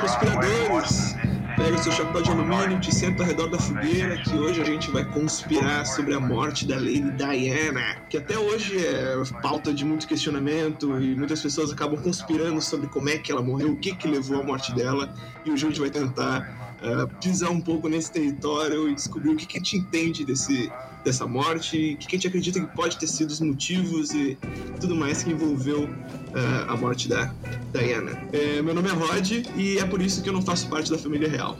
conspiradores! 0.00 1.16
Pega 1.56 1.74
o 1.74 1.78
seu 1.82 1.90
chapéu 1.90 2.22
de 2.22 2.30
alumínio, 2.30 2.78
te 2.78 2.94
senta 2.94 3.24
ao 3.24 3.28
redor 3.28 3.48
da 3.48 3.58
fogueira, 3.58 4.16
que 4.18 4.32
hoje 4.32 4.62
a 4.62 4.64
gente 4.64 4.92
vai 4.92 5.04
conspirar 5.04 5.84
sobre 5.84 6.14
a 6.14 6.20
morte 6.20 6.64
da 6.64 6.76
Lady 6.76 7.10
Diana, 7.16 7.96
que 8.08 8.16
até 8.16 8.38
hoje 8.38 8.78
é 8.78 9.16
pauta 9.42 9.74
de 9.74 9.84
muito 9.84 10.06
questionamento 10.06 11.00
e 11.00 11.16
muitas 11.16 11.42
pessoas 11.42 11.72
acabam 11.72 12.00
conspirando 12.00 12.62
sobre 12.62 12.86
como 12.86 13.08
é 13.08 13.18
que 13.18 13.32
ela 13.32 13.42
morreu, 13.42 13.72
o 13.72 13.76
que 13.76 13.92
que 13.92 14.06
levou 14.06 14.40
à 14.40 14.44
morte 14.44 14.72
dela, 14.72 15.12
e 15.44 15.50
hoje 15.50 15.66
a 15.66 15.68
gente 15.68 15.80
vai 15.80 15.90
tentar 15.90 16.76
uh, 16.80 17.08
pisar 17.20 17.50
um 17.50 17.60
pouco 17.60 17.88
nesse 17.88 18.12
território 18.12 18.88
e 18.88 18.94
descobrir 18.94 19.30
o 19.30 19.36
que, 19.36 19.46
que 19.46 19.56
a 19.56 19.60
gente 19.60 19.78
entende 19.78 20.24
desse, 20.24 20.70
dessa 21.04 21.26
morte, 21.26 21.94
o 21.94 21.96
que, 21.98 22.06
que 22.06 22.16
a 22.16 22.18
gente 22.18 22.28
acredita 22.28 22.60
que 22.60 22.66
pode 22.74 22.98
ter 22.98 23.06
sido 23.06 23.30
os 23.30 23.40
motivos 23.40 24.10
e 24.12 24.36
tudo 24.80 24.94
mais 24.94 25.22
que 25.22 25.30
envolveu 25.30 25.84
uh, 25.84 26.70
a 26.70 26.76
morte 26.76 27.08
da 27.08 27.32
Diana. 27.72 28.12
É, 28.32 28.60
meu 28.62 28.74
nome 28.74 28.88
é 28.88 28.92
Rod 28.92 29.30
e 29.56 29.78
é 29.78 29.84
por 29.84 30.02
isso 30.02 30.22
que 30.22 30.28
eu 30.28 30.32
não 30.32 30.42
faço 30.42 30.68
parte 30.68 30.90
da 30.90 30.98
família 30.98 31.28
real. 31.28 31.56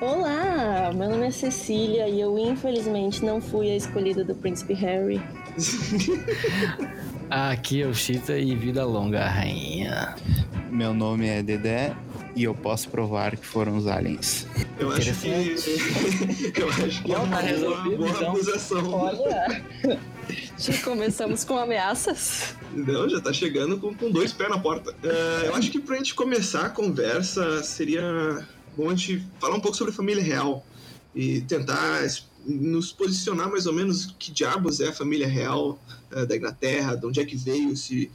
Olá, 0.00 0.92
meu 0.94 1.10
nome 1.10 1.26
é 1.26 1.30
Cecília 1.30 2.08
e 2.08 2.20
eu 2.20 2.36
infelizmente 2.38 3.24
não 3.24 3.40
fui 3.40 3.70
a 3.70 3.76
escolhida 3.76 4.24
do 4.24 4.34
príncipe 4.34 4.74
Harry. 4.74 5.22
Aqui 7.30 7.82
é 7.82 7.86
o 7.86 7.94
Chita 7.94 8.36
e 8.36 8.54
vida 8.54 8.84
longa, 8.84 9.26
rainha. 9.28 10.16
Meu 10.70 10.92
nome 10.92 11.28
é 11.28 11.42
Dedé 11.42 11.94
e 12.34 12.44
eu 12.44 12.54
posso 12.54 12.88
provar 12.88 13.36
que 13.36 13.46
foram 13.46 13.76
os 13.76 13.86
aliens. 13.86 14.46
Eu 14.78 14.90
acho 14.90 15.12
que. 15.14 15.28
eu 16.60 16.68
acho 16.68 17.02
que 17.02 17.12
é 17.12 17.18
uma 17.18 17.42
boa, 17.42 17.96
boa 17.96 18.08
então. 18.08 18.32
acusação. 18.32 18.92
Olha. 18.92 19.62
Já 20.58 20.78
começamos 20.82 21.44
com 21.44 21.58
ameaças. 21.58 22.54
Não, 22.72 23.08
já 23.08 23.20
tá 23.20 23.32
chegando 23.32 23.78
com, 23.78 23.94
com 23.94 24.10
dois 24.10 24.32
pés 24.32 24.48
na 24.48 24.58
porta. 24.58 24.90
Uh, 24.92 25.46
eu 25.46 25.54
acho 25.54 25.70
que 25.70 25.78
pra 25.78 25.96
gente 25.96 26.14
começar 26.14 26.66
a 26.66 26.70
conversa 26.70 27.62
seria 27.62 28.46
bom 28.76 28.88
a 28.88 28.94
gente 28.94 29.22
falar 29.38 29.56
um 29.56 29.60
pouco 29.60 29.76
sobre 29.76 29.92
a 29.92 29.96
família 29.96 30.22
real 30.22 30.64
e 31.14 31.42
tentar 31.42 32.00
nos 32.46 32.92
posicionar 32.92 33.50
mais 33.50 33.66
ou 33.66 33.72
menos 33.72 34.14
que 34.18 34.32
diabos 34.32 34.80
é 34.80 34.88
a 34.88 34.92
família 34.92 35.28
real 35.28 35.78
uh, 36.10 36.26
da 36.26 36.36
Inglaterra, 36.36 36.96
de 36.96 37.06
onde 37.06 37.20
é 37.20 37.24
que 37.24 37.36
veio, 37.36 37.76
se 37.76 38.10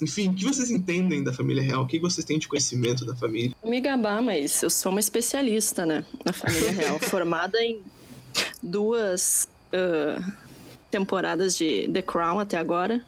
enfim, 0.00 0.28
o 0.28 0.34
que 0.34 0.44
vocês 0.44 0.70
entendem 0.70 1.24
da 1.24 1.32
família 1.32 1.62
real? 1.62 1.82
O 1.82 1.86
que 1.86 1.98
vocês 1.98 2.24
têm 2.24 2.38
de 2.38 2.46
conhecimento 2.46 3.04
da 3.04 3.14
família? 3.14 3.54
Me 3.64 3.80
gabar, 3.80 4.22
mas 4.22 4.62
eu 4.62 4.70
sou 4.70 4.92
uma 4.92 5.00
especialista, 5.00 5.86
né? 5.86 6.04
Na 6.24 6.32
família 6.32 6.70
real, 6.70 6.98
formada 7.00 7.58
em 7.62 7.80
duas 8.62 9.48
uh, 9.72 10.32
temporadas 10.90 11.56
de 11.56 11.88
The 11.92 12.02
Crown 12.02 12.38
até 12.38 12.58
agora. 12.58 13.02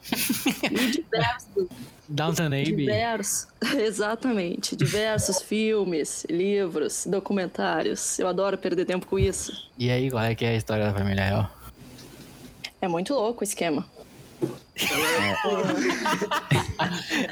e 0.63 0.91
diversos. 0.91 1.67
Downton 2.09 2.47
Abbey. 2.47 2.75
Diversos, 2.75 3.49
exatamente. 3.77 4.75
Diversos 4.75 5.43
filmes, 5.43 6.25
livros, 6.31 7.07
documentários. 7.07 8.19
Eu 8.19 8.29
adoro 8.29 8.57
perder 8.57 8.87
tempo 8.87 9.07
com 9.07 9.19
isso. 9.19 9.53
E 9.77 9.91
aí, 9.91 10.11
qual 10.11 10.25
é 10.25 10.35
que 10.35 10.45
é 10.45 10.49
a 10.49 10.57
história 10.57 10.87
da 10.87 10.95
família 10.95 11.25
real? 11.25 11.51
É 12.81 12.89
muito 12.89 13.13
louco 13.13 13.43
o 13.43 13.45
esquema. 13.45 13.85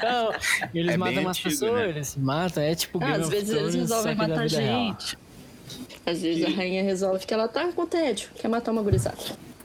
Não, 0.03 0.33
eles 0.73 0.93
é 0.93 0.97
matam 0.97 1.21
umas 1.21 1.39
pessoas, 1.39 1.73
né? 1.73 1.89
eles 1.89 2.15
matam, 2.17 2.63
é 2.63 2.75
tipo 2.75 2.99
ah, 3.01 3.13
Às 3.13 3.29
vezes 3.29 3.49
eles 3.49 3.75
resolvem 3.75 4.15
matar 4.15 4.47
gente. 4.47 5.17
Às 6.05 6.21
vezes 6.21 6.45
a 6.45 6.49
rainha 6.49 6.83
resolve 6.83 7.25
que 7.25 7.33
ela 7.33 7.47
tá 7.47 7.71
com 7.71 7.85
tédio, 7.85 8.29
quer 8.35 8.47
matar 8.47 8.71
uma 8.71 8.81
gurizada. 8.81 9.17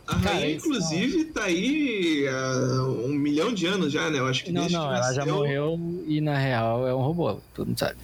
A 0.07 0.15
rainha, 0.17 0.33
Cara, 0.33 0.51
inclusive, 0.51 1.25
tá 1.27 1.45
aí 1.45 2.27
há 2.29 2.83
um 3.05 3.13
milhão 3.13 3.55
de 3.55 3.67
anos 3.67 3.93
já, 3.93 4.11
né? 4.11 4.19
Eu 4.19 4.27
acho 4.27 4.45
que 4.45 4.53
Não, 4.53 4.69
não, 4.69 4.93
ela 4.93 5.13
já 5.13 5.25
morreu 5.25 5.79
e 6.07 6.20
na 6.20 6.37
real 6.37 6.87
é 6.87 6.95
um 6.95 7.01
robô, 7.01 7.39
tu 7.55 7.65
não 7.65 7.77
sabe. 7.77 7.97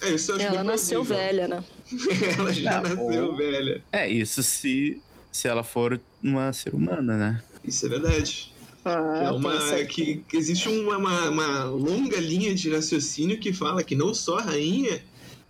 É, 0.00 0.10
isso 0.10 0.32
ela 0.32 0.64
nasceu 0.64 1.04
velha, 1.04 1.48
né? 1.48 1.62
ela 2.38 2.52
já 2.52 2.80
tá 2.80 2.88
nasceu 2.88 3.36
velha. 3.36 3.82
É, 3.92 4.08
isso 4.08 4.42
se, 4.42 5.00
se 5.30 5.48
ela 5.48 5.62
for 5.62 6.00
uma 6.22 6.52
ser 6.52 6.74
humana, 6.74 7.16
né? 7.16 7.42
Isso 7.64 7.86
é 7.86 7.88
verdade. 7.88 8.51
Ah, 8.84 9.24
é 9.26 9.30
uma, 9.30 9.84
que, 9.84 10.24
que, 10.28 10.36
existe 10.36 10.68
uma, 10.68 10.96
uma, 10.96 11.28
uma, 11.28 11.64
longa 11.64 12.18
linha 12.18 12.52
de 12.54 12.72
raciocínio 12.74 13.38
que 13.38 13.52
fala 13.52 13.84
que 13.84 13.94
não 13.94 14.12
só 14.12 14.38
a 14.38 14.42
rainha, 14.42 15.00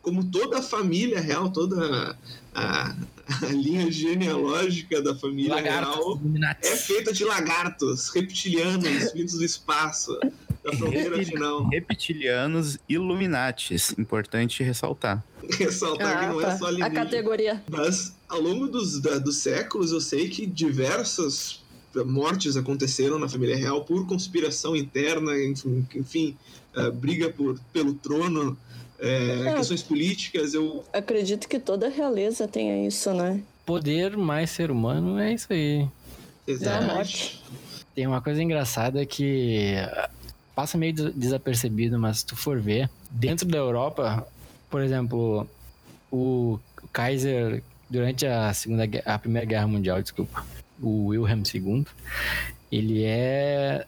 como 0.02 0.24
toda 0.24 0.58
a 0.58 0.62
família 0.62 1.18
real, 1.18 1.50
toda 1.50 2.16
a, 2.54 2.94
a 3.42 3.46
linha 3.46 3.90
genealógica 3.90 5.00
da 5.00 5.14
família 5.14 5.56
real 5.56 6.20
é 6.60 6.76
feita 6.76 7.12
de 7.12 7.24
lagartos 7.24 8.10
reptilianos 8.10 9.12
vindos 9.14 9.34
do 9.34 9.44
espaço. 9.44 10.18
Da 10.62 10.72
fronteira 10.76 11.24
final. 11.24 11.68
Reptilianos 11.70 12.78
Illuminatis, 12.88 13.92
importante 13.98 14.62
ressaltar. 14.62 15.24
Ressaltar 15.58 16.16
ah, 16.16 16.20
que 16.20 16.26
não 16.26 16.40
é 16.40 16.44
tá. 16.44 16.52
é 16.52 16.56
só 16.56 16.66
A 16.84 16.90
categoria. 16.90 17.60
Mas 17.68 18.14
ao 18.28 18.40
longo 18.40 18.68
dos, 18.68 19.00
da, 19.00 19.18
dos 19.18 19.38
séculos 19.38 19.90
eu 19.90 20.00
sei 20.00 20.28
que 20.28 20.46
diversas 20.46 21.61
mortes 22.06 22.56
aconteceram 22.56 23.18
na 23.18 23.28
família 23.28 23.56
real 23.56 23.84
por 23.84 24.06
conspiração 24.06 24.74
interna, 24.74 25.32
enfim, 25.42 25.86
enfim 25.94 26.36
uh, 26.76 26.92
briga 26.92 27.30
por, 27.30 27.58
pelo 27.72 27.94
trono, 27.94 28.56
é, 28.98 29.48
é, 29.48 29.54
questões 29.54 29.82
políticas. 29.82 30.54
Eu 30.54 30.84
acredito 30.92 31.48
que 31.48 31.58
toda 31.58 31.88
realeza 31.88 32.46
tenha 32.46 32.86
isso, 32.86 33.12
né? 33.12 33.42
Poder 33.66 34.16
mais 34.16 34.50
ser 34.50 34.70
humano 34.70 35.18
é 35.18 35.34
isso 35.34 35.52
aí. 35.52 35.86
Exatamente. 36.46 37.42
Tem 37.94 38.06
uma 38.06 38.20
coisa 38.20 38.42
engraçada 38.42 39.04
que 39.04 39.74
passa 40.54 40.78
meio 40.78 40.94
desapercebido, 41.12 41.98
mas 41.98 42.18
se 42.18 42.26
tu 42.26 42.36
for 42.36 42.60
ver, 42.60 42.88
dentro 43.10 43.46
da 43.46 43.58
Europa, 43.58 44.26
por 44.70 44.82
exemplo, 44.82 45.46
o 46.10 46.58
Kaiser 46.92 47.62
durante 47.88 48.26
a 48.26 48.52
segunda 48.54 48.88
a 49.04 49.18
primeira 49.18 49.46
guerra 49.46 49.66
mundial, 49.66 50.00
desculpa, 50.00 50.44
o 50.82 51.06
Wilhelm 51.06 51.42
II, 51.54 51.86
ele 52.70 53.04
é 53.04 53.86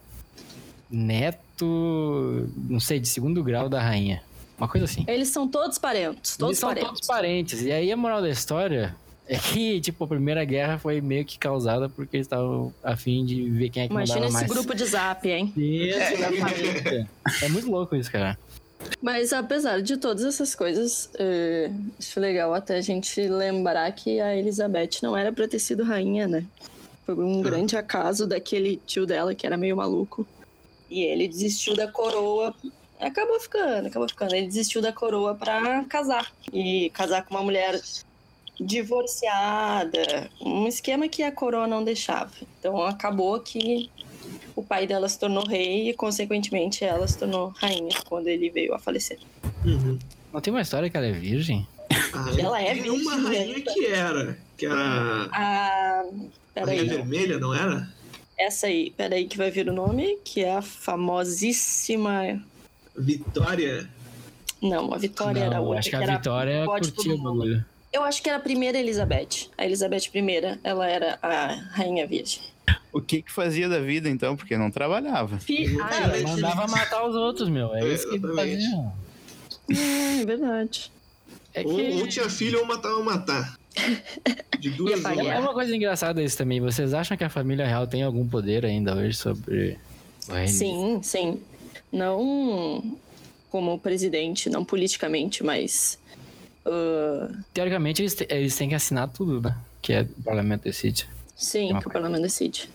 neto, 0.91 2.49
não 2.69 2.81
sei, 2.81 3.01
de 3.01 3.09
segundo 3.09 3.43
grau 3.43 3.69
da 3.69 3.83
rainha. 3.83 4.23
Uma 4.57 4.69
coisa 4.69 4.85
assim. 4.85 5.05
Eles 5.09 5.29
são 5.29 5.49
todos 5.49 5.79
parentes, 5.79 6.37
todos 6.37 6.51
Eles 6.53 6.59
são 6.61 6.69
parentes. 6.69 6.89
todos 6.91 7.07
parentes. 7.07 7.63
E 7.63 7.73
aí 7.73 7.91
a 7.91 7.97
moral 7.97 8.23
da 8.23 8.31
história 8.31 8.95
é 9.27 9.37
que, 9.37 9.81
tipo, 9.81 10.05
a 10.05 10.07
primeira 10.07 10.45
guerra 10.45 10.79
foi 10.79 11.01
meio 11.01 11.25
que 11.25 11.39
causada 11.39 11.89
porque 11.89 12.19
eles 12.19 12.27
estavam 12.27 12.73
afim 12.83 13.25
de 13.25 13.51
ver 13.51 13.71
quem 13.71 13.83
é 13.85 13.87
que 13.89 13.93
Imagina 13.93 14.27
esse 14.27 14.33
mais. 14.33 14.47
grupo 14.47 14.75
de 14.75 14.85
zap, 14.85 15.29
hein? 15.29 15.53
é. 15.57 17.07
é 17.43 17.49
muito 17.49 17.69
louco 17.71 17.97
isso, 17.97 18.13
cara. 18.13 18.39
Mas 19.01 19.33
apesar 19.33 19.81
de 19.81 19.97
todas 19.97 20.25
essas 20.25 20.55
coisas, 20.55 21.09
é, 21.19 21.71
acho 21.99 22.21
legal 22.21 22.53
até 22.55 22.77
a 22.77 22.81
gente 22.81 23.19
lembrar 23.29 23.91
que 23.93 24.21
a 24.21 24.37
Elizabeth 24.37 24.99
não 25.03 25.17
era 25.17 25.33
pra 25.33 25.49
ter 25.49 25.59
sido 25.59 25.83
rainha, 25.83 26.29
né? 26.29 26.45
Foi 27.05 27.15
um 27.15 27.43
grande 27.43 27.77
acaso 27.77 28.27
daquele 28.27 28.81
tio 28.87 29.05
dela 29.07 29.35
que 29.35 29.47
era 29.47 29.57
meio 29.57 29.77
maluco. 29.77 30.27
E 30.91 31.03
ele 31.03 31.29
desistiu 31.29 31.77
da 31.77 31.87
coroa. 31.87 32.55
Acabou 32.99 33.39
ficando, 33.39 33.89
acabou 33.89 34.09
ficando. 34.09 34.35
Ele 34.35 34.47
desistiu 34.47 34.81
da 34.81 34.93
coroa 34.93 35.35
pra 35.35 35.85
casar. 35.85 36.33
E 36.53 36.91
casar 36.91 37.25
com 37.25 37.35
uma 37.35 37.43
mulher 37.43 37.79
divorciada. 38.59 40.31
Um 40.41 40.67
esquema 40.67 41.09
que 41.09 41.23
a 41.23 41.33
coroa 41.33 41.67
não 41.67 41.85
deixava. 41.85 42.33
Então 42.59 42.83
acabou 42.83 43.39
que 43.41 43.91
o 44.57 44.63
pai 44.63 44.87
dela 44.87 45.09
se 45.09 45.19
tornou 45.19 45.45
rei 45.47 45.91
e, 45.91 45.95
consequentemente, 45.95 46.85
ela 46.85 47.07
se 47.07 47.19
tornou 47.19 47.53
rainha 47.57 47.97
quando 48.09 48.29
ele 48.29 48.49
veio 48.49 48.73
a 48.73 48.79
falecer. 48.79 49.19
Uhum. 49.65 49.99
Não 50.33 50.41
tem 50.41 50.53
uma 50.53 50.63
história 50.63 50.89
que 50.89 50.97
ela 50.97 51.07
é 51.07 51.13
virgem? 51.13 51.67
Ah, 51.91 52.31
ela 52.39 52.63
é 52.63 52.75
virgem. 52.75 52.93
uma 52.93 53.17
rainha 53.17 53.61
que 53.61 53.87
era. 53.87 54.39
Que 54.57 54.67
era. 54.67 55.29
A 55.33 56.05
Peraí. 56.55 56.79
Rainha 56.79 56.95
Vermelha, 56.95 57.39
não 57.39 57.53
era? 57.53 57.89
Essa 58.39 58.67
aí, 58.67 58.93
peraí 58.97 59.27
que 59.27 59.37
vai 59.37 59.51
vir 59.51 59.69
o 59.69 59.73
nome, 59.73 60.19
que 60.25 60.43
é 60.43 60.57
a 60.57 60.63
famosíssima... 60.63 62.41
Vitória? 62.97 63.89
Não, 64.63 64.95
a 64.95 64.99
Vitória 64.99 65.41
não, 65.41 65.47
era 65.47 65.61
outra. 65.61 65.81
acho 65.81 65.91
que, 65.91 65.97
que 65.97 66.05
a 66.05 66.17
Vitória 66.17 66.65
curtiu 66.65 67.15
o 67.15 67.19
bagulho. 67.19 67.65
Eu 67.93 68.03
acho 68.03 68.23
que 68.23 68.29
era 68.29 68.39
a 68.39 68.41
primeira 68.41 68.79
Elizabeth. 68.79 69.51
A 69.57 69.65
Elizabeth 69.65 70.11
I, 70.15 70.59
ela 70.65 70.89
era 70.89 71.19
a 71.23 71.55
Rainha 71.71 72.07
Virgem. 72.07 72.43
O 72.93 73.01
que 73.01 73.23
que 73.23 73.33
fazia 73.33 73.69
da 73.69 73.81
vida, 73.81 74.09
então? 74.09 74.37
Porque 74.37 74.57
não 74.57 74.71
trabalhava. 74.71 75.39
Fi... 75.39 75.77
Ah, 75.81 75.97
ela 76.03 76.29
mandava 76.29 76.67
matar 76.67 77.07
os 77.07 77.15
outros, 77.15 77.49
meu. 77.49 77.75
É, 77.75 77.81
é 77.81 77.95
isso 77.95 78.09
que 78.09 78.19
fazia. 78.19 78.93
É, 79.71 80.23
é 80.23 80.27
verdade. 80.27 80.93
É 81.53 81.63
que... 81.63 81.69
ou, 81.69 82.01
ou 82.01 82.09
tinha 82.09 82.29
filho 82.29 82.61
ou 82.61 82.67
matava 82.67 83.03
matar. 83.03 83.57
De 84.59 84.71
duas 84.71 85.05
É 85.05 85.39
uma 85.39 85.53
coisa 85.53 85.75
engraçada 85.75 86.23
isso 86.23 86.37
também. 86.37 86.61
Vocês 86.61 86.95
acham 86.95 87.17
que 87.17 87.25
a 87.25 87.29
família 87.29 87.67
real 87.67 87.87
tem 87.87 88.03
algum 88.03 88.27
poder 88.27 88.65
ainda 88.65 88.95
hoje 88.95 89.17
sobre 89.17 89.79
o 90.29 90.33
reino? 90.33 90.49
Sim, 90.49 91.01
sim. 91.03 91.41
Não 91.93 92.99
como 93.51 93.79
presidente, 93.79 94.51
não 94.51 94.65
politicamente, 94.65 95.45
mas. 95.45 95.99
Uh... 96.67 97.33
Teoricamente, 97.53 98.03
eles, 98.03 98.17
eles 98.29 98.57
têm 98.57 98.69
que 98.69 98.75
assinar 98.75 99.09
tudo, 99.09 99.41
né? 99.41 99.57
Que 99.81 99.93
é 99.93 100.03
o 100.03 100.23
parlamento 100.23 100.63
decide. 100.63 101.09
Sim, 101.37 101.73
é 101.73 101.81
que 101.81 101.87
o 101.87 101.91
parlamento 101.91 102.23
decide. 102.23 102.69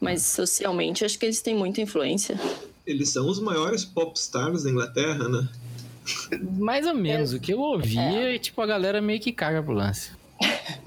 Mas 0.00 0.22
socialmente, 0.22 1.04
acho 1.04 1.18
que 1.18 1.26
eles 1.26 1.40
têm 1.40 1.54
muita 1.54 1.80
influência. 1.80 2.38
Eles 2.86 3.10
são 3.10 3.28
os 3.28 3.40
maiores 3.40 3.84
popstars 3.84 4.64
da 4.64 4.70
Inglaterra, 4.70 5.28
né? 5.28 5.48
Mais 6.58 6.86
ou 6.86 6.94
menos. 6.94 7.32
O 7.32 7.40
que 7.40 7.52
eu 7.52 7.60
ouvi 7.60 7.98
é. 7.98 8.38
tipo, 8.38 8.60
a 8.60 8.66
galera 8.66 9.00
meio 9.00 9.20
que 9.20 9.32
caga 9.32 9.62
pro 9.62 9.72
lance. 9.72 10.10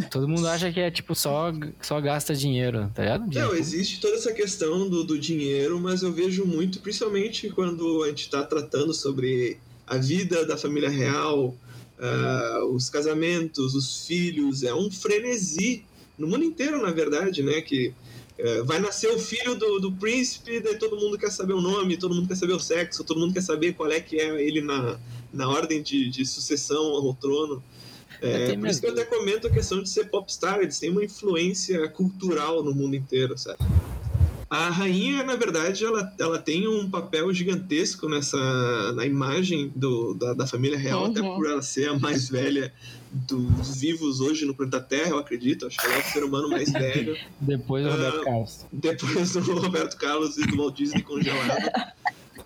Todo 0.10 0.28
mundo 0.28 0.48
acha 0.48 0.72
que 0.72 0.80
é 0.80 0.92
tipo 0.92 1.16
só, 1.16 1.52
só 1.82 2.00
gasta 2.02 2.36
dinheiro, 2.36 2.92
tá 2.94 3.04
ligado? 3.04 3.34
Não, 3.34 3.56
existe 3.56 4.00
toda 4.00 4.16
essa 4.16 4.34
questão 4.34 4.90
do, 4.90 5.04
do 5.04 5.18
dinheiro, 5.18 5.80
mas 5.80 6.04
eu 6.04 6.12
vejo 6.12 6.46
muito, 6.46 6.80
principalmente 6.80 7.50
quando 7.50 8.04
a 8.04 8.08
gente 8.10 8.30
tá 8.30 8.44
tratando 8.44 8.94
sobre 8.94 9.58
a 9.88 9.98
vida 9.98 10.46
da 10.46 10.58
família 10.58 10.90
real, 10.90 11.56
uh, 12.02 12.66
os 12.74 12.90
casamentos, 12.90 13.76
os 13.76 14.06
filhos, 14.06 14.64
é 14.64 14.74
um 14.74 14.90
frenesi 14.90 15.84
no 16.18 16.28
mundo 16.28 16.44
inteiro, 16.44 16.82
na 16.82 16.92
verdade, 16.92 17.44
né? 17.44 17.62
Que 17.62 17.94
uh, 18.40 18.66
vai 18.66 18.80
nascer 18.80 19.10
o 19.12 19.20
filho 19.20 19.56
do, 19.56 19.80
do 19.80 19.92
príncipe, 19.92 20.60
daí 20.60 20.78
todo 20.78 20.98
mundo 20.98 21.18
quer 21.18 21.32
saber 21.32 21.54
o 21.54 21.62
nome, 21.62 21.98
todo 21.98 22.16
mundo 22.16 22.28
quer 22.28 22.38
saber 22.38 22.54
o 22.54 22.60
sexo, 22.60 23.04
todo 23.04 23.20
mundo 23.20 23.34
quer 23.34 23.42
saber 23.42 23.74
qual 23.74 23.92
é 23.92 24.00
que 24.00 24.18
é 24.20 24.42
ele 24.42 24.62
na, 24.62 25.00
na 25.34 25.50
ordem 25.50 25.82
de, 25.82 26.10
de 26.10 26.26
sucessão 26.26 26.84
ao 26.84 27.14
trono. 27.14 27.64
É, 28.22 28.56
por 28.56 28.68
isso 28.68 28.80
que 28.80 28.88
eu 28.88 28.92
até 28.92 29.04
comento 29.04 29.48
a 29.48 29.50
questão 29.50 29.82
de 29.82 29.90
ser 29.90 30.06
popstar, 30.06 30.60
eles 30.60 30.80
têm 30.80 30.92
uma 30.92 31.04
influência 31.04 31.90
cultural 31.90 32.64
no 32.64 32.74
mundo 32.74 32.96
inteiro, 32.96 33.38
sabe? 33.38 33.58
A 34.52 34.70
rainha, 34.70 35.24
na 35.24 35.38
verdade, 35.38 35.86
ela, 35.86 36.14
ela 36.20 36.38
tem 36.38 36.68
um 36.68 36.90
papel 36.90 37.34
gigantesco 37.34 38.10
nessa 38.10 38.38
na 38.92 39.06
imagem 39.06 39.72
do, 39.74 40.14
da, 40.14 40.34
da 40.34 40.46
família 40.46 40.78
real, 40.78 41.06
uhum. 41.06 41.12
até 41.12 41.22
por 41.22 41.48
ela 41.48 41.62
ser 41.62 41.88
a 41.88 41.98
mais 41.98 42.28
velha 42.28 42.72
dos 43.12 43.78
vivos 43.78 44.20
hoje 44.20 44.46
no 44.46 44.54
planeta 44.54 44.82
Terra, 44.82 45.12
eu 45.12 45.20
acredito. 45.20 45.68
Acho 45.68 45.78
que 45.78 45.86
ela 45.86 45.96
é 45.96 46.00
o 46.00 46.04
ser 46.04 46.24
humano 46.26 46.50
mais 46.50 46.70
velho. 46.74 47.18
depois 47.40 47.86
do 47.86 47.92
Roberto 47.92 48.20
uh, 48.20 48.24
Carlos. 48.26 48.66
Depois 48.74 49.34
do 49.34 49.40
Roberto 49.56 49.98
Carlos 49.98 50.38
e 50.38 50.46
do 50.46 50.58
Walt 50.58 50.76
Disney 50.76 51.02
congelado. 51.02 51.72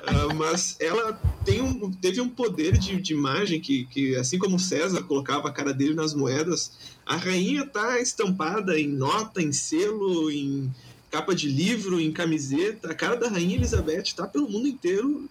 Uh, 0.06 0.34
mas 0.36 0.78
ela 0.80 1.20
tem 1.44 1.62
um, 1.62 1.92
teve 1.92 2.22
um 2.22 2.30
poder 2.30 2.78
de, 2.78 3.02
de 3.02 3.14
imagem 3.14 3.60
que, 3.60 3.86
que, 3.86 4.16
assim 4.16 4.38
como 4.38 4.60
César 4.60 5.02
colocava 5.04 5.50
a 5.50 5.52
cara 5.52 5.74
dele 5.74 5.96
nas 5.96 6.14
moedas, 6.14 6.72
a 7.06 7.16
rainha 7.16 7.66
tá 7.66 8.00
estampada 8.00 8.80
em 8.80 8.88
nota, 8.88 9.42
em 9.42 9.52
selo, 9.52 10.30
em 10.30 10.72
capa 11.10 11.34
de 11.34 11.48
livro, 11.48 12.00
em 12.00 12.12
camiseta. 12.12 12.92
A 12.92 12.96
cara 12.96 13.16
da 13.16 13.30
Rainha 13.30 13.56
Elizabeth 13.56 14.14
tá 14.16 14.28
pelo 14.28 14.50
mundo 14.50 14.68
inteiro, 14.68 15.28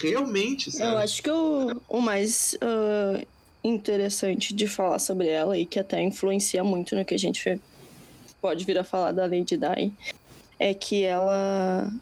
realmente, 0.00 0.72
sabe? 0.72 0.92
Eu 0.92 0.98
acho 0.98 1.22
que 1.22 1.30
o, 1.30 1.80
o 1.88 2.00
mais 2.00 2.56
uh, 2.62 3.26
interessante 3.62 4.54
de 4.54 4.66
falar 4.66 4.98
sobre 4.98 5.28
ela 5.28 5.56
e 5.58 5.66
que 5.66 5.78
até 5.78 6.02
influencia 6.02 6.64
muito 6.64 6.96
no 6.96 7.04
que 7.04 7.14
a 7.14 7.18
gente 7.18 7.60
pode 8.40 8.64
vir 8.64 8.78
a 8.78 8.84
falar 8.84 9.12
da 9.12 9.22
Lady 9.22 9.56
Di 9.56 9.92
é 10.58 10.72
que 10.72 11.02
ela 11.02 11.92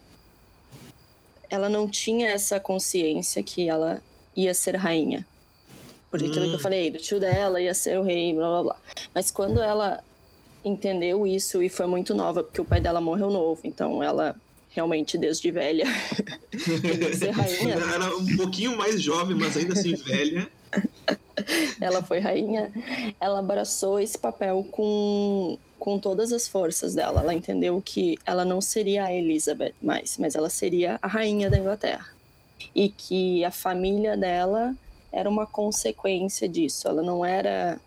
ela 1.55 1.69
não 1.69 1.89
tinha 1.89 2.29
essa 2.29 2.59
consciência 2.59 3.43
que 3.43 3.69
ela 3.69 4.03
ia 4.37 4.53
ser 4.53 4.77
rainha. 4.77 5.27
Por 6.11 6.21
aquilo 6.21 6.47
hum. 6.47 6.49
que 6.49 6.55
eu 6.55 6.59
hum. 6.59 6.62
falei, 6.62 6.91
do 6.91 6.99
tio 6.99 7.21
dela 7.21 7.61
ia 7.61 7.75
ser 7.75 7.99
o 7.99 8.03
rei, 8.03 8.35
blá 8.35 8.49
blá 8.49 8.62
blá. 8.62 8.77
Mas 9.15 9.31
quando 9.31 9.62
ela 9.62 10.03
entendeu 10.65 11.27
isso 11.27 11.62
e 11.62 11.69
foi 11.69 11.87
muito 11.87 12.15
nova, 12.15 12.43
porque 12.43 12.61
o 12.61 12.65
pai 12.65 12.81
dela 12.81 13.01
morreu 13.01 13.31
novo, 13.31 13.61
então 13.65 14.03
ela 14.03 14.35
realmente 14.71 15.17
desde 15.17 15.51
velha 15.53 15.85
rainha. 17.33 17.75
Era 17.95 18.17
um 18.17 18.37
pouquinho 18.37 18.77
mais 18.77 19.00
jovem, 19.00 19.37
mas 19.37 19.57
ainda 19.57 19.75
assim 19.75 19.95
velha. 19.95 20.49
ela 21.81 22.03
foi 22.03 22.19
rainha, 22.19 22.73
ela 23.21 23.39
abraçou 23.39 24.00
esse 24.00 24.19
papel 24.19 24.67
com, 24.73 25.57
com 25.85 25.99
todas 25.99 26.33
as 26.33 26.49
forças 26.49 26.95
dela. 26.95 27.21
Ela 27.21 27.35
entendeu 27.35 27.79
que 27.85 28.19
ela 28.25 28.43
não 28.43 28.59
seria 28.59 29.05
a 29.05 29.13
Elizabeth 29.13 29.75
mais, 29.83 30.17
mas 30.17 30.35
ela 30.35 30.49
seria 30.49 30.99
a 31.03 31.07
rainha 31.07 31.51
da 31.51 31.59
Inglaterra. 31.59 32.07
E 32.75 32.89
que 32.89 33.45
a 33.45 33.51
família 33.51 34.17
dela 34.17 34.75
era 35.13 35.29
uma 35.29 35.47
consequência 35.47 36.49
disso. 36.49 36.89
Ela 36.89 37.03
não 37.03 37.23
era 37.23 37.79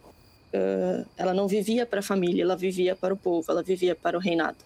uh, 0.54 1.08
ela 1.18 1.34
não 1.34 1.48
vivia 1.48 1.88
para 1.88 2.02
a 2.02 2.04
família, 2.04 2.44
ela 2.44 2.56
vivia 2.56 2.96
para 2.96 3.12
o 3.12 3.18
povo, 3.18 3.52
ela 3.52 3.64
vivia 3.64 3.96
para 3.96 4.16
o 4.16 4.22
reinado. 4.22 4.58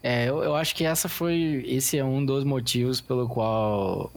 É, 0.00 0.28
eu, 0.28 0.44
eu 0.44 0.54
acho 0.54 0.76
que 0.76 0.84
essa 0.84 1.08
foi, 1.08 1.64
esse 1.66 1.98
é 1.98 2.04
um 2.04 2.24
dos 2.24 2.44
motivos 2.44 3.00
pelo 3.00 3.28
qual, 3.28 4.12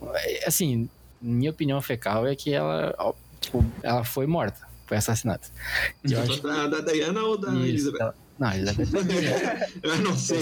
assim, 0.46 0.88
minha 1.20 1.50
opinião 1.50 1.82
fecal 1.82 2.28
é 2.28 2.36
que 2.36 2.54
ela, 2.54 3.16
tipo, 3.42 3.66
ela 3.82 4.04
foi 4.04 4.28
morta, 4.28 4.65
foi 4.86 4.98
assassinada. 4.98 5.42
Eu 6.04 6.22
acho... 6.22 6.42
da, 6.42 6.68
da 6.68 6.82
Diana 6.82 7.22
ou 7.24 7.38
da 7.38 7.50
Isso, 7.54 7.66
Elizabeth? 7.66 8.02
Ela... 8.02 8.16
Não, 8.38 8.52
Elizabeth 8.52 8.88
Eu 9.82 9.98
não 9.98 10.18
sei. 10.18 10.40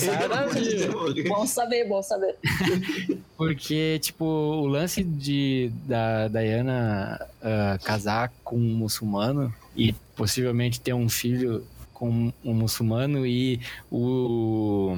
bom 1.27 1.45
saber, 1.45 1.87
bom 1.87 2.01
saber. 2.01 2.35
Porque, 3.37 3.99
tipo, 3.99 4.25
o 4.25 4.65
lance 4.65 5.03
de 5.03 5.71
da 5.85 6.27
Diana 6.27 7.19
uh, 7.39 7.83
casar 7.83 8.31
com 8.43 8.55
um 8.55 8.75
muçulmano 8.75 9.53
e 9.75 9.93
possivelmente 10.15 10.81
ter 10.81 10.93
um 10.93 11.07
filho 11.07 11.65
com 11.93 12.33
um 12.43 12.53
muçulmano 12.53 13.25
e 13.25 13.59
o. 13.91 14.95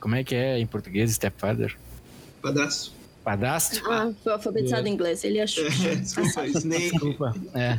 Como 0.00 0.14
é 0.14 0.24
que 0.24 0.34
é 0.34 0.58
em 0.58 0.66
português, 0.66 1.12
stepfather? 1.12 1.76
Padrasto. 2.42 2.92
Padrasto? 3.24 3.80
Ah, 3.90 4.12
foi 4.22 4.32
alfabetizado 4.34 4.86
é. 4.86 4.90
em 4.90 4.92
inglês, 4.92 5.24
ele 5.24 5.40
achou. 5.40 5.64
É, 5.66 5.94
desculpa, 5.96 6.46
Snake. 6.46 6.90
Desculpa. 6.90 7.34
É. 7.54 7.78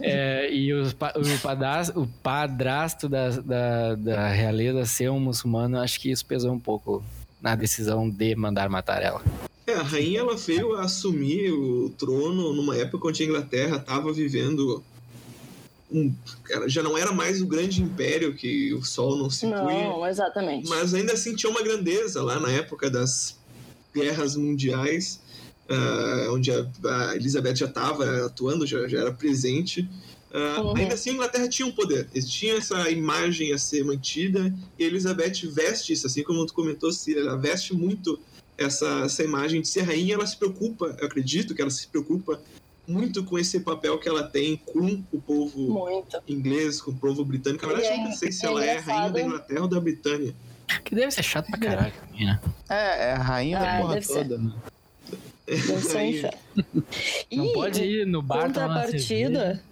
é 0.00 0.54
e 0.54 0.72
o, 0.72 0.86
o, 0.86 1.40
padrasto, 1.42 2.00
o 2.00 2.06
padrasto 2.22 3.08
da, 3.08 3.30
da, 3.30 3.94
da 3.96 4.28
realeza 4.28 4.86
ser 4.86 5.10
um 5.10 5.18
muçulmano, 5.18 5.80
acho 5.80 5.98
que 5.98 6.10
isso 6.10 6.24
pesou 6.24 6.52
um 6.52 6.60
pouco 6.60 7.02
na 7.42 7.56
decisão 7.56 8.08
de 8.08 8.36
mandar 8.36 8.68
matar 8.68 9.02
ela. 9.02 9.20
É, 9.66 9.74
a 9.74 9.82
rainha 9.82 10.20
ela 10.20 10.36
veio 10.36 10.76
a 10.76 10.82
assumir 10.82 11.50
o 11.50 11.90
trono 11.90 12.52
numa 12.54 12.76
época 12.76 13.08
onde 13.08 13.24
a 13.24 13.26
Inglaterra 13.26 13.76
estava 13.78 14.12
vivendo 14.12 14.84
um, 15.90 16.12
cara, 16.44 16.68
já 16.68 16.82
não 16.82 16.96
era 16.96 17.12
mais 17.12 17.42
o 17.42 17.46
grande 17.46 17.82
império 17.82 18.34
que 18.34 18.72
o 18.74 18.84
Sol 18.84 19.16
não 19.16 19.30
se 19.30 19.46
punha. 19.46 19.62
Não, 19.62 20.06
exatamente. 20.06 20.68
Mas 20.68 20.94
ainda 20.94 21.12
assim 21.12 21.34
tinha 21.34 21.50
uma 21.50 21.62
grandeza 21.62 22.22
lá 22.22 22.38
na 22.38 22.50
época 22.50 22.88
das 22.88 23.35
guerras 23.96 24.36
mundiais, 24.36 25.20
uh, 25.70 26.32
onde 26.32 26.50
a, 26.52 26.66
a, 26.84 27.16
Elizabeth 27.16 27.56
já 27.56 27.66
estava 27.66 28.26
atuando, 28.26 28.66
já, 28.66 28.86
já 28.86 29.00
era 29.00 29.12
presente. 29.12 29.88
Uh, 30.30 30.60
uhum. 30.60 30.76
Ainda 30.76 30.94
assim, 30.94 31.10
a 31.10 31.12
Inglaterra 31.14 31.48
tinha 31.48 31.66
um 31.66 31.72
poder, 31.72 32.08
tinha 32.26 32.54
essa 32.56 32.90
imagem 32.90 33.54
a 33.54 33.58
ser 33.58 33.84
mantida, 33.84 34.52
e 34.78 34.84
a 34.84 34.86
Elizabeth 34.86 35.48
veste 35.50 35.94
isso, 35.94 36.06
assim 36.06 36.22
como 36.22 36.44
tu 36.44 36.52
comentou, 36.52 36.92
Cira, 36.92 37.20
ela 37.20 37.36
veste 37.36 37.74
muito 37.74 38.20
essa, 38.58 39.02
essa 39.04 39.24
imagem 39.24 39.62
de 39.62 39.68
ser 39.68 39.82
rainha, 39.82 40.14
ela 40.14 40.26
se 40.26 40.36
preocupa, 40.36 40.94
eu 41.00 41.06
acredito 41.06 41.54
que 41.54 41.62
ela 41.62 41.70
se 41.70 41.86
preocupa 41.86 42.40
muito 42.86 43.24
com 43.24 43.38
esse 43.38 43.60
papel 43.60 43.98
que 43.98 44.08
ela 44.08 44.22
tem 44.22 44.56
com 44.56 45.02
o 45.10 45.20
povo 45.20 45.60
muito. 45.60 46.22
inglês, 46.28 46.80
com 46.80 46.92
o 46.92 46.94
povo 46.94 47.24
britânico. 47.24 47.66
Na 47.66 47.72
verdade, 47.72 47.94
é, 47.94 47.98
eu 47.98 48.04
não 48.04 48.12
sei 48.12 48.30
se 48.30 48.46
é 48.46 48.48
ela 48.48 48.64
é 48.64 48.78
rainha 48.78 49.10
da 49.10 49.22
Inglaterra 49.22 49.62
ou 49.62 49.68
da 49.68 49.80
Britânia. 49.80 50.34
Que 50.84 50.94
deve 50.94 51.10
ser 51.10 51.22
chato 51.22 51.48
pra 51.50 51.58
caralho, 51.58 51.94
né? 52.18 52.40
É, 52.68 53.08
é 53.08 53.12
a 53.12 53.18
rainha 53.18 53.58
ah, 53.58 53.62
da 53.62 53.80
porra 53.80 54.00
toda, 54.02 54.38
né? 54.38 54.52
Deve 55.46 55.80
ser. 55.80 56.34
Não 57.32 57.52
pode 57.52 57.82
ir 57.82 58.06
no 58.06 58.22
bar 58.22 58.52
partida 58.52 59.62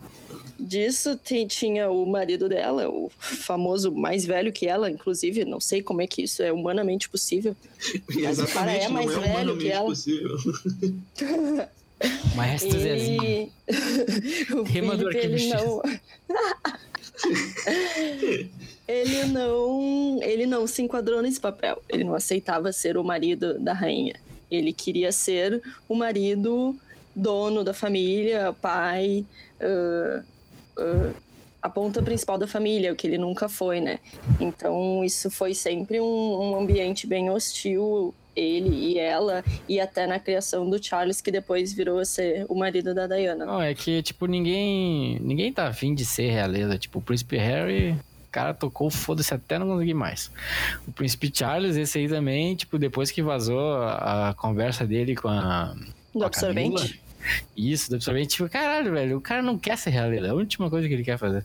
disso 0.58 1.16
tem, 1.16 1.46
tinha 1.46 1.90
o 1.90 2.06
marido 2.06 2.48
dela, 2.48 2.88
o 2.88 3.10
famoso 3.18 3.92
mais 3.92 4.24
velho 4.24 4.52
que 4.52 4.66
ela, 4.66 4.90
inclusive, 4.90 5.44
não 5.44 5.60
sei 5.60 5.82
como 5.82 6.00
é 6.02 6.06
que 6.06 6.22
isso 6.22 6.42
é 6.42 6.52
humanamente 6.52 7.08
possível. 7.08 7.56
Mas 8.22 8.38
o 8.38 8.46
cara 8.46 8.72
é 8.72 8.88
mais 8.88 9.10
é 9.10 9.18
velho 9.18 9.58
que 9.58 9.68
ela. 9.68 9.92
Maestro 12.34 12.78
Zezinho. 12.78 13.50
o 14.52 14.66
Felipe, 14.66 15.16
ele 15.16 15.48
não... 15.48 15.80
ele 18.86 19.24
não... 19.26 20.20
Ele 20.22 20.46
não 20.46 20.66
se 20.66 20.82
enquadrou 20.82 21.22
nesse 21.22 21.40
papel. 21.40 21.82
Ele 21.88 22.04
não 22.04 22.14
aceitava 22.14 22.72
ser 22.72 22.96
o 22.96 23.04
marido 23.04 23.58
da 23.58 23.72
rainha. 23.72 24.14
Ele 24.50 24.72
queria 24.72 25.10
ser 25.10 25.62
o 25.88 25.94
marido 25.94 26.76
dono 27.14 27.62
da 27.62 27.72
família, 27.72 28.52
pai, 28.60 29.24
uh, 29.60 30.24
uh, 30.80 31.14
a 31.62 31.68
ponta 31.68 32.02
principal 32.02 32.36
da 32.36 32.46
família, 32.46 32.92
o 32.92 32.96
que 32.96 33.06
ele 33.06 33.18
nunca 33.18 33.48
foi, 33.48 33.80
né? 33.80 33.98
Então 34.40 35.04
isso 35.04 35.30
foi 35.30 35.54
sempre 35.54 36.00
um, 36.00 36.04
um 36.04 36.56
ambiente 36.56 37.06
bem 37.06 37.30
hostil 37.30 38.14
ele 38.36 38.74
e 38.74 38.98
ela, 38.98 39.44
e 39.68 39.80
até 39.80 40.06
na 40.06 40.18
criação 40.18 40.68
do 40.68 40.82
Charles, 40.82 41.20
que 41.20 41.30
depois 41.30 41.72
virou 41.72 42.00
a 42.00 42.04
ser 42.04 42.44
o 42.48 42.54
marido 42.54 42.92
da 42.94 43.06
Diana. 43.06 43.46
Não, 43.46 43.62
é 43.62 43.74
que, 43.74 44.02
tipo, 44.02 44.26
ninguém. 44.26 45.18
Ninguém 45.20 45.52
tá 45.52 45.68
afim 45.68 45.94
de 45.94 46.04
ser 46.04 46.30
realeza. 46.30 46.76
Tipo, 46.76 46.98
o 46.98 47.02
príncipe 47.02 47.36
Harry. 47.36 47.96
O 48.34 48.38
cara 48.42 48.52
tocou, 48.52 48.90
foda-se, 48.90 49.32
até 49.32 49.60
não 49.60 49.68
conseguir 49.68 49.94
mais. 49.94 50.28
O 50.88 50.90
príncipe 50.90 51.30
Charles, 51.32 51.76
esse 51.76 51.98
aí 51.98 52.08
também, 52.08 52.56
tipo, 52.56 52.76
depois 52.80 53.12
que 53.12 53.22
vazou 53.22 53.76
a, 53.76 54.30
a 54.30 54.34
conversa 54.34 54.84
dele 54.84 55.14
com 55.14 55.28
a. 55.28 55.72
Do 56.12 56.18
com 56.18 56.24
absorvente? 56.24 56.82
Camila, 56.82 57.04
isso, 57.56 57.90
do 57.90 57.94
absorvente, 57.94 58.34
tipo, 58.34 58.48
caralho, 58.48 58.92
velho, 58.92 59.18
o 59.18 59.20
cara 59.20 59.40
não 59.40 59.56
quer 59.56 59.78
ser 59.78 59.90
realeza. 59.90 60.26
É 60.26 60.30
a 60.30 60.34
última 60.34 60.68
coisa 60.68 60.88
que 60.88 60.94
ele 60.94 61.04
quer 61.04 61.16
fazer. 61.16 61.44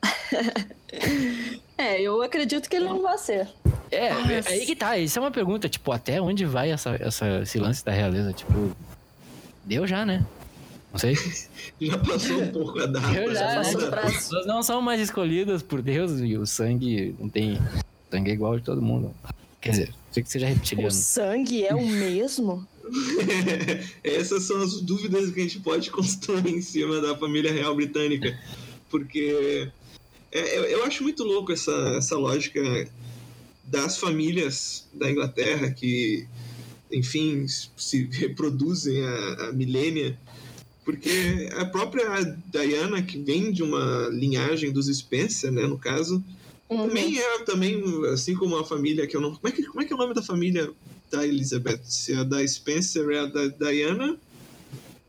é, 1.76 2.00
eu 2.00 2.22
acredito 2.22 2.70
que 2.70 2.76
ele 2.76 2.84
não 2.84 3.02
vai 3.02 3.18
ser. 3.18 3.48
É, 3.90 4.14
Nossa. 4.14 4.50
aí 4.50 4.64
que 4.64 4.76
tá. 4.76 4.96
Isso 4.96 5.18
é 5.18 5.22
uma 5.22 5.32
pergunta, 5.32 5.68
tipo, 5.68 5.90
até 5.90 6.20
onde 6.20 6.44
vai 6.44 6.70
essa, 6.70 6.90
essa, 7.00 7.40
esse 7.40 7.58
lance 7.58 7.84
da 7.84 7.90
realeza? 7.90 8.32
Tipo, 8.32 8.70
deu 9.64 9.88
já, 9.88 10.06
né? 10.06 10.24
Não 11.02 11.14
sei. 11.14 11.16
Já 11.80 11.98
passou 11.98 12.42
um 12.42 12.48
pouco 12.48 12.78
a 12.80 12.86
data. 12.86 13.12
Eu 13.14 13.32
já, 13.32 13.62
Já 13.62 13.78
né? 13.78 14.00
As 14.02 14.14
pessoas 14.14 14.46
não 14.46 14.62
são 14.62 14.82
mais 14.82 15.00
escolhidas 15.00 15.62
por 15.62 15.80
Deus 15.80 16.20
e 16.20 16.36
o 16.36 16.44
sangue 16.44 17.14
não 17.18 17.28
tem. 17.28 17.54
O 17.54 18.10
sangue 18.10 18.30
é 18.30 18.34
igual 18.34 18.58
de 18.58 18.64
todo 18.64 18.82
mundo. 18.82 19.14
Quer 19.60 19.70
dizer, 19.70 19.94
sei 20.10 20.22
que 20.22 20.30
seja 20.30 20.46
O 20.46 20.48
reptiliano. 20.48 20.90
sangue 20.90 21.64
é 21.64 21.74
o 21.74 21.86
mesmo? 21.86 22.66
Essas 24.02 24.44
são 24.44 24.60
as 24.62 24.80
dúvidas 24.80 25.30
que 25.30 25.40
a 25.40 25.42
gente 25.42 25.60
pode 25.60 25.90
construir 25.90 26.50
em 26.50 26.62
cima 26.62 27.00
da 27.00 27.16
família 27.16 27.52
real 27.52 27.76
britânica. 27.76 28.36
Porque 28.90 29.70
é, 30.32 30.58
eu, 30.58 30.64
eu 30.64 30.84
acho 30.84 31.02
muito 31.02 31.22
louco 31.22 31.52
essa, 31.52 31.72
essa 31.96 32.16
lógica 32.16 32.88
das 33.64 33.98
famílias 33.98 34.88
da 34.92 35.10
Inglaterra 35.10 35.70
que, 35.70 36.26
enfim, 36.90 37.46
se 37.48 38.08
reproduzem 38.12 39.04
a, 39.04 39.48
a 39.48 39.52
milênia. 39.52 40.18
Porque 40.88 41.50
a 41.54 41.66
própria 41.66 42.24
Diana, 42.50 43.02
que 43.02 43.18
vem 43.18 43.52
de 43.52 43.62
uma 43.62 44.08
linhagem 44.10 44.72
dos 44.72 44.86
Spencer, 44.86 45.52
né, 45.52 45.66
no 45.66 45.76
caso, 45.78 46.24
Uhum. 46.70 46.88
também 46.88 47.18
é, 47.18 47.38
também, 47.44 47.82
assim 48.10 48.34
como 48.34 48.56
a 48.56 48.64
família 48.64 49.06
que 49.06 49.14
eu 49.14 49.20
não. 49.20 49.34
Como 49.34 49.46
é 49.48 49.50
que, 49.52 49.62
como 49.64 49.82
é, 49.82 49.84
que 49.84 49.92
é 49.92 49.96
o 49.96 49.98
nome 49.98 50.14
da 50.14 50.22
família 50.22 50.70
da 51.10 51.26
Elizabeth? 51.26 51.80
Se 51.84 52.14
a 52.14 52.24
da 52.24 52.46
Spencer 52.46 53.06
é 53.10 53.18
a 53.18 53.26
da 53.26 53.48
Diana, 53.48 54.16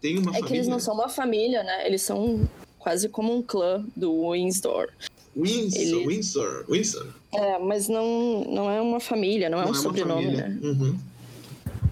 tem 0.02 0.18
uma 0.18 0.32
É 0.32 0.34
família. 0.34 0.48
que 0.48 0.54
eles 0.56 0.68
não 0.68 0.80
são 0.82 0.94
uma 0.96 1.08
família, 1.08 1.64
né? 1.64 1.88
Eles 1.88 2.02
são 2.02 2.50
quase 2.78 3.08
como 3.08 3.34
um 3.34 3.42
clã 3.42 3.86
do 3.96 4.32
Windsor. 4.34 4.90
Windsor, 5.34 5.82
Ele- 5.82 6.08
Windsor, 6.08 6.66
Windsor. 6.70 7.08
É, 7.34 7.58
mas 7.58 7.88
não, 7.88 8.44
não 8.50 8.70
é 8.70 8.82
uma 8.82 9.00
família, 9.00 9.50
não 9.50 9.60
é 9.62 9.64
um 9.64 9.68
uma 9.68 9.74
sobrenome, 9.76 10.24
família. 10.26 10.48
né? 10.50 10.60
Uhum. 10.62 11.00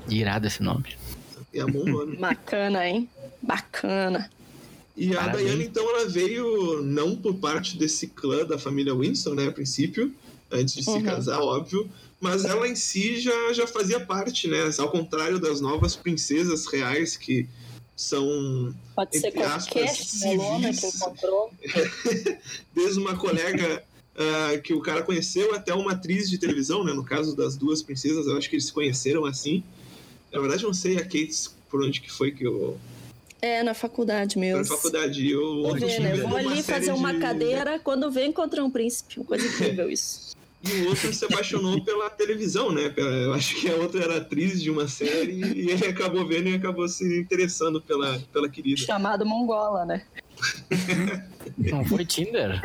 Irado 0.09 0.45
esse 0.47 0.61
nome. 0.61 0.87
É 1.53 1.63
bom 1.65 1.85
nome. 1.85 2.17
Bacana, 2.17 2.85
hein? 2.87 3.09
Bacana. 3.41 4.29
E 4.95 5.15
a 5.15 5.19
Parabéns. 5.19 5.45
Diana, 5.45 5.63
então, 5.63 5.89
ela 5.89 6.07
veio 6.07 6.81
não 6.81 7.15
por 7.15 7.35
parte 7.35 7.77
desse 7.77 8.07
clã 8.07 8.45
da 8.45 8.57
família 8.57 8.95
Windsor, 8.95 9.35
né, 9.35 9.47
a 9.47 9.51
princípio, 9.51 10.13
antes 10.51 10.73
de 10.73 10.83
se 10.83 10.89
Uhum. 10.89 11.03
casar, 11.03 11.39
óbvio, 11.39 11.89
mas 12.19 12.45
ela 12.45 12.67
em 12.67 12.75
si 12.75 13.19
já, 13.19 13.53
já 13.53 13.67
fazia 13.67 13.99
parte, 13.99 14.47
né, 14.47 14.57
ao 14.79 14.89
contrário 14.89 15.39
das 15.39 15.61
novas 15.61 15.95
princesas 15.95 16.65
reais 16.65 17.15
que 17.15 17.47
são 17.95 18.73
Pode 18.95 19.17
ser 19.19 19.27
Entre 19.27 19.43
aspas, 19.43 19.91
civis. 19.91 20.81
desde 22.73 22.99
uma 22.99 23.15
colega 23.15 23.83
ah, 24.17 24.57
que 24.63 24.73
o 24.73 24.81
cara 24.81 25.03
conheceu 25.03 25.53
até 25.53 25.73
uma 25.73 25.91
atriz 25.91 26.29
de 26.29 26.37
televisão, 26.39 26.83
né? 26.83 26.91
No 26.93 27.03
caso 27.03 27.35
das 27.35 27.55
duas 27.55 27.83
princesas, 27.83 28.25
eu 28.25 28.35
acho 28.37 28.49
que 28.49 28.55
eles 28.55 28.65
se 28.65 28.73
conheceram 28.73 29.25
assim. 29.25 29.63
Na 30.31 30.39
verdade, 30.39 30.63
eu 30.63 30.67
não 30.67 30.73
sei 30.73 30.97
a 30.97 31.03
Kate 31.03 31.49
por 31.69 31.83
onde 31.83 32.01
que 32.01 32.11
foi 32.11 32.31
que 32.31 32.43
eu. 32.45 32.79
É, 33.41 33.61
na 33.63 33.73
faculdade 33.73 34.37
mesmo. 34.39 34.59
na 34.59 34.65
faculdade. 34.65 35.29
Eu, 35.29 35.73
ver, 35.75 35.99
né? 36.01 36.13
Eu 36.13 36.17
vou 36.27 36.27
uma 36.29 36.39
ali 36.39 36.61
série 36.63 36.63
fazer 36.63 36.91
uma 36.91 37.13
de- 37.13 37.19
cadeira, 37.19 37.79
quando 37.79 38.09
vem 38.11 38.29
encontrar 38.29 38.63
um 38.63 38.69
príncipe. 38.71 39.19
Uma 39.19 39.25
coisa 39.25 39.45
incrível 39.47 39.89
isso. 39.89 40.27
E 40.67 40.71
o 40.81 40.89
outro 40.89 41.13
se 41.13 41.23
apaixonou 41.23 41.81
pela 41.85 42.09
televisão, 42.09 42.71
né? 42.71 42.91
Eu 42.97 43.31
acho 43.35 43.55
que 43.61 43.69
a 43.69 43.75
outra 43.75 44.03
era 44.03 44.17
atriz 44.17 44.61
de 44.61 44.71
uma 44.71 44.87
série 44.87 45.33
e 45.39 45.69
ele 45.69 45.85
acabou 45.85 46.27
vendo 46.27 46.49
e 46.49 46.55
acabou 46.55 46.89
se 46.89 47.19
interessando 47.19 47.79
pela, 47.79 48.19
pela 48.33 48.49
querida. 48.49 48.81
Chamado 48.81 49.23
Mongola, 49.23 49.85
né? 49.85 50.01
Não 51.57 51.85
foi 51.85 52.03
Tinder? 52.05 52.59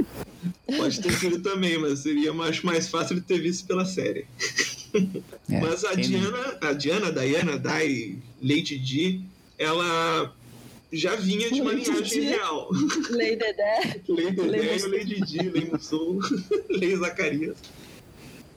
Pode 0.77 1.01
ter 1.03 1.13
sido 1.13 1.41
também, 1.41 1.79
mas 1.79 1.99
seria 2.01 2.33
mais, 2.33 2.63
mais 2.63 2.89
fácil 2.89 3.17
de 3.17 3.21
ter 3.21 3.39
visto 3.41 3.67
pela 3.67 3.85
série. 3.85 4.27
É, 5.51 5.61
Mas 5.61 5.85
a 5.85 5.91
tem- 5.93 6.05
Diana, 6.05 6.59
a 6.63 6.73
Diana, 6.73 7.13
Diana, 7.13 7.59
Dai, 7.59 8.17
Lady 8.43 8.79
Di, 8.79 9.21
ela 9.59 10.35
já 10.93 11.17
vinha 11.17 11.51
de 11.51 11.61
uma 11.61 11.73
linhagem 11.73 12.21
real. 12.23 12.69
Lei 13.11 13.35
Dedé. 13.37 14.01
Lei 14.09 14.27
Lei 14.27 14.33
Dedé, 14.33 14.73
Mussum. 14.75 14.89
Lady 14.91 15.21
Di, 15.23 15.39
Lei 15.49 15.65
Mussum, 15.71 16.19
Lei 16.69 16.97
Zacarias. 16.97 17.57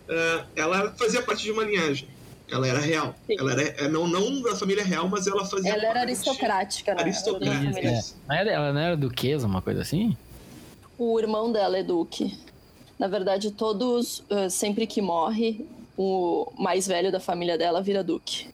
Ah, 0.10 0.46
ela 0.56 0.92
fazia 0.98 1.22
parte 1.22 1.44
de 1.44 1.52
uma 1.52 1.64
linhagem. 1.64 2.08
Ela 2.52 2.68
era 2.68 2.80
real. 2.80 3.16
Sim. 3.26 3.38
Ela 3.40 3.52
era 3.54 3.62
é, 3.64 3.88
não, 3.88 4.08
não 4.08 4.42
da 4.42 4.56
família 4.56 4.84
real, 4.84 5.08
mas 5.10 5.26
ela 5.26 5.46
fazia 5.46 5.72
Ela 5.72 5.86
era 5.86 6.02
aristocrática, 6.02 6.92
né? 6.94 7.02
Ela 7.02 7.08
Aristocrática. 7.10 8.16
Não 8.28 8.36
era, 8.36 8.52
ela 8.52 8.74
não 8.74 8.82
era 8.82 8.98
duquesa, 8.98 9.48
uma 9.48 9.62
coisa 9.62 9.82
assim? 9.82 10.16
O 10.98 11.20
irmão 11.20 11.52
dela 11.52 11.78
é 11.78 11.84
duque. 11.84 12.38
Na 13.00 13.08
verdade, 13.08 13.52
todos, 13.52 14.24
eh, 14.30 14.48
sempre 14.48 14.86
que 14.88 15.02
morre, 15.02 15.66
o 15.98 16.52
mais 16.58 16.88
velho 16.88 17.12
da 17.12 17.20
família 17.20 17.58
dela 17.58 17.82
vira 17.82 18.04
duque. 18.04 18.48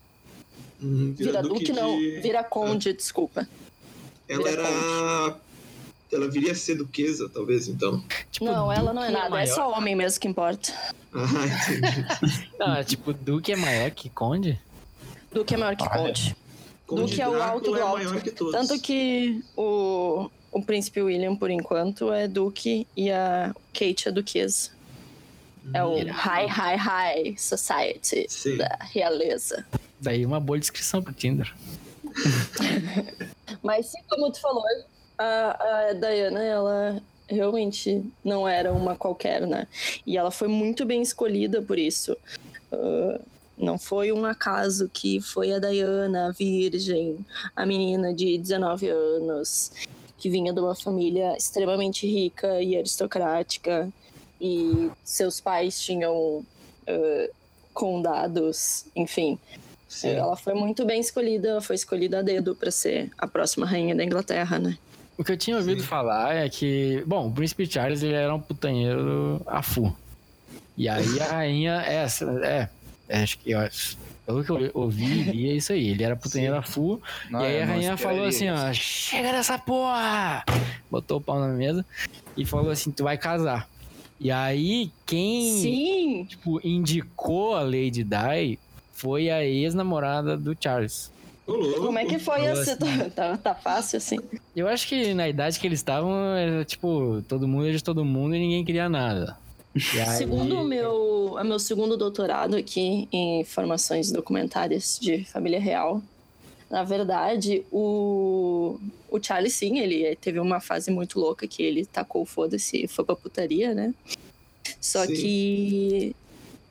Hum, 0.81 1.13
Vira, 1.15 1.43
duque, 1.43 1.65
de- 1.65 1.73
não, 1.73 1.95
vira 1.97 2.43
conde, 2.43 2.91
desculpa. 2.93 3.47
Ela 4.33 4.49
vira 4.49 4.61
era. 4.63 5.35
Ela 6.11 6.29
viria 6.29 6.51
a 6.51 6.55
ser 6.55 6.75
duquesa, 6.75 7.29
talvez, 7.29 7.67
então. 7.69 8.03
Tipo, 8.31 8.43
não, 8.45 8.69
ela 8.71 8.91
não 8.93 9.01
é 9.01 9.07
Duque 9.07 9.17
nada, 9.17 9.27
é 9.27 9.29
maior- 9.29 9.55
só 9.55 9.71
homem 9.71 9.95
mesmo 9.95 10.19
que 10.19 10.27
importa. 10.27 10.73
Ah, 11.13 11.23
entendi. 11.45 12.05
Não, 12.59 12.73
é 12.75 12.83
tipo, 12.83 13.13
Duque 13.13 13.51
é 13.51 13.55
maior 13.55 13.91
que 13.91 14.09
Conde? 14.09 14.59
Duque 15.33 15.53
é 15.53 15.57
maior 15.57 15.75
que 15.75 15.83
Olha. 15.83 15.91
conde. 15.91 16.35
Conde 16.87 17.01
Duque 17.03 17.21
é 17.21 17.27
o 17.29 17.41
alto 17.41 17.71
do 17.71 17.77
é 17.77 17.81
alto. 17.81 18.03
maior 18.03 18.21
que 18.21 18.31
todos. 18.31 18.53
Tanto 18.53 18.81
que 18.81 19.41
o, 19.57 20.29
o 20.51 20.61
príncipe 20.63 21.01
William, 21.01 21.35
por 21.35 21.49
enquanto, 21.49 22.11
é 22.13 22.27
duque 22.27 22.85
e 22.95 23.09
a 23.11 23.53
Kate 23.73 24.07
é 24.09 24.11
duquesa. 24.11 24.69
É 25.73 25.83
o 25.83 25.95
High, 26.11 26.47
High, 26.47 26.75
High 26.77 27.35
Society 27.37 28.25
Sim. 28.29 28.57
da 28.57 28.77
realeza. 28.81 29.65
Daí 29.99 30.25
uma 30.25 30.39
boa 30.39 30.57
descrição 30.59 31.01
pro 31.01 31.13
Tinder. 31.13 31.53
Mas 33.63 33.87
sim, 33.87 33.99
como 34.09 34.31
tu 34.31 34.39
falou, 34.41 34.63
a, 35.17 35.89
a 35.89 35.93
Diana, 35.93 36.43
ela 36.43 37.01
realmente 37.27 38.03
não 38.23 38.47
era 38.47 38.73
uma 38.73 38.95
qualquer, 38.95 39.47
né? 39.47 39.67
E 40.05 40.17
ela 40.17 40.31
foi 40.31 40.47
muito 40.47 40.85
bem 40.85 41.01
escolhida 41.01 41.61
por 41.61 41.79
isso. 41.79 42.17
Ah, 42.71 43.19
não 43.57 43.77
foi 43.77 44.11
um 44.11 44.25
acaso 44.25 44.89
que 44.91 45.21
foi 45.21 45.53
a 45.53 45.59
Diana, 45.59 46.27
a 46.27 46.31
virgem, 46.31 47.25
a 47.55 47.65
menina 47.65 48.13
de 48.13 48.37
19 48.37 48.89
anos, 48.89 49.71
que 50.17 50.29
vinha 50.29 50.51
de 50.51 50.59
uma 50.59 50.75
família 50.75 51.35
extremamente 51.37 52.07
rica 52.07 52.61
e 52.61 52.75
aristocrática, 52.75 53.91
e 54.39 54.89
seus 55.03 55.39
pais 55.39 55.79
tinham 55.79 56.43
ah, 56.87 57.29
condados, 57.73 58.85
enfim. 58.95 59.39
Sim. 59.91 60.11
Ela 60.11 60.37
foi 60.37 60.53
muito 60.53 60.85
bem 60.85 61.01
escolhida, 61.01 61.49
ela 61.49 61.61
foi 61.61 61.75
escolhida 61.75 62.19
a 62.19 62.21
dedo 62.21 62.55
pra 62.55 62.71
ser 62.71 63.11
a 63.17 63.27
próxima 63.27 63.65
rainha 63.65 63.93
da 63.93 64.05
Inglaterra, 64.05 64.57
né? 64.57 64.77
O 65.17 65.23
que 65.23 65.33
eu 65.33 65.37
tinha 65.37 65.57
ouvido 65.57 65.81
Sim. 65.81 65.87
falar 65.87 66.33
é 66.33 66.47
que, 66.47 67.03
bom, 67.05 67.27
o 67.27 67.31
príncipe 67.31 67.69
Charles 67.69 68.01
ele 68.01 68.13
era 68.13 68.33
um 68.33 68.39
putanheiro 68.39 69.41
a 69.45 69.61
fu. 69.61 69.93
E 70.77 70.87
aí 70.87 71.19
a 71.19 71.25
rainha 71.35 71.83
é 71.85 71.95
essa, 71.95 72.23
é, 72.41 72.69
é, 73.09 73.21
acho 73.21 73.37
que 73.39 73.51
eu 73.51 73.59
acho- 73.59 73.97
pelo 74.25 74.45
que 74.45 74.51
eu 74.51 74.71
ouvi 74.75 75.03
e 75.03 75.23
li, 75.23 75.49
é 75.49 75.53
isso 75.55 75.73
aí. 75.73 75.89
Ele 75.89 76.03
era 76.05 76.15
putanheiro 76.15 76.55
a 76.55 76.61
fu. 76.61 77.01
Não, 77.29 77.41
e 77.41 77.45
aí 77.47 77.61
a 77.61 77.65
rainha 77.65 77.97
falou 77.97 78.23
assim, 78.23 78.49
ó, 78.49 78.71
chega 78.71 79.33
dessa 79.33 79.59
porra! 79.59 80.45
Botou 80.89 81.17
o 81.17 81.21
pau 81.21 81.37
na 81.37 81.49
mesa 81.49 81.85
e 82.37 82.45
falou 82.45 82.71
assim, 82.71 82.91
tu 82.91 83.03
vai 83.03 83.17
casar. 83.17 83.67
E 84.17 84.31
aí 84.31 84.89
quem 85.05 85.51
Sim! 85.51 86.25
tipo, 86.29 86.65
indicou 86.65 87.55
a 87.55 87.61
Lady 87.61 88.05
Di 88.05 88.57
foi 89.01 89.31
a 89.31 89.43
ex-namorada 89.43 90.37
do 90.37 90.55
Charles. 90.59 91.11
Como 91.45 91.97
é 91.97 92.05
que 92.05 92.19
foi 92.19 92.35
falou 92.45 92.61
essa? 92.61 92.73
assim. 92.73 93.09
Tá, 93.15 93.35
tá 93.35 93.55
fácil 93.55 93.97
assim. 93.97 94.17
Eu 94.55 94.67
acho 94.67 94.87
que 94.87 95.13
na 95.15 95.27
idade 95.27 95.59
que 95.59 95.65
eles 95.67 95.79
estavam, 95.79 96.13
era 96.35 96.63
tipo, 96.63 97.23
todo 97.27 97.47
mundo 97.47 97.65
era 97.65 97.75
de 97.75 97.83
todo 97.83 98.05
mundo 98.05 98.35
e 98.35 98.39
ninguém 98.39 98.63
queria 98.63 98.87
nada. 98.87 99.35
E 99.75 99.79
aí- 99.99 100.17
Segundo 100.17 100.59
o 100.59 100.63
meu, 100.63 101.33
o 101.33 101.43
meu 101.43 101.57
segundo 101.57 101.97
doutorado 101.97 102.55
aqui 102.55 103.07
em 103.11 103.43
formações 103.43 104.11
documentárias 104.11 104.99
de 105.01 105.23
família 105.25 105.59
real, 105.59 105.99
na 106.69 106.83
verdade, 106.83 107.65
o, 107.71 108.79
o 109.09 109.21
Charlie, 109.21 109.49
sim, 109.49 109.79
ele 109.79 110.15
teve 110.15 110.39
uma 110.39 110.61
fase 110.61 110.91
muito 110.91 111.19
louca 111.19 111.47
que 111.47 111.63
ele 111.63 111.85
tacou 111.85 112.23
foda-se 112.23 112.83
e 112.83 112.87
foi 112.87 113.03
pra 113.03 113.15
putaria, 113.15 113.73
né? 113.73 113.93
Só 114.79 115.05
Sim. 115.05 115.13
que 115.13 116.15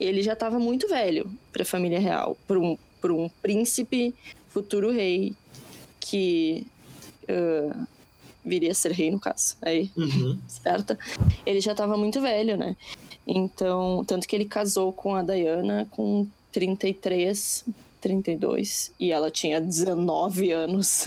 ele 0.00 0.23
já 0.23 0.35
tava 0.35 0.59
muito 0.59 0.88
velho 0.88 1.30
pra 1.52 1.64
família 1.64 2.00
real, 2.00 2.37
por 2.47 2.59
um, 2.59 2.76
um 3.04 3.28
príncipe 3.42 4.14
futuro 4.49 4.90
rei 4.90 5.35
que 6.00 6.66
ah, 7.28 7.87
viria 8.45 8.73
a 8.73 8.75
ser 8.75 8.92
rei, 8.92 9.11
no 9.11 9.21
caso. 9.21 9.57
Aí 9.62 9.90
Uhum. 9.97 10.38
certa? 10.49 10.99
Ele 11.45 11.61
já 11.61 11.73
estava 11.73 11.97
muito 11.97 12.21
velho, 12.21 12.57
né? 12.57 12.76
Então, 13.26 14.04
tanto 14.07 14.26
que 14.26 14.35
ele 14.35 14.47
casou 14.47 14.92
com 14.92 15.14
a 15.14 15.23
Diana 15.23 15.87
com 15.90 16.26
33, 16.52 17.64
32, 18.00 18.92
e 18.99 19.12
ela 19.12 19.30
tinha 19.30 19.61
19 19.61 20.50
anos, 20.50 21.04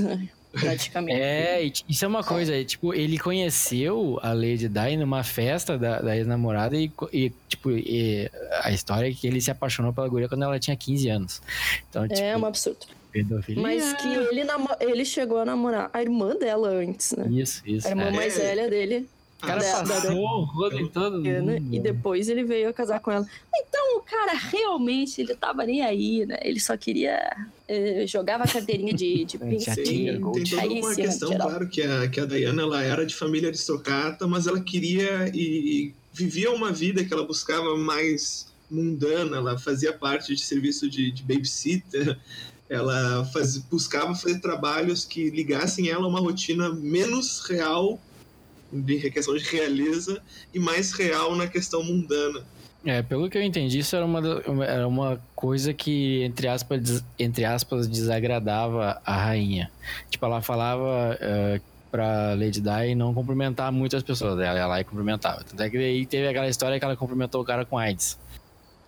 praticamente. 0.59 1.19
É, 1.21 1.71
isso 1.89 2.05
é 2.05 2.07
uma 2.07 2.23
coisa, 2.23 2.55
é, 2.55 2.63
tipo, 2.63 2.93
ele 2.93 3.17
conheceu 3.19 4.19
a 4.21 4.33
Lady 4.33 4.67
Di 4.69 4.97
numa 4.97 5.23
festa 5.23 5.77
da, 5.77 6.01
da 6.01 6.15
ex-namorada 6.15 6.75
e, 6.77 6.91
e, 7.11 7.31
tipo, 7.47 7.71
e 7.71 8.29
a 8.61 8.71
história 8.71 9.09
é 9.09 9.13
que 9.13 9.27
ele 9.27 9.41
se 9.41 9.51
apaixonou 9.51 9.91
pela 9.93 10.07
guria 10.07 10.29
quando 10.29 10.43
ela 10.43 10.59
tinha 10.59 10.75
15 10.75 11.09
anos. 11.09 11.41
Então, 11.89 12.07
tipo, 12.07 12.19
É 12.21 12.37
um 12.37 12.45
absurdo. 12.45 12.79
Pedofilia. 13.11 13.61
Mas 13.61 13.93
que 13.93 14.07
ele, 14.07 14.41
ele 14.79 15.05
chegou 15.05 15.37
a 15.39 15.45
namorar 15.45 15.89
a 15.93 16.01
irmã 16.01 16.35
dela 16.35 16.69
antes, 16.69 17.11
né? 17.11 17.27
Isso, 17.29 17.61
isso. 17.65 17.85
A 17.87 17.91
irmã 17.91 18.05
é. 18.05 18.11
mais 18.11 18.37
É. 18.39 18.41
velha 18.41 18.69
dele. 18.69 19.07
O 19.41 19.45
cara 19.45 19.59
da- 19.61 19.83
passou 19.85 20.15
o 20.17 20.43
rodo 20.45 20.79
em 20.79 20.87
todo 20.87 21.21
Diana, 21.21 21.51
mundo. 21.59 21.75
e 21.75 21.79
depois 21.79 22.29
ele 22.29 22.43
veio 22.45 22.69
a 22.69 22.73
casar 22.73 22.99
com 23.01 23.11
ela. 23.11 23.27
Então 23.53 23.97
o 23.97 24.01
cara 24.01 24.31
realmente 24.33 25.19
ele 25.21 25.35
tava 25.35 25.65
nem 25.65 25.81
aí, 25.83 26.25
né? 26.25 26.37
Ele 26.41 26.59
só 26.61 26.75
queria 26.77 27.19
eh, 27.73 28.07
jogava 28.07 28.45
carteirinha 28.45 28.93
de, 28.93 29.25
de 29.25 29.37
tinha 29.37 29.75
Tem, 29.75 29.85
tem 29.85 30.21
toda 30.21 30.67
uma 30.67 30.93
sim, 30.93 31.01
questão, 31.01 31.35
claro, 31.35 31.67
que 31.67 31.81
a, 31.81 32.07
que 32.07 32.19
a 32.19 32.25
Diana 32.25 32.61
ela 32.61 32.83
era 32.83 33.05
de 33.05 33.15
família 33.15 33.49
aristocrata, 33.49 34.27
mas 34.27 34.47
ela 34.47 34.61
queria 34.61 35.29
e, 35.33 35.39
e 35.41 35.93
vivia 36.13 36.51
uma 36.51 36.71
vida 36.71 37.03
que 37.03 37.13
ela 37.13 37.25
buscava 37.25 37.75
mais 37.75 38.47
mundana, 38.69 39.37
ela 39.37 39.57
fazia 39.57 39.93
parte 39.93 40.35
de 40.35 40.41
serviço 40.41 40.89
de, 40.89 41.11
de 41.11 41.23
babysitter, 41.23 42.17
ela 42.69 43.25
faz, 43.25 43.57
buscava 43.57 44.15
fazer 44.15 44.39
trabalhos 44.39 45.05
que 45.05 45.29
ligassem 45.29 45.89
ela 45.89 46.05
a 46.05 46.07
uma 46.07 46.19
rotina 46.19 46.73
menos 46.73 47.41
real, 47.41 47.99
de 48.71 49.11
questão 49.11 49.35
de 49.37 49.43
realeza, 49.43 50.21
e 50.53 50.59
mais 50.59 50.91
real 50.93 51.35
na 51.35 51.47
questão 51.47 51.83
mundana. 51.83 52.43
É, 52.85 53.01
pelo 53.01 53.29
que 53.29 53.37
eu 53.37 53.41
entendi, 53.41 53.79
isso 53.79 53.95
era 53.95 54.05
uma, 54.05 54.19
era 54.65 54.85
uma 54.87 55.17
coisa 55.35 55.73
que, 55.73 56.21
entre 56.23 56.47
aspas, 56.49 56.81
des- 56.81 57.03
entre 57.17 57.45
aspas, 57.45 57.87
desagradava 57.87 59.01
a 59.05 59.15
rainha. 59.15 59.71
Tipo, 60.09 60.25
ela 60.25 60.41
falava 60.41 61.17
eh, 61.21 61.61
pra 61.89 62.33
Lady 62.33 62.59
Di 62.59 62.93
não 62.95 63.13
cumprimentar 63.13 63.71
muitas 63.71 64.03
pessoas. 64.03 64.37
Ela 64.39 64.57
ia 64.57 64.67
lá 64.67 64.81
e 64.81 64.83
cumprimentava. 64.83 65.43
Tanto 65.45 65.63
é 65.63 65.69
que 65.69 65.77
daí 65.77 66.05
teve 66.05 66.27
aquela 66.27 66.49
história 66.49 66.77
que 66.77 66.83
ela 66.83 66.97
cumprimentou 66.97 67.41
o 67.41 67.45
cara 67.45 67.63
com 67.63 67.77
AIDS. 67.77 68.19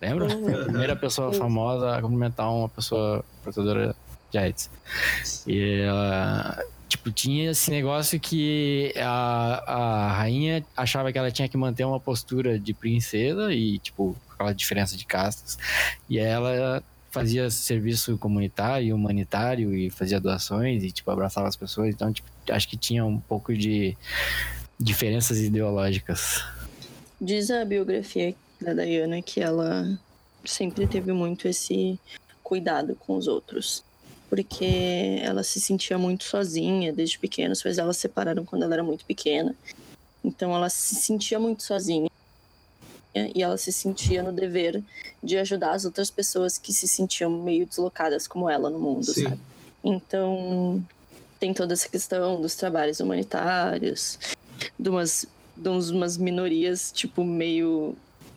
Lembra? 0.02 0.28
Foi 0.28 0.52
a 0.54 0.64
primeira 0.64 0.94
pessoa 0.94 1.32
famosa 1.32 1.96
a 1.96 2.02
cumprimentar 2.02 2.52
uma 2.52 2.68
pessoa 2.68 3.24
portadora 3.42 3.96
de 4.30 4.36
AIDS. 4.38 4.70
E 5.46 5.80
ela, 5.80 6.62
tipo, 6.88 7.10
tinha 7.10 7.50
esse 7.50 7.70
negócio 7.70 8.18
que 8.18 8.92
a, 8.96 9.62
a 9.66 10.12
rainha 10.12 10.64
achava 10.76 11.12
que 11.12 11.18
ela 11.18 11.30
tinha 11.30 11.48
que 11.48 11.56
manter 11.56 11.84
uma 11.84 12.00
postura 12.00 12.58
de 12.58 12.72
princesa 12.72 13.52
e, 13.52 13.78
tipo, 13.78 14.16
aquela 14.32 14.52
diferença 14.52 14.96
de 14.96 15.04
castas. 15.04 15.58
E 16.08 16.18
ela 16.18 16.82
fazia 17.10 17.50
serviço 17.50 18.18
comunitário 18.18 18.88
e 18.88 18.92
humanitário 18.92 19.74
e 19.74 19.90
fazia 19.90 20.20
doações 20.20 20.84
e, 20.84 20.90
tipo, 20.90 21.10
abraçava 21.10 21.48
as 21.48 21.56
pessoas. 21.56 21.88
Então, 21.88 22.12
tipo, 22.12 22.28
acho 22.50 22.68
que 22.68 22.76
tinha 22.76 23.04
um 23.04 23.18
pouco 23.18 23.54
de 23.54 23.96
diferenças 24.78 25.38
ideológicas. 25.38 26.44
Diz 27.20 27.50
a 27.50 27.64
biografia 27.64 28.34
da 28.60 28.74
Diana 28.74 29.22
que 29.22 29.40
ela 29.40 29.98
sempre 30.44 30.86
teve 30.86 31.12
muito 31.12 31.48
esse 31.48 31.98
cuidado 32.42 32.94
com 32.94 33.16
os 33.16 33.26
outros. 33.26 33.82
Porque 34.28 35.20
ela 35.22 35.42
se 35.42 35.60
sentia 35.60 35.96
muito 35.96 36.24
sozinha 36.24 36.92
desde 36.92 37.18
pequena. 37.18 37.52
Os 37.52 37.62
pais 37.62 37.76
dela 37.76 37.92
se 37.92 38.00
separaram 38.00 38.44
quando 38.44 38.64
ela 38.64 38.74
era 38.74 38.82
muito 38.82 39.04
pequena. 39.04 39.54
Então 40.24 40.54
ela 40.54 40.68
se 40.68 40.96
sentia 40.96 41.38
muito 41.38 41.62
sozinha. 41.62 42.10
E 43.14 43.42
ela 43.42 43.56
se 43.56 43.72
sentia 43.72 44.22
no 44.22 44.32
dever 44.32 44.82
de 45.22 45.38
ajudar 45.38 45.72
as 45.72 45.84
outras 45.84 46.10
pessoas 46.10 46.58
que 46.58 46.72
se 46.72 46.86
sentiam 46.86 47.30
meio 47.30 47.64
deslocadas 47.64 48.26
como 48.26 48.50
ela 48.50 48.68
no 48.68 48.78
mundo, 48.78 49.06
Sim. 49.06 49.22
sabe? 49.22 49.40
Então 49.82 50.84
tem 51.38 51.54
toda 51.54 51.72
essa 51.72 51.88
questão 51.88 52.40
dos 52.40 52.54
trabalhos 52.56 53.00
humanitários, 53.00 54.18
de 54.78 54.88
umas, 54.90 55.26
de 55.56 55.68
umas 55.68 56.16
minorias, 56.16 56.90
tipo, 56.92 57.24
meio 57.24 57.96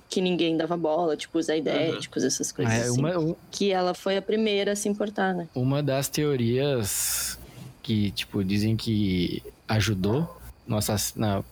que 0.09 0.19
ninguém 0.21 0.57
dava 0.57 0.75
bola, 0.75 1.15
tipo, 1.15 1.37
os 1.37 1.49
aidéticos, 1.49 2.23
essas 2.23 2.51
coisas 2.51 2.73
É, 2.73 2.81
assim. 2.81 2.99
uma, 2.99 3.35
Que 3.51 3.71
ela 3.71 3.93
foi 3.93 4.17
a 4.17 4.21
primeira 4.21 4.71
a 4.71 4.75
se 4.75 4.89
importar, 4.89 5.35
né? 5.35 5.47
Uma 5.53 5.83
das 5.83 6.07
teorias 6.09 7.37
que, 7.83 8.09
tipo, 8.11 8.43
dizem 8.43 8.75
que 8.75 9.43
ajudou 9.67 10.37
no, 10.67 10.77
assass- 10.77 11.13
na- 11.15 11.43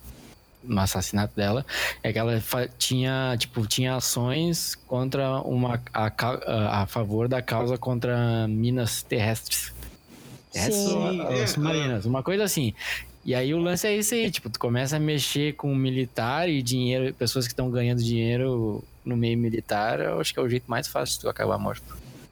no 0.64 0.82
assassinato 0.82 1.36
dela 1.36 1.64
é 2.02 2.12
que 2.12 2.18
ela 2.18 2.42
fa- 2.42 2.68
tinha, 2.68 3.36
tipo, 3.38 3.66
tinha 3.68 3.96
ações 3.96 4.74
contra 4.88 5.40
uma 5.42 5.80
a, 5.94 6.10
ca- 6.10 6.42
a, 6.46 6.82
a 6.82 6.86
favor 6.88 7.28
da 7.28 7.42
causa 7.44 7.78
contra 7.78 8.48
minas 8.48 9.04
terrestres. 9.04 9.72
Terrestres 10.52 10.84
Sim. 10.84 10.94
ou- 10.96 11.26
ou 11.28 11.32
É, 11.32 11.46
submarinas, 11.46 12.06
uma 12.06 12.24
coisa 12.24 12.44
assim. 12.44 12.74
E 13.28 13.36
aí 13.36 13.54
o 13.54 13.58
lance 13.58 13.86
é 13.86 13.98
isso 13.98 14.14
aí, 14.14 14.32
tipo, 14.32 14.50
tu 14.50 14.58
começa 14.58 14.96
a 14.96 15.00
mexer 15.02 15.54
com 15.56 15.76
militar 15.76 16.48
e 16.50 16.62
dinheiro, 16.62 17.14
pessoas 17.14 17.46
que 17.46 17.52
estão 17.52 17.70
ganhando 17.70 18.02
dinheiro 18.02 18.82
no 19.04 19.18
meio 19.18 19.38
militar, 19.38 20.00
eu 20.00 20.22
acho 20.22 20.34
que 20.34 20.40
é 20.40 20.42
o 20.42 20.48
jeito 20.48 20.64
mais 20.66 20.88
fácil 20.88 21.16
de 21.16 21.22
tu 21.24 21.30
acabar 21.30 21.58
morto. 21.58 21.84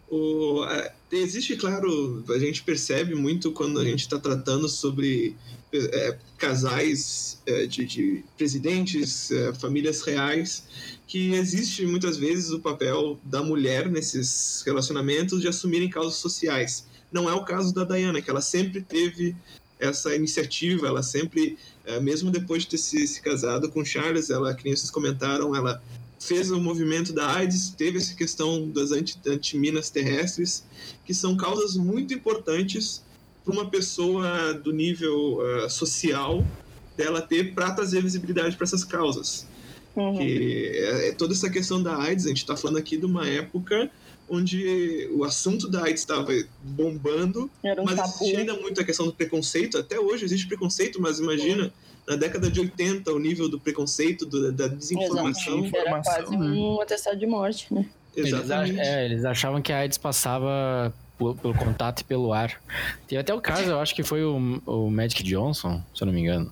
O, 0.09 0.63
é, 0.63 0.93
existe, 1.11 1.57
claro, 1.57 2.23
a 2.29 2.39
gente 2.39 2.63
percebe 2.63 3.13
muito 3.13 3.51
quando 3.51 3.77
a 3.81 3.83
gente 3.83 3.99
está 3.99 4.17
tratando 4.17 4.69
sobre 4.69 5.35
é, 5.73 6.17
casais 6.37 7.41
é, 7.45 7.65
de, 7.65 7.83
de 7.83 8.23
presidentes, 8.37 9.31
é, 9.31 9.53
famílias 9.53 10.01
reais, 10.01 10.65
que 11.05 11.33
existe 11.33 11.85
muitas 11.85 12.15
vezes 12.15 12.51
o 12.51 12.59
papel 12.61 13.19
da 13.21 13.43
mulher 13.43 13.89
nesses 13.89 14.63
relacionamentos 14.65 15.41
de 15.41 15.49
assumirem 15.49 15.89
causas 15.89 16.15
sociais. 16.15 16.87
Não 17.11 17.29
é 17.29 17.33
o 17.33 17.43
caso 17.43 17.73
da 17.73 17.83
Diana, 17.83 18.21
que 18.21 18.29
ela 18.29 18.41
sempre 18.41 18.81
teve 18.81 19.35
essa 19.79 20.15
iniciativa, 20.15 20.87
ela 20.87 21.03
sempre, 21.03 21.57
é, 21.85 21.99
mesmo 21.99 22.31
depois 22.31 22.63
de 22.63 22.69
ter 22.69 22.77
se, 22.77 23.07
se 23.07 23.21
casado 23.21 23.69
com 23.69 23.83
Charles, 23.83 24.29
ela, 24.29 24.53
que 24.53 24.63
nem 24.65 24.75
vocês 24.75 24.89
comentaram, 24.89 25.55
ela 25.55 25.81
fez 26.19 26.49
o 26.49 26.59
movimento 26.59 27.13
da 27.13 27.35
AIDS, 27.35 27.69
teve 27.69 27.97
essa 27.97 28.15
questão 28.15 28.69
das 28.69 28.91
anti- 28.91 29.19
antiminas 29.27 29.89
terrestres, 29.89 30.63
que 31.05 31.13
são 31.13 31.35
causas 31.35 31.75
muito 31.75 32.13
importantes 32.13 33.03
para 33.43 33.53
uma 33.53 33.69
pessoa 33.69 34.53
do 34.53 34.73
nível 34.73 35.39
ah, 35.41 35.69
social 35.69 36.45
dela 36.97 37.21
ter 37.21 37.53
para 37.53 37.71
trazer 37.71 38.01
visibilidade 38.01 38.55
para 38.55 38.63
essas 38.63 38.83
causas. 38.83 39.45
Uhum. 39.95 40.17
Que 40.17 40.71
é, 40.73 41.09
é 41.09 41.11
toda 41.11 41.33
essa 41.33 41.49
questão 41.49 41.81
da 41.81 41.95
AIDS, 41.97 42.25
a 42.25 42.29
gente 42.29 42.39
está 42.39 42.57
falando 42.57 42.77
aqui 42.77 42.97
de 42.97 43.05
uma 43.05 43.27
época 43.27 43.91
onde 44.29 45.07
o 45.13 45.23
assunto 45.23 45.69
da 45.69 45.83
AIDS 45.83 46.01
estava 46.01 46.31
bombando, 46.63 47.49
Era 47.63 47.81
um 47.81 47.85
mas 47.85 47.95
tabu. 47.95 48.09
existia 48.09 48.39
ainda 48.39 48.53
muito 48.55 48.81
a 48.81 48.83
questão 48.83 49.05
do 49.05 49.13
preconceito. 49.13 49.77
Até 49.77 49.99
hoje 49.99 50.25
existe 50.25 50.47
preconceito, 50.47 51.01
mas 51.01 51.19
imagina, 51.19 51.71
na 52.07 52.15
década 52.15 52.49
de 52.49 52.59
80, 52.59 53.11
o 53.13 53.19
nível 53.19 53.47
do 53.49 53.59
preconceito, 53.59 54.25
do- 54.25 54.51
da 54.51 54.67
desinformação. 54.67 55.63
Exatamente. 55.65 55.75
Era 55.77 56.01
quase 56.01 56.37
né? 56.37 56.37
um 56.37 56.81
atestado 56.81 57.17
de 57.19 57.25
morte, 57.27 57.73
né? 57.73 57.85
Eles, 58.15 58.31
Exatamente. 58.33 58.79
é, 58.79 59.05
eles 59.05 59.25
achavam 59.25 59.61
que 59.61 59.71
a 59.73 59.79
AIDS 59.79 59.97
passava 59.97 60.93
por- 61.17 61.35
pelo 61.35 61.53
contato 61.53 62.01
e 62.01 62.03
pelo 62.03 62.31
ar. 62.33 62.61
Teve 63.07 63.19
até 63.19 63.33
o 63.33 63.41
caso, 63.41 63.69
eu 63.69 63.79
acho 63.79 63.93
que 63.93 64.03
foi 64.03 64.23
o, 64.23 64.61
o 64.65 64.89
Magic 64.89 65.21
Johnson, 65.23 65.81
se 65.93 66.01
eu 66.01 66.05
não 66.07 66.13
me 66.13 66.21
engano. 66.21 66.51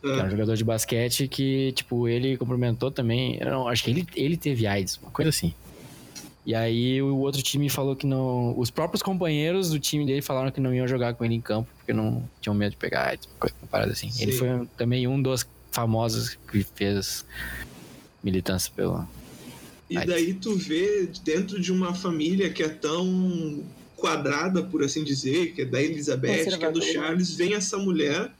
Que 0.00 0.08
era 0.08 0.24
um 0.24 0.26
É. 0.26 0.30
jogador 0.30 0.56
de 0.56 0.62
basquete 0.64 1.26
que, 1.26 1.72
tipo, 1.72 2.06
ele 2.08 2.36
cumprimentou 2.36 2.90
também. 2.90 3.36
eu 3.40 3.50
Não, 3.50 3.66
acho 3.68 3.82
que 3.84 3.90
ele, 3.90 4.06
ele 4.14 4.36
teve 4.36 4.66
AIDS, 4.66 4.96
uma 5.02 5.10
coisa 5.10 5.28
assim. 5.30 5.52
E 6.48 6.54
aí 6.54 7.02
o 7.02 7.18
outro 7.18 7.42
time 7.42 7.68
falou 7.68 7.94
que 7.94 8.06
não. 8.06 8.58
Os 8.58 8.70
próprios 8.70 9.02
companheiros 9.02 9.68
do 9.68 9.78
time 9.78 10.06
dele 10.06 10.22
falaram 10.22 10.50
que 10.50 10.58
não 10.62 10.72
iam 10.74 10.88
jogar 10.88 11.12
com 11.12 11.22
ele 11.22 11.34
em 11.34 11.42
campo 11.42 11.68
porque 11.76 11.92
não 11.92 12.26
tinham 12.40 12.54
medo 12.54 12.70
de 12.70 12.78
pegar 12.78 13.08
AIDS, 13.08 13.28
uma 13.42 13.68
parada 13.70 13.92
assim. 13.92 14.10
Ele 14.18 14.32
Sim. 14.32 14.38
foi 14.38 14.48
um- 14.48 14.64
também 14.64 15.06
um 15.06 15.20
dos 15.20 15.46
famosos 15.70 16.38
que 16.50 16.64
fez 16.74 17.22
militância 18.24 18.72
pelo. 18.74 19.06
E 19.90 19.98
Ai. 19.98 20.06
daí 20.06 20.32
tu 20.32 20.56
vê 20.56 21.10
dentro 21.22 21.60
de 21.60 21.70
uma 21.70 21.92
família 21.94 22.48
que 22.48 22.62
é 22.62 22.68
tão 22.70 23.62
quadrada, 23.94 24.62
por 24.62 24.82
assim 24.82 25.04
dizer, 25.04 25.52
que 25.52 25.60
é 25.60 25.64
da 25.66 25.82
Elizabeth, 25.82 26.56
que 26.56 26.64
é 26.64 26.72
do. 26.72 26.80
Charles, 26.80 27.34
vem 27.34 27.52
essa 27.52 27.76
mulher 27.76 28.32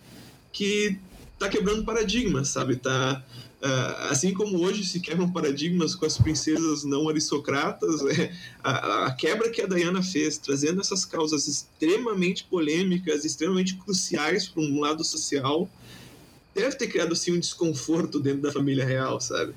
que 0.51 0.97
tá 1.39 1.47
quebrando 1.47 1.85
paradigmas, 1.85 2.49
sabe? 2.49 2.77
Tá 2.77 3.23
ah, 3.61 4.09
assim 4.11 4.33
como 4.33 4.59
hoje 4.63 4.85
se 4.85 5.01
quebram 5.01 5.31
paradigmas 5.31 5.95
com 5.95 6.07
as 6.07 6.17
princesas 6.17 6.85
não 6.85 7.09
aristocratas, 7.09 8.03
é, 8.07 8.33
a, 8.63 9.07
a 9.07 9.15
quebra 9.15 9.51
que 9.51 9.61
a 9.61 9.67
Diana 9.67 10.03
fez, 10.03 10.39
trazendo 10.39 10.81
essas 10.81 11.05
causas 11.05 11.49
extremamente 11.49 12.45
polêmicas, 12.45 13.25
extremamente 13.25 13.75
cruciais 13.77 14.47
para 14.47 14.63
um 14.63 14.81
lado 14.81 15.03
social, 15.03 15.69
deve 16.55 16.77
ter 16.77 16.87
criado 16.87 17.13
assim 17.13 17.33
um 17.33 17.41
desconforto 17.41 18.21
dentro 18.21 18.43
da 18.43 18.53
família 18.53 18.85
real, 18.85 19.21
sabe? 19.21 19.55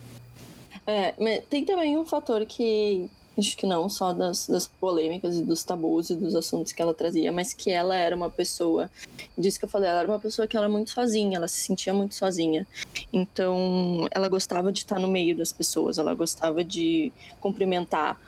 É, 0.87 1.13
tem 1.49 1.63
também 1.63 1.95
um 1.95 2.05
fator 2.05 2.43
que 2.45 3.07
acho 3.41 3.57
que 3.57 3.65
não 3.65 3.89
só 3.89 4.13
das, 4.13 4.47
das 4.47 4.67
polêmicas 4.67 5.35
e 5.35 5.43
dos 5.43 5.63
tabus 5.63 6.09
e 6.09 6.15
dos 6.15 6.35
assuntos 6.35 6.71
que 6.71 6.81
ela 6.81 6.93
trazia, 6.93 7.31
mas 7.31 7.53
que 7.53 7.69
ela 7.71 7.95
era 7.95 8.15
uma 8.15 8.29
pessoa, 8.29 8.89
disso 9.37 9.59
que 9.59 9.65
eu 9.65 9.69
falei, 9.69 9.89
ela 9.89 9.99
era 9.99 10.07
uma 10.07 10.19
pessoa 10.19 10.47
que 10.47 10.55
ela 10.55 10.67
era 10.67 10.71
muito 10.71 10.91
sozinha, 10.91 11.37
ela 11.37 11.47
se 11.47 11.59
sentia 11.61 11.93
muito 11.93 12.15
sozinha. 12.15 12.65
Então, 13.11 14.07
ela 14.11 14.29
gostava 14.29 14.71
de 14.71 14.79
estar 14.79 14.99
no 14.99 15.07
meio 15.07 15.35
das 15.35 15.51
pessoas, 15.51 15.97
ela 15.97 16.13
gostava 16.13 16.63
de 16.63 17.11
cumprimentar 17.39 18.19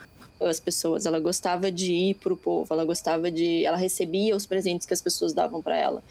as 0.42 0.60
pessoas, 0.60 1.06
ela 1.06 1.20
gostava 1.20 1.72
de 1.72 1.94
ir 1.94 2.16
pro 2.16 2.36
povo, 2.36 2.74
ela 2.74 2.84
gostava 2.84 3.32
de, 3.32 3.66
ela 3.66 3.78
recebia 3.78 4.36
os 4.36 4.46
presentes 4.46 4.86
que 4.86 4.94
as 4.94 5.02
pessoas 5.02 5.32
davam 5.32 5.62
para 5.62 5.78
ela. 5.78 6.04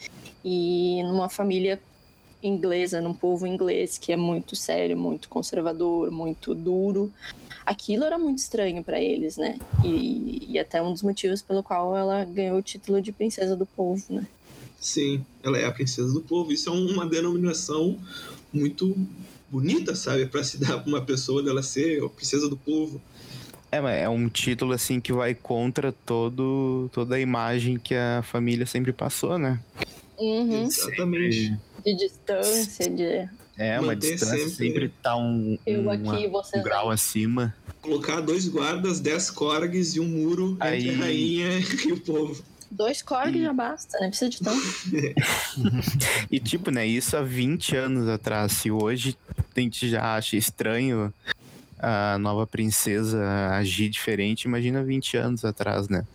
E 0.44 1.02
numa 1.02 1.28
família 1.28 1.78
inglesa, 2.42 3.00
num 3.00 3.14
povo 3.14 3.46
inglês 3.46 3.98
que 3.98 4.12
é 4.12 4.16
muito 4.16 4.56
sério, 4.56 4.96
muito 4.96 5.28
conservador, 5.28 6.10
muito 6.10 6.54
duro, 6.54 7.12
aquilo 7.64 8.04
era 8.04 8.18
muito 8.18 8.38
estranho 8.38 8.82
para 8.82 9.00
eles, 9.00 9.36
né? 9.36 9.58
E, 9.84 10.46
e 10.52 10.58
até 10.58 10.82
um 10.82 10.92
dos 10.92 11.02
motivos 11.02 11.42
pelo 11.42 11.62
qual 11.62 11.96
ela 11.96 12.24
ganhou 12.24 12.58
o 12.58 12.62
título 12.62 13.00
de 13.00 13.12
princesa 13.12 13.56
do 13.56 13.66
povo, 13.66 14.02
né? 14.10 14.26
Sim, 14.80 15.24
ela 15.42 15.58
é 15.58 15.64
a 15.64 15.72
princesa 15.72 16.12
do 16.12 16.20
povo. 16.20 16.52
Isso 16.52 16.68
é 16.68 16.72
uma 16.72 17.06
denominação 17.06 17.96
muito 18.52 18.96
bonita, 19.48 19.94
sabe? 19.94 20.26
Para 20.26 20.42
se 20.42 20.58
dar 20.58 20.78
pra 20.80 20.88
uma 20.88 21.02
pessoa 21.02 21.42
dela 21.42 21.62
ser 21.62 22.02
a 22.02 22.08
princesa 22.08 22.48
do 22.48 22.56
povo. 22.56 23.00
É, 23.70 23.80
mas 23.80 24.02
é 24.02 24.08
um 24.08 24.28
título 24.28 24.72
assim 24.72 25.00
que 25.00 25.12
vai 25.12 25.34
contra 25.34 25.92
todo, 25.92 26.90
toda 26.92 27.14
a 27.14 27.20
imagem 27.20 27.78
que 27.78 27.94
a 27.94 28.22
família 28.22 28.66
sempre 28.66 28.92
passou, 28.92 29.38
né? 29.38 29.60
Uhum. 30.18 30.64
Exatamente. 30.64 31.58
De 31.84 31.96
distância, 31.96 32.90
de 32.90 33.28
É, 33.58 33.78
uma 33.78 33.94
distância 33.94 34.36
sempre- 34.38 34.50
sempre, 34.50 34.88
tá 35.02 35.16
um, 35.16 35.58
eu 35.66 35.82
uma- 35.82 35.94
aqui, 35.94 36.26
você 36.28 36.58
um 36.58 36.62
grau 36.62 36.90
acima. 36.90 37.54
Colocar 37.80 38.20
dois 38.20 38.48
guardas, 38.48 38.98
dez 39.00 39.30
corgues 39.30 39.94
e 39.94 40.00
um 40.00 40.06
muro 40.08 40.52
entre 40.54 40.68
Aí- 40.68 40.90
a 40.90 40.96
rainha 40.98 41.48
e 41.86 41.92
o 41.92 42.00
povo. 42.00 42.42
Dois 42.70 43.02
corgos 43.02 43.36
E- 43.36 43.42
já 43.42 43.52
basta, 43.52 43.98
né? 44.00 44.08
Precisa 44.08 44.30
de 44.30 44.40
tanto. 44.40 44.62
E 46.30 46.40
tipo, 46.40 46.70
né, 46.70 46.86
isso 46.86 47.16
há 47.16 47.22
20 47.22 47.76
anos 47.76 48.08
atrás. 48.08 48.52
Se 48.52 48.70
hoje 48.70 49.16
a 49.54 49.60
gente 49.60 49.88
já 49.88 50.14
acha 50.16 50.36
estranho 50.36 51.12
a 51.78 52.16
nova 52.18 52.46
princesa 52.46 53.20
agir 53.58 53.88
diferente, 53.90 54.44
imagina 54.44 54.82
20 54.82 55.16
anos 55.18 55.44
atrás, 55.44 55.88
né? 55.88 56.06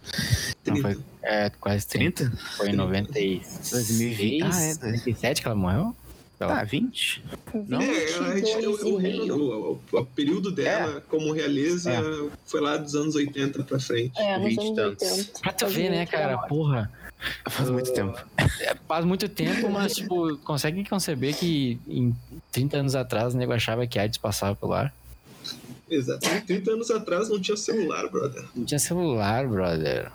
Não, 0.66 0.74
30. 0.76 0.82
foi 0.82 1.04
é, 1.22 1.50
quase 1.60 1.86
30. 1.88 2.24
30? 2.30 2.38
Foi 2.58 2.70
em 2.70 2.74
96. 2.74 3.70
2020. 3.72 4.44
Ah, 4.44 4.62
é, 4.62 4.74
97 4.74 5.42
que 5.42 5.48
ela 5.48 5.56
morreu? 5.56 5.96
Ah, 6.40 6.64
20? 6.64 7.24
Não? 7.68 7.82
É, 7.82 8.12
ela, 8.12 8.28
a 8.28 8.36
gente- 8.38 8.66
o, 8.68 8.72
o, 8.72 9.00
22 9.00 9.02
meio. 9.02 9.80
o- 9.94 10.06
período 10.06 10.52
dela 10.52 11.02
como 11.10 11.32
realeza 11.32 11.92
foi 12.46 12.62
lá 12.62 12.78
dos 12.78 12.94
anos 12.96 13.16
80 13.16 13.64
pra 13.64 13.80
frente. 13.80 14.12
É, 14.20 14.38
nos 14.38 14.48
20 14.50 14.60
anos 14.60 14.76
tantos. 14.76 15.12
80. 15.18 15.40
Pra 15.42 15.52
tu 15.54 15.68
ver, 15.68 15.90
né, 15.90 16.06
cara? 16.06 16.38
muito 16.38 16.48
Porra. 16.48 16.92
Faz 17.50 17.70
muito 17.72 17.92
tempo. 17.92 18.20
É, 18.62 18.76
faz 18.88 19.04
muito 19.04 19.28
tempo, 19.28 19.68
mas, 19.70 19.94
tipo, 19.98 20.38
consegue 20.40 20.88
conceber 20.88 21.36
que 21.36 21.80
em 21.88 22.16
30 22.52 22.78
anos 22.78 22.96
atrás 22.96 23.34
o 23.34 23.38
nego 23.38 23.54
achava 23.54 23.88
que 23.88 23.98
AIDS 23.98 24.20
passava 24.20 24.56
pelo 24.56 24.74
ar? 24.74 24.94
Exato. 25.90 26.28
30 26.46 26.72
anos 26.72 26.92
atrás 26.92 27.30
não 27.30 27.40
tinha 27.40 27.58
celular, 27.58 28.08
brother. 28.10 28.44
Não 28.56 28.66
tinha 28.66 28.78
celular, 28.78 29.48
brother. 29.48 30.12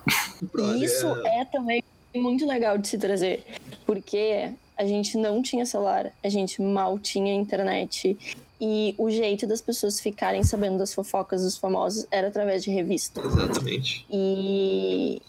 brother 0.53 0.83
Isso 0.83 1.07
é 1.27 1.45
também 1.47 1.83
muito 2.15 2.47
legal 2.47 2.77
de 2.79 2.87
se 2.87 2.99
trazer, 2.99 3.43
porque 3.87 4.51
a 4.77 4.85
gente 4.85 5.17
não 5.17 5.43
tinha 5.43 5.65
celular, 5.67 6.13
a 6.23 6.29
gente 6.29 6.61
mal 6.63 6.99
tinha 6.99 7.35
internet. 7.35 8.17
E 8.61 8.95
o 8.97 9.11
jeito 9.11 9.45
das 9.47 9.61
pessoas 9.61 9.99
ficarem 10.01 10.45
sabendo 10.45 10.79
das 10.79 10.95
fofocas 10.95 11.43
dos 11.43 11.57
famosos 11.57 12.07
era 12.11 12.29
através 12.29 12.63
de 12.63 12.71
revista. 12.71 13.21
Exatamente. 13.21 14.07
E, 14.09 15.21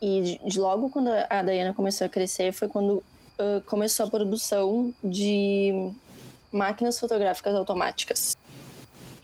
e 0.00 0.38
de- 0.46 0.58
logo 0.58 0.88
quando 0.88 1.08
a 1.08 1.42
Diana 1.42 1.74
começou 1.74 2.06
a 2.06 2.08
crescer 2.08 2.52
foi 2.52 2.66
quando 2.66 3.02
ah, 3.38 3.60
começou 3.66 4.06
a 4.06 4.10
produção 4.10 4.92
de 5.04 5.90
máquinas 6.50 6.98
fotográficas 6.98 7.54
automáticas. 7.54 8.36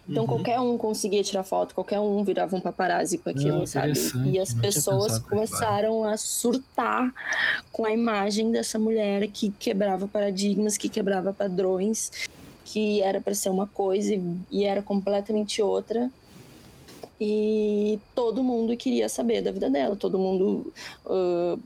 Então 0.08 0.24
Uhum. 0.24 0.28
qualquer 0.28 0.60
um 0.60 0.76
conseguia 0.76 1.22
tirar 1.22 1.44
foto, 1.44 1.74
qualquer 1.74 1.98
um 1.98 2.22
virava 2.22 2.54
um 2.54 2.60
paparazzi 2.60 3.18
com 3.18 3.30
aquilo, 3.30 3.62
Ah, 3.62 3.66
sabe? 3.66 3.92
E 4.26 4.38
as 4.38 4.52
não 4.52 4.60
pessoas 4.60 5.18
começaram 5.18 6.04
a 6.04 6.16
surtar 6.16 7.12
com 7.72 7.86
a 7.86 7.92
imagem 7.92 8.50
dessa 8.52 8.78
mulher 8.78 9.26
que 9.28 9.50
quebrava 9.50 10.06
paradigmas, 10.06 10.76
que 10.76 10.88
quebrava 10.88 11.32
padrões, 11.32 12.10
que 12.64 13.00
era 13.00 13.20
para 13.20 13.34
ser 13.34 13.48
uma 13.48 13.66
coisa 13.66 14.14
e, 14.50 14.64
era 14.64 14.82
completamente 14.82 15.62
outra. 15.62 16.10
E 17.18 17.98
todo 18.14 18.42
mundo 18.42 18.76
queria 18.76 19.08
saber 19.08 19.40
da 19.40 19.52
vida 19.52 19.70
dela, 19.70 19.96
todo 19.96 20.18
mundo 20.18 20.72
ah, 21.06 21.56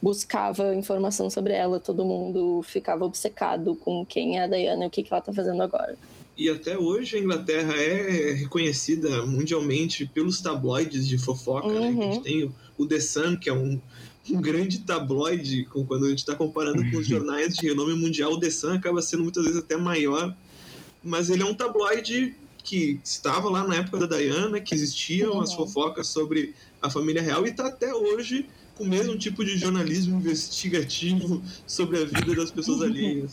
buscava 0.00 0.74
informação 0.74 1.30
sobre 1.30 1.54
ela, 1.54 1.80
todo 1.80 2.04
mundo 2.04 2.62
ficava 2.62 3.04
obcecado 3.04 3.74
com 3.74 4.04
quem 4.06 4.38
é 4.38 4.42
a 4.42 4.46
Diana 4.46 4.84
e 4.84 4.86
o 4.86 4.90
que, 4.90 5.02
que 5.02 5.12
ela 5.12 5.22
tá 5.22 5.32
fazendo 5.32 5.62
agora. 5.62 5.96
E 6.36 6.48
até 6.48 6.76
hoje 6.76 7.16
a 7.16 7.20
Inglaterra 7.20 7.74
é 7.76 8.32
reconhecida 8.32 9.24
mundialmente 9.24 10.04
pelos 10.06 10.40
tabloides 10.40 11.06
de 11.06 11.16
fofoca, 11.16 11.68
né? 11.68 11.90
Uhum. 11.90 12.10
A 12.10 12.12
gente 12.14 12.22
tem 12.24 12.52
o- 12.76 12.86
The 12.86 12.98
Sun, 13.00 13.36
que 13.36 13.48
é 13.48 13.52
um, 13.52 13.80
um 14.30 14.40
grande 14.40 14.80
tabloide, 14.80 15.64
com- 15.66 15.86
quando 15.86 16.06
a 16.06 16.08
gente 16.08 16.18
está 16.18 16.34
comparando 16.34 16.82
com 16.90 16.96
os 16.96 17.06
jornais 17.06 17.54
de 17.54 17.68
renome 17.68 17.94
mundial, 17.94 18.32
o 18.32 18.40
The 18.40 18.50
Sun 18.50 18.72
acaba 18.72 19.00
sendo 19.00 19.22
muitas 19.22 19.44
vezes 19.44 19.58
até 19.60 19.76
maior, 19.76 20.36
mas 21.02 21.30
ele 21.30 21.42
é 21.42 21.46
um 21.46 21.54
tabloide 21.54 22.34
que 22.64 22.98
estava 23.04 23.48
lá 23.48 23.64
na 23.68 23.76
época 23.76 24.04
da 24.06 24.16
Diana, 24.16 24.58
que 24.60 24.74
existiam 24.74 25.34
Uhum. 25.34 25.40
as 25.40 25.52
fofocas 25.54 26.08
sobre 26.08 26.54
a 26.82 26.90
família 26.90 27.22
real 27.22 27.46
e 27.46 27.50
está 27.50 27.66
até 27.68 27.94
hoje 27.94 28.48
com 28.74 28.82
o 28.84 28.88
mesmo 28.88 29.16
tipo 29.16 29.44
de 29.44 29.56
jornalismo 29.56 30.16
investigativo 30.18 31.42
sobre 31.64 31.98
a 32.02 32.04
vida 32.06 32.34
das 32.34 32.50
pessoas 32.50 32.82
alheias. 32.82 33.32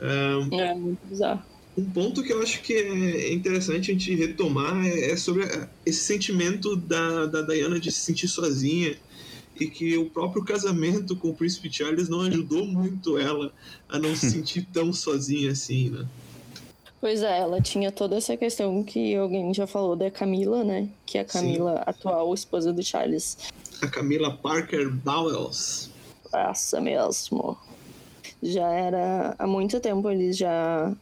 Ahn, 0.00 0.48
É 0.58 0.74
muito 0.74 1.06
bizarro. 1.06 1.42
Um 1.78 1.84
ponto 1.84 2.24
que 2.24 2.32
eu 2.32 2.42
acho 2.42 2.60
que 2.60 2.72
é 2.74 3.32
interessante 3.32 3.92
a 3.92 3.94
gente 3.94 4.12
retomar 4.12 4.84
é 4.84 5.12
é 5.12 5.16
sobre 5.16 5.44
esse 5.86 6.00
sentimento 6.00 6.74
da, 6.74 7.26
da 7.26 7.42
Diana 7.42 7.78
de 7.78 7.92
se 7.92 8.00
sentir 8.00 8.26
sozinha 8.26 8.96
e 9.58 9.66
que 9.66 9.96
o 9.96 10.10
próprio 10.10 10.44
casamento 10.44 11.14
com 11.14 11.28
o 11.28 11.34
príncipe 11.34 11.72
Charles 11.72 12.08
não 12.08 12.22
ajudou 12.22 12.66
muito 12.66 13.16
ela 13.16 13.52
a 13.88 13.96
não 13.96 14.14
se 14.16 14.28
sentir 14.30 14.66
tão 14.72 14.92
sozinha 14.92 15.52
assim, 15.52 15.90
né? 15.90 16.04
Pois 17.00 17.22
é, 17.22 17.38
ela 17.38 17.60
tinha 17.60 17.92
toda 17.92 18.16
essa 18.16 18.36
questão 18.36 18.82
que 18.82 19.14
alguém 19.14 19.54
já 19.54 19.68
falou 19.68 19.94
da 19.94 20.10
Camila, 20.10 20.64
né? 20.64 20.88
Que 21.06 21.18
é 21.18 21.20
a 21.20 21.24
Camila, 21.24 21.74
atual 21.86 22.34
esposa 22.34 22.72
do 22.72 22.82
Charles. 22.82 23.38
A 23.80 23.86
Camila 23.86 24.36
Parker 24.36 24.90
Bowles. 24.90 25.90
Essa 26.32 26.80
mesmo. 26.80 27.56
Já 28.42 28.68
era. 28.68 29.36
Há 29.38 29.46
muito 29.46 29.78
tempo 29.78 30.10
eles 30.10 30.36
já 30.36 30.92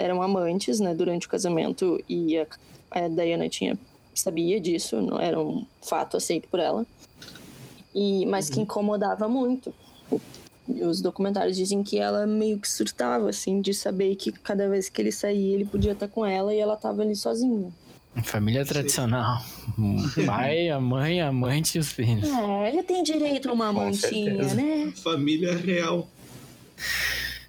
eram 0.00 0.22
amantes, 0.22 0.80
né? 0.80 0.94
Durante 0.94 1.26
o 1.26 1.30
casamento. 1.30 2.02
E 2.08 2.38
a, 2.38 2.46
a 2.90 3.08
Diana 3.08 3.48
tinha, 3.48 3.78
sabia 4.14 4.60
disso, 4.60 5.00
não 5.00 5.20
era 5.20 5.40
um 5.40 5.66
fato 5.82 6.16
aceito 6.16 6.48
por 6.48 6.60
ela. 6.60 6.86
E, 7.94 8.24
mas 8.26 8.48
que 8.48 8.60
incomodava 8.60 9.28
muito. 9.28 9.74
Os 10.68 11.00
documentários 11.00 11.56
dizem 11.56 11.82
que 11.82 11.98
ela 11.98 12.26
meio 12.26 12.58
que 12.58 12.70
surtava, 12.70 13.28
assim, 13.28 13.60
de 13.60 13.74
saber 13.74 14.14
que 14.14 14.30
cada 14.30 14.68
vez 14.68 14.88
que 14.88 15.02
ele 15.02 15.10
saía, 15.10 15.54
ele 15.54 15.64
podia 15.64 15.92
estar 15.92 16.06
com 16.06 16.24
ela 16.24 16.54
e 16.54 16.58
ela 16.58 16.76
tava 16.76 17.02
ali 17.02 17.16
sozinha. 17.16 17.72
Família 18.24 18.64
tradicional. 18.64 19.42
O 19.78 20.26
pai, 20.26 20.68
a 20.68 20.80
mãe, 20.80 21.20
a 21.20 21.28
amante 21.28 21.76
e 21.76 21.80
os 21.80 21.92
filhos. 21.92 22.28
É, 22.28 22.68
ele 22.68 22.82
tem 22.82 23.02
direito 23.02 23.48
a 23.48 23.52
uma 23.52 23.68
amantinha, 23.68 24.54
né? 24.54 24.92
Família 24.96 25.56
real. 25.56 26.08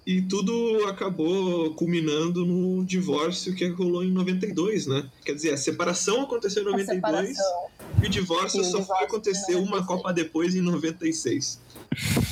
E 0.04 0.20
tudo 0.22 0.84
acabou 0.88 1.72
culminando 1.74 2.44
no 2.44 2.84
divórcio 2.84 3.54
que 3.54 3.68
rolou 3.68 4.02
em 4.02 4.10
92, 4.10 4.86
né? 4.88 5.08
Quer 5.24 5.34
dizer, 5.34 5.52
a 5.52 5.56
separação 5.56 6.22
aconteceu 6.22 6.62
em 6.64 6.66
A 6.66 6.70
92 6.72 6.96
separação. 7.28 7.66
e 8.02 8.06
o 8.06 8.08
divórcio 8.08 8.58
E 8.58 8.60
o 8.60 8.64
só 8.64 8.70
divórcio 8.78 8.84
foi 8.96 9.04
acontecer 9.06 9.54
uma 9.54 9.76
96. 9.80 9.86
Copa 9.86 10.12
depois 10.12 10.54
em 10.56 10.60
96. 10.60 11.60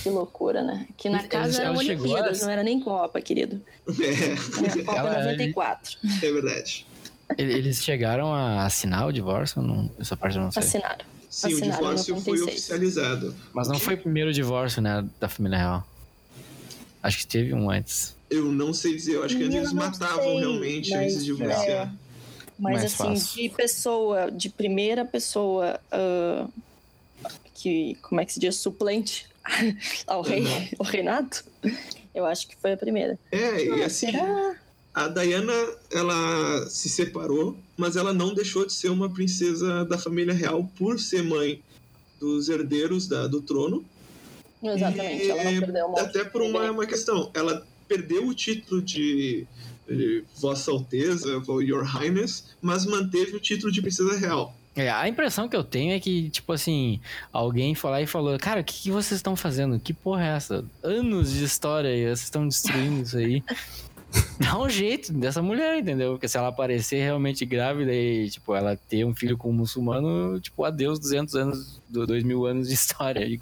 Que 0.02 0.09
loucura, 0.11 0.62
né? 0.64 0.87
Que 0.96 1.09
na 1.09 1.22
casa 1.28 1.62
ela 1.62 1.76
chegou 1.85 2.06
a- 2.06 2.09
Olimpíadas, 2.09 2.42
não 2.42 2.50
era 2.50 2.62
nem 2.64 2.80
Copa, 2.80 3.20
querido. 3.20 3.62
É, 4.00 4.70
Era 4.72 4.85
Copa 4.85 4.98
Ela- 4.98 5.24
94. 5.24 5.98
é 6.22 6.33
verdade. 6.33 6.87
Ele- 7.38 7.52
Eles 7.52 7.76
chegaram 7.85 8.35
a 8.35 8.64
assinar 8.66 9.06
o 9.06 9.12
divórcio? 9.12 9.62
Não, 9.62 9.88
essa 10.00 10.16
parte 10.16 10.37
eu 10.37 10.42
não 10.42 10.50
sei. 10.50 10.61
Assinaram. 10.62 11.04
Sim, 11.28 11.46
o 11.46 11.56
Assinaram 11.56 11.72
em 11.72 11.76
divórcio 11.76 12.14
foi 12.16 12.37
96. 12.38 12.48
oficializado. 12.48 13.37
Mas 13.52 13.68
não 13.68 13.78
foi 13.78 13.94
o 13.94 13.98
primeiro 13.98 14.33
divórcio, 14.33 14.83
né, 14.83 15.06
da 15.20 15.28
família 15.28 15.56
real. 15.59 15.87
Acho 17.02 17.18
que 17.18 17.26
teve 17.26 17.54
um 17.54 17.70
antes. 17.70 18.14
Eu 18.28 18.46
não 18.52 18.72
sei 18.74 18.94
dizer, 18.94 19.14
eu 19.16 19.24
acho 19.24 19.36
que 19.36 19.42
eles 19.42 19.72
matavam 19.72 20.22
sei, 20.24 20.38
realmente 20.38 20.90
mas- 20.90 21.00
antes 21.00 21.18
de 21.20 21.24
divorciar. 21.24 21.94
Mas 22.58 22.74
Mais 22.74 22.84
assim, 22.84 22.96
fácil. 23.16 23.42
de 23.42 23.48
pessoa, 23.48 24.30
de 24.30 24.48
primeira 24.50 25.04
pessoa 25.04 25.80
ah, 25.90 26.46
que, 27.54 27.96
como 28.02 28.20
é 28.20 28.24
que 28.26 28.32
se 28.34 28.40
diz, 28.40 28.56
suplente 28.56 29.26
ao 30.06 30.20
rei, 30.22 30.44
ao 30.78 30.84
reinado, 30.84 31.38
eu 32.14 32.26
acho 32.26 32.46
que 32.46 32.54
foi 32.56 32.72
a 32.72 32.76
primeira. 32.76 33.18
É, 33.32 33.64
e 33.64 33.82
Ah, 33.82 33.86
assim, 33.86 34.10
será? 34.10 34.56
a 34.94 35.08
Diana, 35.08 35.52
ela 35.90 36.68
se 36.68 36.88
separou, 36.90 37.56
mas 37.78 37.96
ela 37.96 38.12
não 38.12 38.34
deixou 38.34 38.66
de 38.66 38.74
ser 38.74 38.90
uma 38.90 39.08
princesa 39.08 39.84
da 39.86 39.96
família 39.96 40.34
real 40.34 40.70
por 40.76 41.00
ser 41.00 41.22
mãe 41.22 41.62
dos 42.20 42.50
herdeiros 42.50 43.08
da, 43.08 43.26
do 43.26 43.40
trono. 43.40 43.82
Exatamente, 44.62 45.25
E, 45.25 45.31
ela 45.31 45.44
não 45.44 45.61
perdeu 45.61 45.87
uma 45.87 46.01
Até 46.01 46.25
por 46.25 46.42
uma, 46.42 46.70
uma 46.70 46.87
questão. 46.87 47.31
Ela 47.35 47.66
perdeu 47.88 48.27
o 48.27 48.35
título 48.35 48.81
de, 48.81 49.46
de 49.88 50.25
Vossa 50.38 50.70
Alteza, 50.70 51.42
ou 51.46 51.62
Your 51.62 51.85
Highness, 51.85 52.44
mas 52.61 52.85
manteve 52.87 53.37
o 53.37 53.40
título 53.40 53.73
de 53.73 53.81
princesa 53.81 54.16
real. 54.16 54.55
É, 54.77 54.88
a 54.88 55.09
impressão 55.09 55.49
que 55.49 55.57
eu 55.57 55.64
tenho 55.64 55.92
é 55.92 56.01
que, 56.01 56.31
tipo 56.31 56.53
assim, 56.53 57.01
alguém 57.33 57.75
foi 57.75 57.90
lá 57.90 58.01
e 58.01 58.07
falou, 58.07 58.38
cara, 58.38 58.61
o 58.61 58.64
que, 58.64 58.75
que 58.83 58.90
vocês 58.90 59.18
estão 59.18 59.35
fazendo? 59.35 59.81
Que 59.81 59.92
porra 59.92 60.25
é 60.25 60.37
essa? 60.37 60.64
Anos 60.83 61.33
de 61.33 61.44
história 61.44 61.88
e 61.88 62.05
vocês 62.05 62.23
estão 62.23 62.46
destruindo 62.46 63.03
isso 63.03 63.16
aí. 63.16 63.42
Dá 64.38 64.59
um 64.59 64.68
jeito 64.68 65.12
dessa 65.12 65.42
mulher, 65.42 65.79
entendeu? 65.79 66.12
Porque 66.12 66.29
se 66.29 66.37
ela 66.37 66.49
aparecer 66.49 67.01
realmente 67.01 67.44
grávida 67.44 67.92
e, 67.92 68.29
tipo, 68.31 68.55
ela 68.55 68.77
ter 68.88 69.05
um 69.05 69.14
filho 69.14 69.37
com 69.37 69.51
um 69.51 69.53
muçulmano, 69.53 70.40
tipo, 70.40 70.64
adeus 70.64 70.99
200 70.99 71.35
anos, 71.35 71.81
2 71.88 72.25
mil 72.25 72.46
anos 72.46 72.68
de 72.68 72.75
história. 72.75 73.40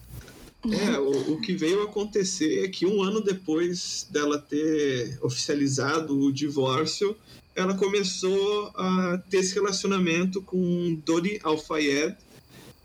É, 0.65 0.99
o, 0.99 1.35
o 1.35 1.41
que 1.41 1.55
veio 1.55 1.83
acontecer 1.83 2.65
é 2.65 2.69
que 2.69 2.85
um 2.85 3.03
ano 3.03 3.21
depois 3.21 4.09
dela 4.11 4.39
ter 4.39 5.19
oficializado 5.23 6.19
o 6.19 6.33
divórcio, 6.33 7.17
ela 7.55 7.75
começou 7.75 8.73
a 8.75 9.23
ter 9.31 9.39
esse 9.39 9.55
relacionamento 9.55 10.43
com 10.43 11.01
Dodi 11.05 11.39
Al-Fayed 11.43 12.17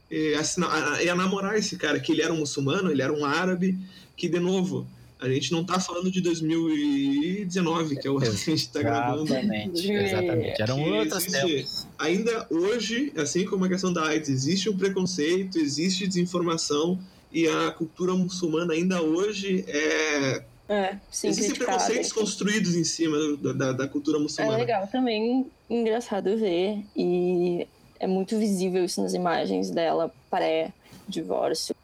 e, 0.09 0.35
a, 0.35 1.03
e 1.03 1.09
a 1.09 1.15
namorar 1.15 1.57
esse 1.57 1.75
cara, 1.75 1.99
que 1.99 2.11
ele 2.11 2.21
era 2.21 2.31
um 2.31 2.37
muçulmano, 2.37 2.91
ele 2.91 3.01
era 3.01 3.11
um 3.11 3.25
árabe, 3.25 3.77
que, 4.15 4.29
de 4.29 4.39
novo, 4.39 4.87
a 5.19 5.27
gente 5.29 5.51
não 5.51 5.63
tá 5.63 5.79
falando 5.79 6.11
de 6.11 6.21
2019, 6.21 7.95
que 7.95 8.07
é 8.07 8.11
o 8.11 8.19
que 8.19 8.27
a 8.27 8.31
gente 8.31 8.69
tá 8.69 8.81
gravando. 8.81 9.33
Exatamente, 9.33 9.91
exatamente. 9.91 10.61
Era 10.61 10.75
um 10.75 10.97
outro 10.97 11.19
tempo. 11.19 11.69
Ainda 11.97 12.47
hoje, 12.51 13.13
assim 13.15 13.45
como 13.45 13.65
a 13.65 13.69
questão 13.69 13.93
da 13.93 14.05
AIDS, 14.05 14.29
existe 14.29 14.69
um 14.69 14.77
preconceito, 14.77 15.57
existe 15.57 16.05
desinformação, 16.05 16.99
e 17.33 17.47
a 17.47 17.71
cultura 17.71 18.13
muçulmana 18.13 18.73
ainda 18.73 19.01
hoje 19.01 19.65
é. 19.67 20.43
É, 20.69 20.95
sim, 21.11 21.27
Existem 21.27 21.55
preconceitos 21.55 22.13
construídos 22.13 22.75
em 22.75 22.85
cima 22.85 23.17
da, 23.37 23.51
da, 23.51 23.71
da, 23.73 23.87
cultura 23.87 24.17
muçulmana. 24.17 24.57
É 24.57 24.61
legal 24.61 24.87
também, 24.87 25.45
engraçado 25.69 26.37
ver, 26.37 26.79
e 26.95 27.67
é 27.99 28.07
muito 28.07 28.39
visível 28.39 28.85
isso 28.85 29.01
nas 29.01 29.13
imagens 29.13 29.69
dela 29.69 30.13
pré-divórcio, 30.29 31.75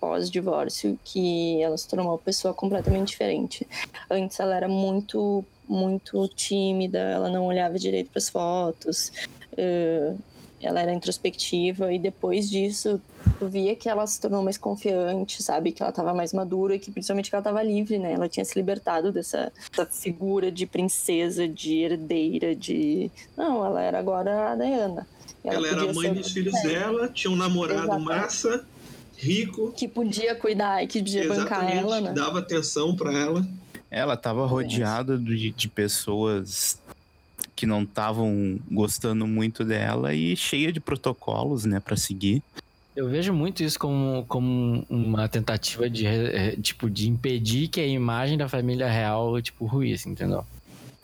pós-divórcio, 0.00 0.98
que 1.04 1.60
ela 1.60 1.76
se 1.76 1.88
tornou 1.88 2.06
uma 2.06 2.18
pessoa 2.18 2.54
completamente 2.54 3.08
diferente. 3.08 3.66
Antes 4.08 4.38
ela 4.38 4.56
era 4.56 4.68
muito, 4.68 5.44
muito 5.68 6.28
tímida, 6.28 6.98
ela 6.98 7.28
não 7.28 7.46
olhava 7.46 7.78
direito 7.78 8.10
para 8.10 8.18
as 8.18 8.28
fotos. 8.28 9.12
Ela 10.62 10.80
era 10.80 10.92
introspectiva 10.92 11.92
e 11.92 11.98
depois 11.98 12.50
disso 12.50 13.00
eu 13.40 13.48
via 13.48 13.74
que 13.74 13.88
ela 13.88 14.06
se 14.06 14.20
tornou 14.20 14.42
mais 14.42 14.58
confiante, 14.58 15.42
sabe? 15.42 15.72
Que 15.72 15.82
ela 15.82 15.90
estava 15.90 16.12
mais 16.12 16.34
madura 16.34 16.74
e 16.74 16.78
que 16.78 16.90
principalmente 16.90 17.30
que 17.30 17.34
ela 17.34 17.40
estava 17.40 17.62
livre, 17.62 17.98
né? 17.98 18.12
Ela 18.12 18.28
tinha 18.28 18.44
se 18.44 18.58
libertado 18.58 19.10
dessa, 19.10 19.50
dessa, 19.70 19.86
figura 19.86 20.52
de 20.52 20.66
princesa, 20.66 21.48
de 21.48 21.78
herdeira, 21.78 22.54
de... 22.54 23.10
Não, 23.36 23.64
ela 23.64 23.80
era 23.80 23.98
agora 23.98 24.52
a 24.52 24.54
Diana. 24.54 25.06
Ela, 25.42 25.68
ela 25.68 25.68
era 25.68 25.92
mãe 25.94 26.12
dos 26.12 26.30
filhos 26.30 26.60
dela, 26.62 27.08
tinha 27.08 27.30
um 27.30 27.36
namorado 27.36 27.80
Exatamente. 27.80 28.08
massa, 28.08 28.64
rico. 29.16 29.72
Que 29.72 29.88
podia 29.88 30.34
cuidar 30.34 30.82
e 30.82 30.86
que 30.86 30.98
podia 30.98 31.26
bancar 31.26 31.74
ela, 31.74 32.00
né? 32.00 32.12
dava 32.12 32.40
atenção 32.40 32.94
para 32.94 33.12
ela. 33.16 33.46
Ela 33.90 34.14
estava 34.14 34.46
rodeada 34.46 35.18
de, 35.18 35.50
de 35.50 35.68
pessoas 35.68 36.78
que 37.60 37.66
não 37.66 37.82
estavam 37.82 38.58
gostando 38.70 39.26
muito 39.26 39.66
dela 39.66 40.14
e 40.14 40.34
cheia 40.34 40.72
de 40.72 40.80
protocolos, 40.80 41.66
né, 41.66 41.78
para 41.78 41.94
seguir. 41.94 42.42
Eu 42.96 43.06
vejo 43.10 43.34
muito 43.34 43.62
isso 43.62 43.78
como, 43.78 44.24
como 44.26 44.86
uma 44.88 45.28
tentativa 45.28 45.88
de, 45.90 46.06
tipo, 46.62 46.88
de 46.88 47.06
impedir 47.06 47.68
que 47.68 47.78
a 47.78 47.86
imagem 47.86 48.38
da 48.38 48.48
família 48.48 48.90
real, 48.90 49.42
tipo, 49.42 49.66
ruísse, 49.66 50.08
entendeu? 50.08 50.42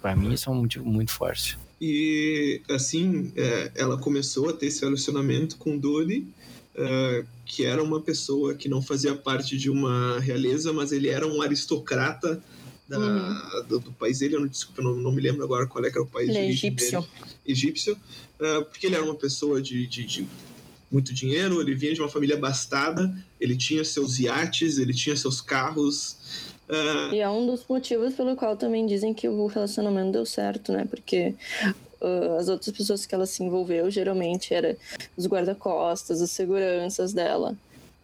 Para 0.00 0.16
mim 0.16 0.32
isso 0.32 0.48
é 0.48 0.52
um 0.52 0.62
motivo 0.62 0.86
muito 0.86 1.12
forte. 1.12 1.58
E, 1.78 2.62
assim, 2.70 3.30
é, 3.36 3.70
ela 3.74 3.98
começou 3.98 4.48
a 4.48 4.52
ter 4.54 4.66
esse 4.66 4.82
relacionamento 4.82 5.58
com 5.58 5.76
Dolly, 5.76 6.26
é, 6.74 7.24
que 7.44 7.66
era 7.66 7.82
uma 7.82 8.00
pessoa 8.00 8.54
que 8.54 8.66
não 8.66 8.80
fazia 8.80 9.14
parte 9.14 9.58
de 9.58 9.68
uma 9.68 10.18
realeza, 10.20 10.72
mas 10.72 10.90
ele 10.90 11.08
era 11.08 11.26
um 11.26 11.42
aristocrata 11.42 12.42
da, 12.88 12.98
uhum. 12.98 13.66
do, 13.68 13.80
do, 13.80 13.92
país 13.92 14.20
dele, 14.20 14.36
eu 14.36 14.40
não, 14.40 14.46
desculpa, 14.46 14.82
não, 14.82 14.94
não 14.94 15.12
me 15.12 15.20
lembro 15.20 15.42
agora 15.42 15.66
qual 15.66 15.84
é 15.84 15.90
que 15.90 15.96
era 15.96 16.04
o 16.04 16.08
país 16.08 16.28
ele 16.28 16.38
é 16.38 16.48
egípcio. 16.48 17.00
Dele. 17.00 17.12
Egípcio, 17.46 17.94
uh, 17.94 18.64
porque 18.64 18.86
ele 18.86 18.94
era 18.94 19.04
uma 19.04 19.14
pessoa 19.14 19.60
de, 19.60 19.86
de, 19.86 20.04
de, 20.04 20.28
muito 20.90 21.12
dinheiro, 21.12 21.60
ele 21.60 21.74
vinha 21.74 21.94
de 21.94 22.00
uma 22.00 22.08
família 22.08 22.36
abastada, 22.36 23.12
ele 23.40 23.56
tinha 23.56 23.84
seus 23.84 24.18
iates, 24.20 24.78
ele 24.78 24.94
tinha 24.94 25.16
seus 25.16 25.40
carros. 25.40 26.16
Uh... 26.68 27.14
E 27.14 27.18
é 27.18 27.28
um 27.28 27.46
dos 27.46 27.64
motivos 27.68 28.14
pelo 28.14 28.36
qual 28.36 28.56
também 28.56 28.86
dizem 28.86 29.12
que 29.12 29.28
o 29.28 29.46
relacionamento 29.46 30.12
deu 30.12 30.24
certo, 30.24 30.72
né? 30.72 30.86
Porque 30.88 31.34
uh, 32.00 32.36
as 32.38 32.48
outras 32.48 32.74
pessoas 32.76 33.04
que 33.04 33.14
ela 33.14 33.26
se 33.26 33.42
envolveu 33.42 33.90
geralmente 33.90 34.54
eram 34.54 34.76
os 35.16 35.26
guarda-costas, 35.26 36.22
as 36.22 36.30
seguranças 36.30 37.12
dela. 37.12 37.56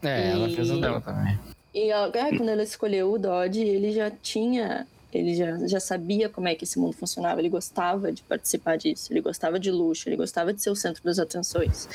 É, 0.03 0.29
e... 0.29 0.33
ela 0.33 0.49
fez 0.49 0.71
o 0.71 0.81
dela 0.81 1.01
também. 1.01 1.39
E 1.75 1.91
é, 1.91 2.37
quando 2.37 2.49
ela 2.49 2.63
escolheu 2.63 3.13
o 3.13 3.19
Dodge, 3.19 3.63
ele 3.63 3.93
já 3.93 4.11
tinha, 4.11 4.87
ele 5.13 5.35
já, 5.35 5.67
já 5.67 5.81
sabia 5.81 6.29
como 6.29 6.49
é 6.49 6.55
que 6.55 6.65
esse 6.65 6.79
mundo 6.79 6.93
funcionava, 6.93 7.41
ele 7.41 7.49
gostava 7.49 8.13
de 8.13 8.23
participar 8.23 8.77
disso, 8.77 9.13
ele 9.13 9.21
gostava 9.21 9.59
de 9.59 9.71
luxo, 9.71 10.09
ele 10.09 10.17
gostava 10.17 10.53
de 10.53 10.63
ser 10.63 10.71
o 10.71 10.77
centro 10.77 11.03
das 11.03 11.19
atenções. 11.19 11.89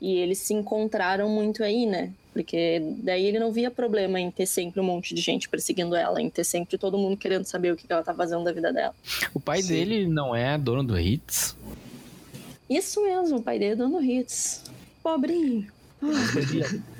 E 0.00 0.16
eles 0.18 0.38
se 0.38 0.54
encontraram 0.54 1.28
muito 1.28 1.64
aí, 1.64 1.86
né? 1.86 2.12
Porque 2.32 2.80
daí 2.98 3.24
ele 3.24 3.38
não 3.38 3.50
via 3.50 3.70
problema 3.70 4.20
em 4.20 4.30
ter 4.30 4.46
sempre 4.46 4.78
um 4.78 4.84
monte 4.84 5.14
de 5.14 5.22
gente 5.22 5.48
perseguindo 5.48 5.96
ela, 5.96 6.20
em 6.20 6.28
ter 6.28 6.44
sempre 6.44 6.76
todo 6.76 6.98
mundo 6.98 7.16
querendo 7.16 7.46
saber 7.46 7.72
o 7.72 7.76
que 7.76 7.86
ela 7.88 8.02
tá 8.02 8.14
fazendo 8.14 8.44
da 8.44 8.52
vida 8.52 8.72
dela. 8.72 8.94
O 9.32 9.40
pai 9.40 9.62
Sim. 9.62 9.68
dele 9.68 10.06
não 10.06 10.36
é 10.36 10.56
dono 10.58 10.84
do 10.84 11.00
Hits? 11.00 11.56
Isso 12.68 13.02
mesmo, 13.02 13.38
o 13.38 13.42
pai 13.42 13.58
dele 13.58 13.72
é 13.72 13.76
dono 13.76 13.98
do 13.98 14.04
Hits. 14.04 14.64
Pobrinho. 15.02 15.66
Oh. 16.02 16.95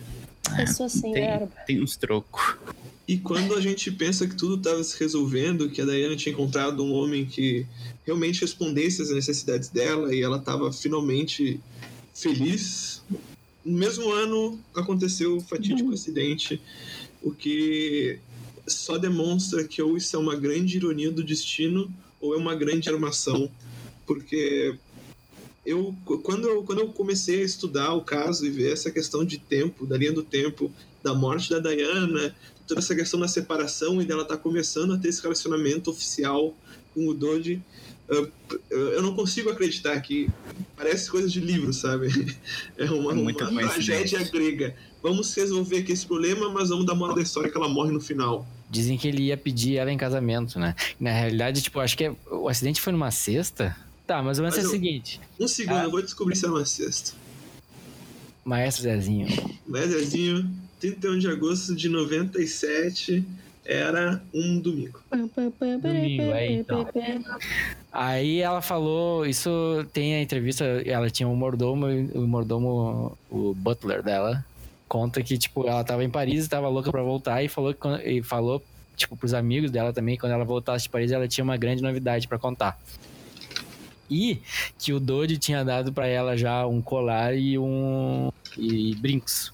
Pessoa 0.54 0.88
sem 0.88 1.12
tem, 1.12 1.24
verba. 1.24 1.52
Tem 1.66 1.82
uns 1.82 1.96
trocos. 1.96 2.56
E 3.08 3.18
quando 3.18 3.54
a 3.54 3.60
gente 3.60 3.90
pensa 3.92 4.26
que 4.26 4.34
tudo 4.34 4.56
estava 4.56 4.82
se 4.82 4.98
resolvendo, 4.98 5.70
que 5.70 5.80
a 5.80 5.84
Diana 5.84 6.16
tinha 6.16 6.32
encontrado 6.32 6.82
um 6.82 6.92
homem 6.92 7.24
que 7.24 7.64
realmente 8.04 8.40
respondesse 8.40 9.00
às 9.00 9.10
necessidades 9.10 9.68
dela 9.68 10.14
e 10.14 10.22
ela 10.22 10.38
estava 10.38 10.72
finalmente 10.72 11.60
feliz, 12.12 13.02
no 13.64 13.78
mesmo 13.78 14.10
ano 14.10 14.58
aconteceu 14.74 15.36
o 15.36 15.40
fatídico 15.40 15.88
uhum. 15.88 15.94
acidente, 15.94 16.60
o 17.22 17.30
que 17.30 18.18
só 18.66 18.98
demonstra 18.98 19.64
que 19.64 19.80
ou 19.80 19.96
isso 19.96 20.16
é 20.16 20.18
uma 20.18 20.34
grande 20.34 20.76
ironia 20.76 21.10
do 21.10 21.22
destino 21.22 21.92
ou 22.20 22.34
é 22.34 22.36
uma 22.36 22.54
grande 22.54 22.88
armação, 22.88 23.48
porque 24.04 24.74
eu 25.66 25.94
quando, 26.22 26.48
eu 26.48 26.62
quando 26.62 26.80
eu 26.80 26.88
comecei 26.88 27.42
a 27.42 27.44
estudar 27.44 27.92
o 27.94 28.02
caso 28.02 28.46
e 28.46 28.50
ver 28.50 28.72
essa 28.72 28.90
questão 28.90 29.24
de 29.24 29.38
tempo, 29.38 29.84
da 29.84 29.96
linha 29.96 30.12
do 30.12 30.22
tempo, 30.22 30.72
da 31.02 31.12
morte 31.12 31.50
da 31.50 31.58
Diana, 31.58 32.34
toda 32.66 32.80
essa 32.80 32.94
questão 32.94 33.20
da 33.20 33.28
separação 33.28 34.00
e 34.00 34.04
dela 34.04 34.22
estar 34.22 34.36
tá 34.36 34.42
começando 34.42 34.94
a 34.94 34.98
ter 34.98 35.08
esse 35.08 35.22
relacionamento 35.22 35.90
oficial 35.90 36.54
com 36.94 37.08
o 37.08 37.14
Dodge, 37.14 37.60
eu 38.70 39.02
não 39.02 39.14
consigo 39.14 39.50
acreditar 39.50 40.00
que 40.00 40.28
parece 40.76 41.10
coisa 41.10 41.28
de 41.28 41.40
livro, 41.40 41.72
sabe? 41.72 42.08
É 42.78 42.84
uma, 42.90 43.12
uma 43.12 43.32
tragédia 43.34 44.22
grega. 44.30 44.74
Vamos 45.02 45.34
resolver 45.34 45.78
aqui 45.78 45.92
esse 45.92 46.06
problema, 46.06 46.48
mas 46.50 46.68
vamos 46.68 46.86
dar 46.86 46.94
moral 46.94 47.16
da 47.16 47.22
história 47.22 47.50
que 47.50 47.56
ela 47.56 47.68
morre 47.68 47.90
no 47.90 48.00
final. 48.00 48.46
Dizem 48.70 48.96
que 48.96 49.08
ele 49.08 49.24
ia 49.24 49.36
pedir 49.36 49.76
ela 49.76 49.90
em 49.90 49.96
casamento, 49.96 50.58
né? 50.58 50.74
Na 50.98 51.10
realidade, 51.12 51.62
tipo, 51.62 51.80
acho 51.80 51.96
que 51.96 52.04
é, 52.04 52.14
o 52.30 52.48
acidente 52.48 52.80
foi 52.80 52.92
numa 52.92 53.10
sexta. 53.10 53.76
Tá, 54.06 54.22
mas 54.22 54.38
o 54.38 54.42
lance 54.42 54.60
é 54.60 54.62
o 54.62 54.68
seguinte. 54.68 55.20
Um 55.38 55.48
segundo, 55.48 55.78
ah, 55.78 55.84
eu 55.84 55.90
vou 55.90 56.00
descobrir 56.00 56.36
se 56.36 56.46
é 56.46 56.48
uma 56.48 56.64
sexta. 56.64 57.12
Maestro 58.44 58.84
Zezinho. 58.84 59.26
Maestro 59.66 59.98
Zezinho, 59.98 60.48
31 60.78 61.18
de 61.18 61.28
agosto 61.28 61.74
de 61.74 61.88
97 61.88 63.24
era 63.64 64.22
um 64.32 64.60
domingo. 64.60 65.00
Domingo, 65.10 66.32
aí 66.32 66.54
então. 66.54 66.86
Aí 67.92 68.38
ela 68.38 68.62
falou, 68.62 69.26
isso 69.26 69.50
tem 69.92 70.14
a 70.14 70.22
entrevista, 70.22 70.64
ela 70.64 71.10
tinha 71.10 71.28
um 71.28 71.34
mordomo, 71.34 71.86
o 72.14 72.26
mordomo, 72.28 73.18
o 73.28 73.54
butler 73.54 74.04
dela, 74.04 74.44
conta 74.88 75.20
que, 75.22 75.36
tipo, 75.36 75.66
ela 75.66 75.82
tava 75.82 76.04
em 76.04 76.10
Paris, 76.10 76.44
estava 76.44 76.68
louca 76.68 76.92
para 76.92 77.02
voltar 77.02 77.42
e 77.42 77.48
falou, 77.48 77.74
e 78.04 78.22
falou, 78.22 78.62
tipo, 78.96 79.16
pros 79.16 79.34
amigos 79.34 79.70
dela 79.70 79.92
também, 79.92 80.16
quando 80.16 80.32
ela 80.32 80.44
voltasse 80.44 80.84
de 80.84 80.90
Paris, 80.90 81.10
ela 81.10 81.26
tinha 81.26 81.42
uma 81.42 81.56
grande 81.56 81.82
novidade 81.82 82.28
para 82.28 82.38
contar. 82.38 82.78
E 84.10 84.40
que 84.78 84.92
o 84.92 85.00
Dodi 85.00 85.38
tinha 85.38 85.64
dado 85.64 85.92
para 85.92 86.06
ela 86.06 86.36
já 86.36 86.66
um 86.66 86.80
colar 86.80 87.36
e 87.36 87.58
um 87.58 88.30
e 88.56 88.94
brincos. 88.96 89.52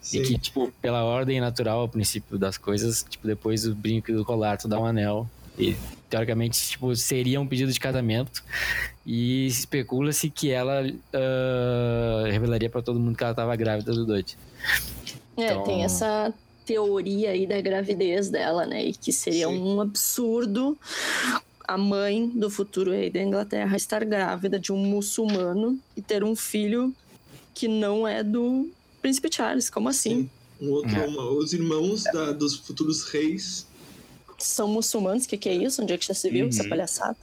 Sim. 0.00 0.18
E 0.18 0.22
que, 0.22 0.38
tipo, 0.38 0.72
pela 0.82 1.04
ordem 1.04 1.40
natural, 1.40 1.80
ao 1.80 1.88
princípio 1.88 2.38
das 2.38 2.58
coisas, 2.58 3.04
tipo, 3.08 3.26
depois 3.26 3.62
do 3.62 3.74
brinco 3.74 4.10
e 4.10 4.14
do 4.14 4.24
colar, 4.24 4.56
tu 4.58 4.68
dá 4.68 4.78
um 4.78 4.84
anel. 4.84 5.28
E, 5.58 5.76
teoricamente, 6.10 6.60
tipo, 6.70 6.94
seria 6.96 7.40
um 7.40 7.46
pedido 7.46 7.72
de 7.72 7.80
casamento. 7.80 8.42
E 9.06 9.46
especula-se 9.46 10.28
que 10.30 10.50
ela 10.50 10.82
uh, 10.82 12.30
revelaria 12.30 12.68
para 12.68 12.82
todo 12.82 12.98
mundo 12.98 13.16
que 13.16 13.24
ela 13.24 13.34
tava 13.34 13.54
grávida 13.56 13.92
do 13.92 14.04
Dodi. 14.04 14.36
É, 15.36 15.52
então... 15.52 15.62
tem 15.64 15.84
essa 15.84 16.32
teoria 16.64 17.30
aí 17.30 17.46
da 17.46 17.60
gravidez 17.60 18.30
dela, 18.30 18.66
né? 18.66 18.84
E 18.86 18.92
que 18.94 19.12
seria 19.12 19.48
Sim. 19.48 19.58
um 19.58 19.80
absurdo 19.80 20.76
a 21.66 21.76
mãe 21.78 22.28
do 22.28 22.50
futuro 22.50 22.90
rei 22.92 23.10
da 23.10 23.22
Inglaterra 23.22 23.76
estar 23.76 24.04
grávida 24.04 24.58
de 24.58 24.72
um 24.72 24.76
muçulmano 24.76 25.78
e 25.96 26.02
ter 26.02 26.22
um 26.22 26.36
filho 26.36 26.94
que 27.54 27.68
não 27.68 28.06
é 28.06 28.22
do 28.22 28.70
príncipe 29.00 29.28
Charles. 29.32 29.70
Como 29.70 29.88
assim? 29.88 30.28
Um 30.60 30.70
outro, 30.70 30.94
É. 30.96 31.06
uma- 31.06 31.30
os 31.30 31.52
irmãos 31.52 32.04
da- 32.04 32.32
dos 32.32 32.54
futuros 32.56 33.04
reis. 33.10 33.66
São 34.38 34.68
muçulmanos? 34.68 35.24
O 35.24 35.28
que, 35.28 35.36
que 35.38 35.48
é 35.48 35.54
isso? 35.54 35.82
Onde 35.82 35.92
é 35.92 35.98
que 35.98 36.06
já 36.06 36.14
se 36.14 36.28
viu 36.30 36.48
essa 36.48 36.62
Uhum. 36.62 36.68
palhaçada? 36.68 37.16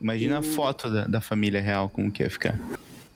Imagina 0.00 0.38
a 0.38 0.42
foto 0.42 0.90
da, 0.90 1.06
da 1.06 1.20
família 1.20 1.60
real, 1.60 1.88
como 1.88 2.10
que 2.12 2.22
ia 2.22 2.30
ficar. 2.30 2.58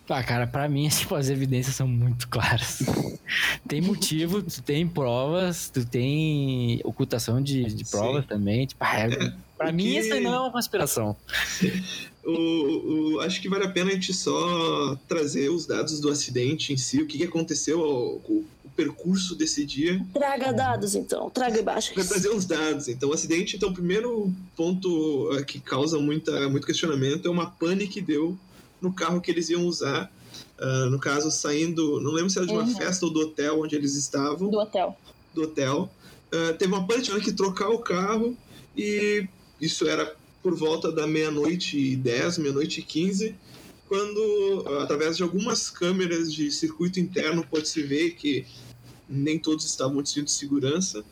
Ah, 0.09 0.23
cara, 0.23 0.47
pra 0.47 0.69
mim, 0.69 0.87
tipo, 0.89 1.15
as 1.15 1.29
evidências 1.31 1.77
são 1.77 1.87
muito 1.89 2.29
claras. 2.29 2.81
tem 3.69 3.81
motivo, 3.81 4.43
tu 4.43 4.63
tem 4.63 4.87
provas, 4.87 5.71
tu 5.71 5.85
tem 5.87 6.81
ocultação 6.85 7.43
de, 7.43 7.65
de 7.65 7.85
provas 7.87 8.23
Sim. 8.23 8.29
também. 8.29 8.67
Tipo, 8.67 8.85
ah, 8.85 8.99
é, 9.01 9.33
pra 9.57 9.73
mim, 9.73 9.97
isso 9.97 10.13
aí 10.13 10.21
não 10.21 10.35
é 10.35 10.41
uma 10.41 10.53
conspiração. 10.53 11.17
O, 12.27 13.17
o- 13.17 13.21
acho 13.21 13.39
que 13.43 13.51
vale 13.51 13.65
a 13.67 13.71
pena 13.71 13.91
a 13.91 13.93
gente 13.93 14.15
só 14.15 14.97
trazer 15.07 15.51
os 15.51 15.67
dados 15.67 16.01
do 16.01 16.09
acidente 16.09 16.73
em 16.73 16.77
si, 16.79 17.03
o 17.03 17.07
que, 17.07 17.19
que 17.19 17.25
aconteceu, 17.25 17.79
o, 17.79 18.17
o- 18.27 18.45
o 18.65 18.69
percurso 18.75 19.35
desse 19.35 19.65
dia. 19.67 20.03
Traga 20.13 20.51
dados, 20.51 20.95
então. 20.95 21.29
Traga 21.29 21.59
imagens. 21.61 21.93
Para 21.95 22.03
trazer 22.05 22.31
os 22.31 22.47
dados. 22.47 22.89
Então, 22.89 23.11
o 23.11 23.13
acidente, 23.13 23.57
então, 23.57 23.69
o 23.69 23.75
primeiro 23.75 24.33
ponto 24.57 25.31
eh, 25.35 25.43
que 25.45 25.61
causa 25.61 25.99
muita, 25.99 26.49
muito 26.49 26.67
questionamento 26.67 27.29
é 27.29 27.31
uma 27.31 27.51
pane 27.51 27.87
que 27.87 28.01
deu 28.01 28.39
no 28.81 28.91
carro 28.91 29.21
que 29.21 29.31
eles 29.31 29.51
iam 29.51 29.67
usar. 29.67 30.11
ah, 30.59 30.87
no 30.91 30.99
caso, 30.99 31.31
saindo, 31.31 32.01
não 32.01 32.13
lembro 32.13 32.31
se 32.31 32.39
era 32.39 32.47
de 32.47 32.55
uma 32.55 32.63
Uhum. 32.63 32.75
festa 32.75 33.05
ou 33.05 33.13
do 33.13 33.21
hotel 33.21 33.61
onde 33.61 33.77
eles 33.77 33.95
estavam. 33.97 34.49
Do 34.49 34.59
hotel. 34.59 34.97
do 35.35 35.43
hotel. 35.43 35.91
Ah, 36.33 36.55
teve 36.59 36.73
uma 36.73 36.87
pane, 36.87 37.03
tiveram 37.03 37.23
que 37.23 37.33
trocar 37.35 37.69
o 37.69 37.79
carro 37.81 38.35
e 38.75 39.29
isso 39.65 39.87
era 39.89 40.15
por 40.43 40.55
volta 40.55 40.93
da 40.93 41.07
meia-noite 41.07 41.79
e 41.79 41.97
10, 41.97 42.39
meia-noite 42.39 42.81
e 42.81 42.83
15, 42.83 43.35
quando, 43.89 44.65
ah, 44.67 44.83
através 44.83 45.17
de 45.17 45.23
algumas 45.23 45.71
câmeras 45.71 46.33
de 46.33 46.51
circuito 46.51 47.01
interno, 47.01 47.47
pode-se 47.47 47.83
ver 47.83 48.11
que 48.11 48.45
nem 49.09 49.39
todos 49.39 49.65
estavam 49.65 50.03
de 50.03 50.31
segurança. 50.31 51.05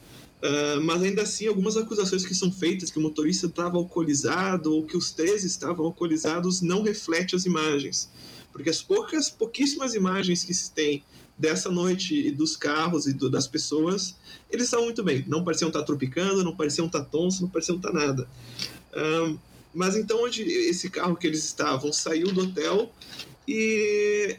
Ah, 0.43 0.81
mas 0.83 1.03
ainda 1.03 1.23
assim, 1.23 1.47
algumas 1.47 1.77
acusações 1.77 2.27
que 2.27 2.35
são 2.35 2.53
feitas 2.53 2.91
que 2.91 2.99
o 2.99 3.03
motorista 3.03 3.47
estava 3.47 3.79
alcoolizado 3.79 4.75
ou 4.75 4.85
que 4.85 4.97
os 4.97 5.13
três 5.13 5.45
estavam 5.45 5.87
alcoolizados 5.87 6.61
não 6.61 6.83
reflete 6.83 7.35
as 7.35 7.47
imagens. 7.47 8.11
Porque 8.53 8.69
as 8.69 8.83
poucas, 8.83 9.31
pouquíssimas 9.31 9.95
imagens 9.95 10.45
que 10.45 10.53
se 10.53 10.71
tem 10.73 11.03
dessa 11.39 11.71
noite 11.71 12.15
e 12.29 12.31
dos 12.31 12.57
carros 12.57 13.07
e 13.07 13.13
do- 13.13 13.31
das 13.31 13.47
pessoas, 13.47 14.17
eles 14.51 14.65
estavam 14.67 14.85
muito 14.87 15.03
bem. 15.03 15.25
Não 15.27 15.43
pareciam 15.45 15.69
estar 15.69 15.83
tropicando, 15.83 16.45
não 16.45 16.55
pareciam 16.55 16.87
estar 16.87 17.05
tonsos, 17.05 17.41
não 17.41 17.49
pareciam 17.49 17.77
estar 17.77 17.93
nada. 17.93 18.29
Ahn, 18.95 19.37
mas 19.75 19.97
então, 19.97 20.25
onde 20.25 20.43
esse 20.43 20.91
carro 20.91 21.17
que 21.17 21.27
eles 21.27 21.45
estavam 21.45 21.93
saiu 21.93 22.33
do 22.33 22.43
hotel 22.43 22.93
e 23.49 24.37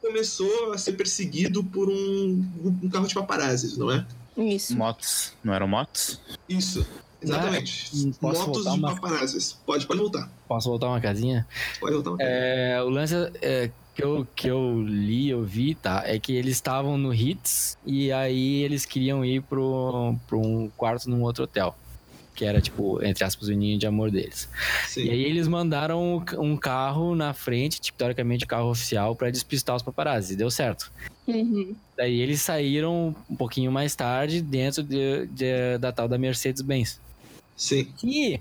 começou 0.00 0.72
a 0.72 0.78
ser 0.78 0.92
perseguido 0.92 1.62
por 1.62 1.88
um, 1.88 2.44
um 2.82 2.88
carro 2.88 3.06
de 3.06 3.14
paparazzis, 3.14 3.76
não 3.76 3.90
é? 3.90 4.06
Isso. 4.36 4.74
Motos, 4.76 5.34
não 5.44 5.52
eram 5.52 5.68
motos? 5.68 6.18
Isso, 6.48 6.86
exatamente. 7.20 7.90
Ah, 7.94 8.16
posso 8.20 8.46
Motos 8.46 8.62
de 8.62 8.68
uma-. 8.70 9.00
Pode, 9.66 9.86
pode 9.86 10.00
voltar. 10.00 10.32
Posso 10.48 10.68
voltar 10.70 10.86
uma 10.88 11.00
casinha? 11.00 11.46
Pode 11.78 11.92
voltar. 11.94 12.10
uma 12.12 12.18
É, 12.22 12.82
o 12.82 12.88
lance 12.88 13.14
é, 13.42 13.70
que, 13.94 14.02
eu, 14.04 14.26
que 14.34 14.48
eu 14.48 14.82
li, 14.82 15.28
eu 15.28 15.42
vi, 15.42 15.74
tá? 15.74 16.02
É 16.06 16.18
que 16.18 16.32
eles 16.32 16.52
estavam 16.56 16.96
no 16.96 17.12
Hits 17.12 17.76
e 17.84 18.10
aí 18.12 18.62
eles 18.62 18.84
queriam 18.86 19.24
ir 19.24 19.42
pro, 19.42 20.14
pro 20.26 20.40
um 20.40 20.68
quarto 20.76 21.08
num 21.10 21.22
outro 21.22 21.44
hotel. 21.44 21.76
Que 22.34 22.44
era, 22.46 22.60
tipo, 22.60 23.02
entre 23.04 23.22
aspas, 23.22 23.48
o 23.48 23.52
ninho 23.52 23.78
de 23.78 23.86
amor 23.86 24.10
deles. 24.10 24.48
Sim. 24.86 25.04
E 25.04 25.10
aí 25.10 25.22
eles 25.24 25.46
mandaram 25.46 26.24
um 26.38 26.56
carro 26.56 27.14
na 27.14 27.34
frente, 27.34 27.80
tipo, 27.80 27.98
teoricamente, 27.98 28.46
carro 28.46 28.70
oficial, 28.70 29.14
pra 29.14 29.30
despistar 29.30 29.76
os 29.76 29.82
paparazzi. 29.82 30.36
Deu 30.36 30.50
certo. 30.50 30.90
Uhum. 31.26 31.74
Daí 31.96 32.18
eles 32.20 32.40
saíram 32.40 33.14
um 33.28 33.36
pouquinho 33.36 33.70
mais 33.70 33.94
tarde 33.94 34.40
dentro 34.40 34.82
de- 34.82 35.26
de- 35.26 35.76
da 35.78 35.92
tal 35.92 36.08
da 36.08 36.16
Mercedes-Benz. 36.16 36.98
Sim. 37.54 37.88
E 38.02 38.40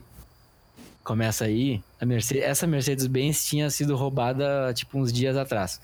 começa 1.10 1.46
aí, 1.46 1.82
a 2.00 2.06
Mercedes, 2.06 2.44
essa 2.44 2.68
Mercedes-Benz 2.68 3.44
tinha 3.44 3.68
sido 3.72 3.96
roubada 3.96 4.72
tipo 4.76 5.00
uns 5.00 5.12
dias 5.12 5.36
atrás. 5.36 5.82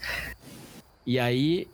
E 1.03 1.17
aí 1.17 1.67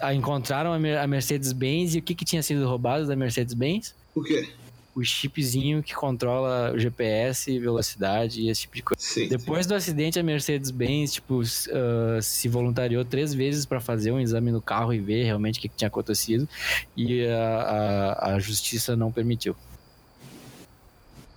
a- 0.00 0.12
encontraram 0.12 0.72
a, 0.72 0.78
Mer- 0.80 0.98
a 0.98 1.06
Mercedes-Benz 1.06 1.94
e 1.94 1.98
o 1.98 2.02
que, 2.02 2.12
que 2.12 2.24
tinha 2.24 2.42
sido 2.42 2.66
roubado 2.66 3.06
da 3.06 3.14
Mercedes-Benz? 3.14 3.94
O 4.16 4.22
quê? 4.24 4.48
O 4.96 5.04
chipzinho 5.04 5.80
que 5.80 5.94
controla 5.94 6.72
o 6.74 6.78
GPS, 6.80 7.56
velocidade 7.60 8.40
e 8.40 8.50
esse 8.50 8.62
tipo 8.62 8.74
de 8.74 8.82
coisa. 8.82 9.00
Sim. 9.00 9.28
Depois 9.28 9.64
do 9.64 9.76
acidente, 9.76 10.18
a 10.18 10.22
Mercedes-Benz 10.24 11.12
tipo, 11.12 11.40
ah, 11.70 12.20
se 12.20 12.48
voluntariou 12.48 13.04
três 13.04 13.32
vezes 13.32 13.64
para 13.64 13.78
fazer 13.78 14.10
um 14.10 14.18
exame 14.18 14.50
no 14.50 14.60
carro 14.60 14.92
e 14.92 14.98
ver 14.98 15.22
realmente 15.22 15.60
o 15.60 15.62
que, 15.62 15.68
que 15.68 15.76
tinha 15.76 15.86
acontecido. 15.86 16.48
E 16.96 17.24
a, 17.28 18.16
a, 18.18 18.34
a 18.34 18.38
justiça 18.40 18.96
não 18.96 19.12
permitiu. 19.12 19.54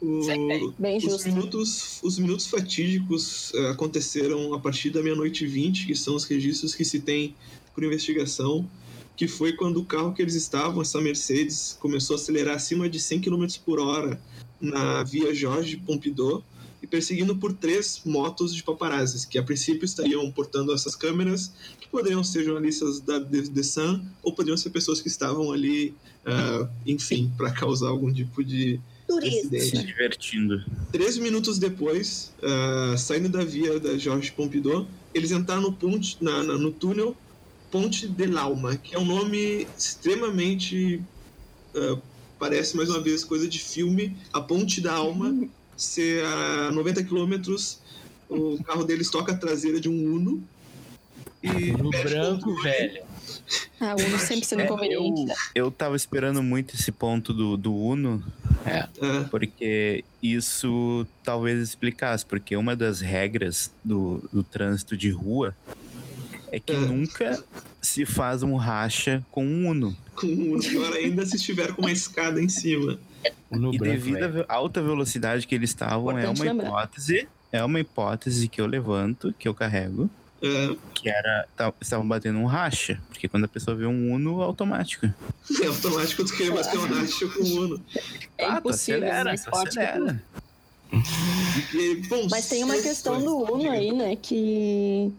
O- 0.01 0.73
Bem 0.79 0.97
os, 0.97 1.03
justo. 1.03 1.27
minutos, 1.29 1.99
os 2.01 2.17
minutos 2.17 2.47
fatídicos 2.47 3.51
eh, 3.53 3.69
aconteceram 3.69 4.53
a 4.53 4.59
partir 4.59 4.89
da 4.89 5.01
meia-noite 5.03 5.45
e 5.45 5.47
20, 5.47 5.85
que 5.85 5.95
são 5.95 6.15
os 6.15 6.23
registros 6.23 6.73
que 6.73 6.83
se 6.83 6.99
tem 7.01 7.35
por 7.75 7.83
investigação, 7.83 8.67
que 9.15 9.27
foi 9.27 9.53
quando 9.53 9.77
o 9.77 9.85
carro 9.85 10.11
que 10.13 10.21
eles 10.21 10.33
estavam, 10.33 10.81
essa 10.81 10.99
Mercedes, 10.99 11.77
começou 11.79 12.15
a 12.15 12.19
acelerar 12.19 12.55
acima 12.55 12.89
de 12.89 12.99
100 12.99 13.21
km 13.21 13.45
por 13.63 13.79
hora 13.79 14.19
na 14.59 15.03
via 15.03 15.33
Jorge 15.35 15.77
Pompidou 15.77 16.43
e 16.81 16.87
perseguindo 16.87 17.35
por 17.35 17.53
três 17.53 18.01
motos 18.03 18.55
de 18.55 18.63
paparazzis, 18.63 19.23
que 19.23 19.37
a 19.37 19.43
princípio 19.43 19.85
estariam 19.85 20.31
portando 20.31 20.73
essas 20.73 20.95
câmeras, 20.95 21.53
que 21.79 21.87
poderiam 21.87 22.23
ser 22.23 22.43
jornalistas 22.43 22.99
da 22.99 23.19
The, 23.23 23.43
The 23.43 23.61
Sun 23.63 24.03
ou 24.23 24.33
poderiam 24.33 24.57
ser 24.57 24.71
pessoas 24.71 24.99
que 24.99 25.07
estavam 25.07 25.51
ali, 25.51 25.93
ah, 26.25 26.67
enfim, 26.87 27.31
para 27.37 27.51
causar 27.51 27.89
algum 27.89 28.11
tipo 28.11 28.43
de 28.43 28.79
Turismo. 29.07 29.49
Se 29.49 29.57
acidente. 29.57 29.85
divertindo. 29.85 30.63
13 30.91 31.21
minutos 31.21 31.57
depois, 31.59 32.31
ah, 32.43 32.95
saindo 32.97 33.27
da 33.29 33.43
via 33.43 33.79
da 33.79 33.97
Jorge 33.97 34.31
Pompidou, 34.31 34.87
eles 35.13 35.31
entraram 35.31 35.61
no, 35.63 35.73
ponte, 35.73 36.17
na- 36.21 36.43
na- 36.43 36.57
no 36.57 36.71
túnel 36.71 37.15
Ponte 37.69 38.05
de 38.07 38.25
Lauma, 38.25 38.75
que 38.75 38.93
é 38.95 38.99
um 38.99 39.05
nome 39.05 39.67
extremamente. 39.77 41.01
ah, 41.75 41.97
parece 42.39 42.75
mais 42.75 42.89
uma 42.89 42.99
vez 42.99 43.23
coisa 43.23 43.47
de 43.47 43.59
filme. 43.59 44.15
A 44.33 44.41
Ponte 44.41 44.81
da 44.81 44.93
Alma, 44.93 45.47
ser 45.77 46.23
a 46.25 46.71
90 46.71 47.03
quilômetros, 47.03 47.79
o 48.29 48.61
carro 48.63 48.83
deles 48.83 49.09
toca 49.09 49.31
a 49.31 49.37
traseira 49.37 49.79
de 49.79 49.87
um 49.89 50.13
Uno. 50.15 50.43
E 51.43 51.71
No 51.71 51.89
branco, 51.89 52.45
controle. 52.53 52.63
velho. 52.63 53.01
Ah, 53.79 53.95
o 53.95 54.01
Uno 54.05 54.19
sempre 54.19 54.45
sendo 54.45 54.61
É, 54.61 54.65
inconveniente. 54.65 55.21
eu, 55.21 55.25
né? 55.27 55.35
eu 55.55 55.71
tava 55.71 55.95
esperando 55.95 56.41
muito 56.43 56.75
esse 56.75 56.91
ponto 56.91 57.33
do, 57.33 57.57
do 57.57 57.75
Uno, 57.75 58.23
Ah, 58.65 58.87
porque 59.29 60.03
isso 60.21 61.05
talvez 61.23 61.59
explicasse, 61.61 62.25
porque 62.25 62.55
uma 62.55 62.75
das 62.75 63.01
regras 63.01 63.71
do, 63.83 64.23
do 64.31 64.43
trânsito 64.43 64.95
de 64.95 65.09
rua 65.09 65.55
é 66.51 66.59
que 66.59 66.73
É. 66.73 66.77
nunca 66.79 67.43
se 67.81 68.05
faz 68.05 68.43
um 68.43 68.55
racha 68.55 69.25
com 69.31 69.45
um 69.45 69.67
Uno. 69.69 69.97
com 70.15 70.27
um 70.27 70.51
Uno, 70.53 70.59
pior 70.61 70.93
ainda 70.93 71.25
se 71.25 71.35
estiver 71.37 71.73
com 71.73 71.81
uma 71.81 71.91
escada 71.91 72.41
em 72.41 72.49
cima. 72.49 72.99
No 73.49 73.73
e 73.73 73.77
branco, 73.77 73.93
devido 73.95 74.17
à 74.17 74.27
velho. 74.27 74.33
ve- 74.33 74.45
alta 74.47 74.81
velocidade 74.81 75.45
que 75.47 75.53
eles 75.55 75.69
estavam, 75.71 76.17
é 76.17 76.27
uma 76.29 76.43
lembrar. 76.43 76.67
hipótese, 76.67 77.27
é 77.51 77.63
uma 77.63 77.79
hipótese 77.79 78.47
que 78.47 78.61
eu 78.61 78.65
levanto, 78.65 79.33
que 79.37 79.47
eu 79.47 79.53
carrego, 79.53 80.09
Ah, 80.43 80.75
que 80.95 81.07
era 81.09 81.47
tá- 81.55 81.73
estavam 81.81 82.07
batendo 82.07 82.39
um 82.39 82.45
racha, 82.45 82.99
porque 83.09 83.27
quando 83.27 83.43
a 83.45 83.47
pessoa 83.47 83.75
vê 83.77 83.85
um 83.85 84.11
Uno, 84.13 84.41
automático. 84.41 85.05
é 85.61 85.67
automático 85.67 86.25
tu 86.25 86.35
querer 86.35 86.51
bater 86.51 86.79
um 86.79 86.87
racha 86.87 87.27
com 87.27 87.43
o 87.43 87.61
Uno. 87.63 87.85
É 88.37 88.45
Ah, 88.45 88.57
impossível, 88.57 89.03
acelera, 89.03 89.23
mais 89.25 89.45
forte 89.45 89.77
que 89.77 89.79
Uno. 89.79 89.87
acelera. 89.89 90.23
E, 91.73 91.95
bom, 92.07 92.27
Mas 92.29 92.49
tem 92.49 92.63
uma 92.63 92.75
se- 92.75 92.83
questão 92.83 93.21
do 93.23 93.37
Uno 93.53 93.69
aí, 93.69 93.91
né? 93.93 94.15
Que, 94.15 95.11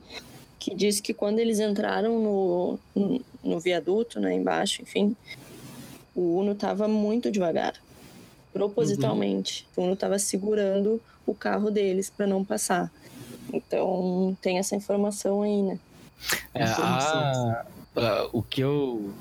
que 0.59 0.75
diz 0.75 1.01
que 1.01 1.15
quando 1.15 1.39
eles 1.39 1.61
entraram 1.61 2.19
no, 2.23 2.79
no, 2.95 3.25
no 3.45 3.61
viaduto, 3.61 4.19
né? 4.21 4.35
Embaixo, 4.35 4.83
enfim, 4.83 5.17
o 6.15 6.39
Uno 6.41 6.55
tava 6.55 6.87
muito 6.89 7.31
devagar. 7.31 7.75
Propositalmente. 8.53 9.67
O 9.77 9.83
Uno 9.83 9.97
tava 9.97 10.19
segurando 10.19 11.01
o 11.25 11.35
carro 11.35 11.71
deles 11.71 12.11
para 12.11 12.27
não 12.27 12.45
passar. 12.45 12.93
Então 13.53 14.37
tem 14.43 14.59
essa 14.59 14.77
informação 14.77 15.43
aí, 15.43 15.63
né? 15.63 15.79
É, 16.55 16.65
a- 16.65 17.65
a- 17.97 18.29
o 18.33 18.43
que 18.43 18.61
eu, 18.61 19.13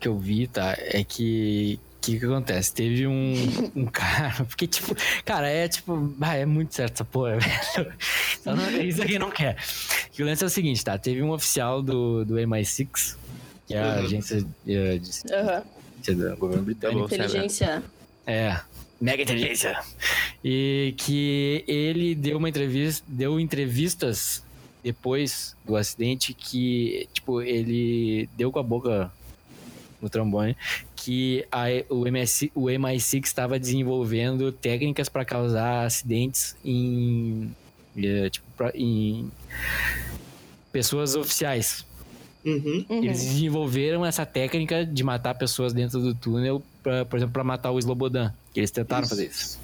que 0.00 0.08
eu 0.08 0.18
vi, 0.18 0.46
tá? 0.46 0.74
É 0.78 1.04
que. 1.04 1.78
O 1.98 2.04
que, 2.04 2.18
que 2.18 2.26
acontece? 2.26 2.74
Teve 2.74 3.06
um, 3.06 3.32
um 3.76 3.86
cara. 3.86 4.34
Porque, 4.48 4.66
tipo, 4.66 4.92
cara, 5.24 5.48
é 5.48 5.68
tipo. 5.68 6.12
Ah, 6.20 6.34
é 6.36 6.44
muito 6.44 6.74
certo 6.74 6.94
essa 6.94 7.04
porra, 7.04 7.38
velho. 7.76 7.92
Só 8.42 8.56
não, 8.56 8.70
isso 8.82 9.00
aqui 9.02 9.18
não 9.20 9.30
quer. 9.30 9.56
Que 10.10 10.22
o 10.22 10.26
lance 10.26 10.42
é 10.42 10.46
o 10.46 10.50
seguinte, 10.50 10.84
tá? 10.84 10.98
Teve 10.98 11.22
um 11.22 11.30
oficial 11.30 11.80
do, 11.80 12.24
do 12.24 12.34
MI6, 12.34 13.16
que 13.68 13.74
é 13.74 13.80
a 13.80 13.84
Uhum. 13.98 14.04
agência 14.04 14.44
de, 14.66 14.98
de, 14.98 15.32
Aham. 15.32 15.62
de- 16.02 16.14
do 16.16 16.36
governo 16.36 16.64
britânico. 16.64 17.04
Inteligência. 17.04 17.82
É, 18.26 18.58
mega 19.02 19.22
inteligência. 19.22 19.78
E 20.44 20.94
que 20.96 21.64
ele 21.66 22.14
deu 22.14 22.38
uma 22.38 22.48
entrevista, 22.48 23.04
deu 23.08 23.40
entrevistas 23.40 24.42
depois 24.82 25.56
do 25.64 25.76
acidente 25.76 26.32
que, 26.32 27.08
tipo, 27.12 27.42
ele 27.42 28.28
deu 28.36 28.50
com 28.50 28.58
a 28.58 28.62
boca 28.62 29.12
no 30.00 30.08
trombone 30.08 30.56
que 30.96 31.44
a, 31.50 31.64
o, 31.88 32.06
MS, 32.06 32.50
o 32.54 32.66
MI6 32.66 33.24
estava 33.24 33.58
desenvolvendo 33.58 34.52
técnicas 34.52 35.08
para 35.08 35.24
causar 35.24 35.84
acidentes 35.84 36.56
em, 36.64 37.54
eh, 37.96 38.30
tipo, 38.30 38.46
pra, 38.56 38.70
em 38.74 39.30
pessoas 40.72 41.16
oficiais. 41.16 41.84
Uhum. 42.44 42.84
Uhum. 42.88 43.04
Eles 43.04 43.24
desenvolveram 43.24 44.06
essa 44.06 44.24
técnica 44.24 44.86
de 44.86 45.02
matar 45.02 45.34
pessoas 45.34 45.72
dentro 45.72 46.00
do 46.00 46.14
túnel, 46.14 46.62
pra, 46.82 47.04
por 47.04 47.16
exemplo, 47.16 47.32
para 47.32 47.44
matar 47.44 47.72
o 47.72 47.78
Slobodan. 47.78 48.32
Que 48.52 48.60
eles 48.60 48.70
tentaram 48.70 49.02
Isso. 49.02 49.10
fazer 49.10 49.26
isso. 49.26 49.60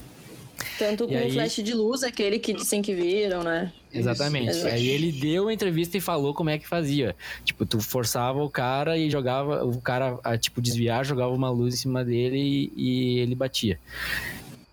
Tanto 0.78 1.04
E 1.04 1.08
com 1.08 1.16
aí- 1.16 1.28
o 1.30 1.32
flash 1.32 1.56
de 1.62 1.74
luz, 1.74 2.02
aquele 2.02 2.38
que 2.38 2.52
dizem 2.52 2.82
que 2.82 2.94
viram, 2.94 3.42
né? 3.42 3.72
Exatamente. 3.92 4.50
Isso, 4.50 4.66
Aí 4.66 4.88
ele 4.88 5.12
deu 5.12 5.44
uma 5.44 5.52
entrevista 5.52 5.96
e 5.96 6.00
falou 6.00 6.34
como 6.34 6.50
é 6.50 6.58
que 6.58 6.66
fazia. 6.66 7.14
Tipo, 7.44 7.64
tu 7.64 7.80
forçava 7.80 8.42
o 8.42 8.50
cara 8.50 8.96
e 8.98 9.08
jogava, 9.10 9.64
o 9.64 9.80
cara, 9.80 10.18
a, 10.24 10.36
tipo, 10.36 10.60
desviar, 10.60 11.04
jogava 11.04 11.32
uma 11.32 11.50
luz 11.50 11.74
em 11.74 11.76
cima 11.78 12.04
dele 12.04 12.38
e, 12.38 12.72
e 12.76 13.18
ele 13.20 13.34
batia. 13.34 13.78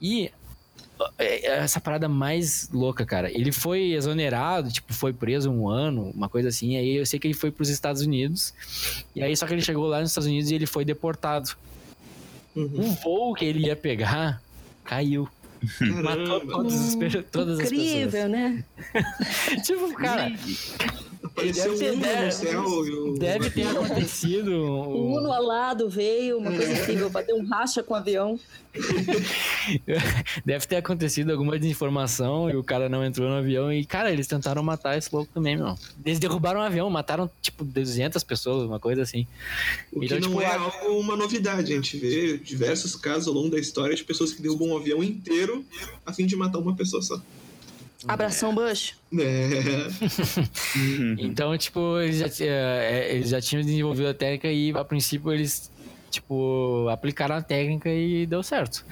E 0.02 0.32
é, 1.18 1.48
é 1.48 1.58
essa 1.60 1.80
parada 1.80 2.08
mais 2.10 2.70
louca, 2.72 3.06
cara. 3.06 3.32
Ele 3.32 3.52
foi 3.52 3.94
exonerado, 3.94 4.72
tipo, 4.72 4.94
foi 4.94 5.14
preso 5.14 5.50
um 5.52 5.68
ano, 5.70 6.12
uma 6.16 6.30
coisa 6.30 6.50
assim. 6.50 6.78
Aí 6.78 6.96
eu 6.96 7.06
sei 7.06 7.20
que 7.20 7.28
ele 7.28 7.34
foi 7.34 7.52
pros 7.52 7.70
Estados 7.70 8.02
Unidos. 8.02 8.54
E 9.16 9.22
aí 9.24 9.36
só 9.36 9.46
que 9.46 9.54
ele 9.54 9.62
chegou 9.62 9.88
lá 9.88 10.02
nos 10.02 10.10
Estados 10.12 10.28
Unidos 10.28 10.50
e 10.52 10.56
ele 10.56 10.66
foi 10.66 10.84
deportado. 10.86 11.56
Uhum. 12.56 12.80
O 12.80 12.84
voo 13.04 13.34
que 13.34 13.46
ele 13.46 13.68
ia 13.68 13.76
pegar 13.76 14.42
caiu. 14.84 15.28
Matou 15.82 16.40
Caramba. 16.40 16.52
todas 16.52 16.74
todas 17.32 17.60
as 17.60 17.70
pessoas. 17.70 17.90
Incrível, 17.90 18.30
né? 18.30 18.64
Tipo, 19.64 19.94
cara, 19.96 20.32
Apareceu 21.36 21.78
Deve 21.78 21.98
um 21.98 22.00
ter- 22.00 22.26
no 22.26 22.32
céu 22.32 22.88
e 22.88 22.92
o... 22.92 23.14
Deve 23.20 23.50
ter 23.50 23.68
acontecido. 23.68 24.52
O 24.56 25.10
um- 25.12 25.18
Uno 25.18 25.34
alado 25.34 25.90
veio, 25.90 26.38
uma 26.38 26.50
coisa 26.52 26.72
incrível, 26.72 27.10
bateu 27.10 27.36
um 27.36 27.46
racha 27.46 27.84
com 27.84 27.94
o 27.94 27.98
avião. 27.98 28.40
Deve 30.46 30.66
ter 30.68 30.78
acontecido 30.78 31.32
alguma 31.32 31.58
desinformação 31.60 32.50
e 32.50 32.56
o 32.56 32.64
cara 32.64 32.88
não 32.88 33.04
entrou 33.04 33.30
no 33.30 33.36
avião. 33.36 33.72
E, 33.72 33.86
cara, 33.86 34.12
eles 34.12 34.28
tentaram 34.28 34.64
matar 34.64 34.98
esse 34.98 35.10
louco 35.14 35.30
também, 35.34 35.56
meu. 35.58 35.76
Eles 36.06 36.20
derrubaram 36.20 36.60
o 36.60 36.64
avião, 36.64 36.90
mataram, 36.90 37.30
tipo, 37.42 37.64
200 37.64 38.24
pessoas, 38.24 38.64
uma 38.68 38.80
coisa 38.80 39.02
assim. 39.02 39.28
O 39.92 40.00
que 40.00 40.06
Então, 40.06 40.20
não 40.20 40.30
tipo, 40.30 40.42
é 40.42 40.46
a- 40.46 40.60
algo 40.60 41.00
uma 41.00 41.16
novidade. 41.16 41.74
A 41.74 41.76
gente 41.76 41.98
vê 41.98 42.38
diversos 42.38 42.96
casos 42.96 43.28
ao 43.28 43.34
longo 43.34 43.50
da 43.50 43.60
história 43.60 43.96
de 43.96 44.04
pessoas 44.04 44.32
que 44.32 44.42
derrubam 44.42 44.70
um 44.70 44.78
avião 44.78 45.04
inteiro 45.04 45.66
a 46.06 46.14
fim 46.14 46.26
de 46.26 46.36
matar 46.36 46.60
uma 46.60 46.76
pessoa 46.76 47.02
só. 47.02 47.20
Abração 48.08 48.54
Bush. 48.54 48.96
É. 49.18 49.88
Então, 51.20 51.58
tipo, 51.58 52.00
eles 52.00 52.18
já, 52.18 52.46
é, 52.46 53.10
é, 53.10 53.16
eles 53.16 53.30
já 53.30 53.42
tinham 53.42 53.64
desenvolvido 53.64 54.08
a 54.10 54.14
técnica 54.14 54.52
e, 54.52 54.72
a 54.72 54.84
princípio, 54.84 55.32
eles, 55.34 55.72
tipo, 56.12 56.88
aplicaram 56.90 57.36
a 57.36 57.42
técnica 57.42 57.90
e 57.90 58.26
deu 58.26 58.44
certo. 58.44 58.86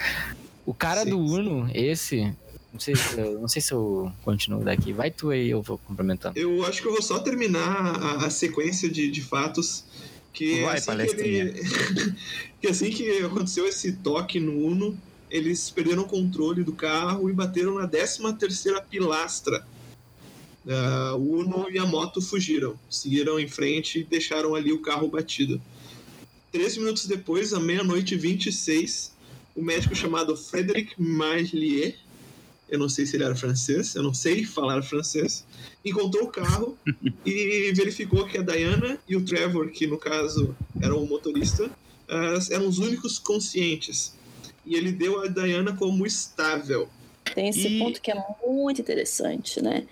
O 0.66 0.74
cara 0.74 1.04
Sim, 1.04 1.10
do 1.12 1.28
sim. 1.28 1.34
Uno, 1.40 1.70
esse. 1.74 2.34
Não 2.72 2.80
sei, 2.80 2.96
se 2.96 3.20
eu, 3.20 3.40
não 3.40 3.48
sei 3.48 3.62
se 3.62 3.72
eu 3.72 4.12
continuo 4.24 4.64
daqui. 4.64 4.92
Vai 4.94 5.12
tu 5.12 5.30
aí, 5.30 5.50
eu 5.50 5.62
vou 5.62 5.78
complementando. 5.78 6.40
Eu 6.40 6.66
acho 6.66 6.82
que 6.82 6.88
eu 6.88 6.92
vou 6.94 7.02
só 7.04 7.20
terminar 7.20 7.68
a, 8.02 8.26
a 8.26 8.30
sequência 8.30 8.90
de, 8.90 9.12
de 9.12 9.22
fatos. 9.22 9.84
Que 10.32 10.62
Vai, 10.64 10.74
assim 10.78 10.80
que, 10.80 10.86
palestrinha. 10.88 11.44
ele- 11.44 11.64
que 12.60 12.68
assim 12.68 12.90
que 12.90 13.20
aconteceu 13.20 13.68
esse 13.68 13.92
toque 13.98 14.40
no 14.40 14.58
Uno, 14.66 14.98
eles 15.34 15.72
perderam 15.72 16.04
o 16.04 16.08
controle 16.08 16.64
do 16.64 16.74
carro 16.74 17.28
e 17.28 17.34
bateram 17.34 17.74
na 17.74 17.88
13 17.88 18.36
terceira 18.38 18.80
pilastra. 18.80 19.66
Ah, 20.70 21.16
o 21.18 21.40
Uno 21.40 21.66
e 21.72 21.80
a 21.80 21.86
moto 21.88 22.22
fugiram, 22.22 22.80
seguiram 22.88 23.40
em 23.40 23.48
frente 23.48 24.00
e 24.00 24.04
deixaram 24.04 24.54
ali 24.54 24.72
o 24.72 24.80
carro 24.80 25.08
batido. 25.08 25.60
Três 26.52 26.78
minutos 26.78 27.08
depois, 27.08 27.52
à 27.52 27.60
meia-noite 27.60 28.14
e 28.14 28.18
26, 28.18 29.12
o 29.56 29.64
médico 29.64 29.96
chamado 29.96 30.38
Frédéric 30.38 30.94
Marlier, 31.02 31.96
eu 32.70 32.78
não 32.78 32.88
sei 32.88 33.08
se 33.08 33.16
ele 33.16 33.24
era 33.24 33.36
francês, 33.36 33.96
eu 33.96 34.04
não 34.04 34.14
sei 34.14 34.46
falar 34.46 34.84
francês, 34.84 35.44
encontrou 35.84 36.26
o 36.26 36.32
carro 36.32 36.78
e 37.26 37.74
verificou 37.76 38.28
que 38.28 38.38
a 38.38 38.44
Diana 38.44 39.00
e 39.10 39.16
o 39.16 39.26
Trevor, 39.26 39.72
que 39.72 39.88
no 39.88 39.98
caso 39.98 40.56
era 40.80 40.96
o 40.96 41.08
motorista, 41.08 41.72
ah, 42.08 42.38
eram 42.52 42.68
os 42.68 42.78
únicos 42.78 43.18
conscientes. 43.18 44.14
E 44.66 44.76
ele 44.76 44.92
deu 44.92 45.22
a 45.22 45.28
Diana 45.28 45.76
como 45.76 46.06
estável. 46.06 46.88
Tem 47.36 47.50
esse 47.50 47.68
E- 47.68 47.80
ponto 47.80 48.02
que 48.02 48.12
é 48.12 48.26
muito 48.46 48.82
interessante, 48.82 49.62
né? 49.62 49.86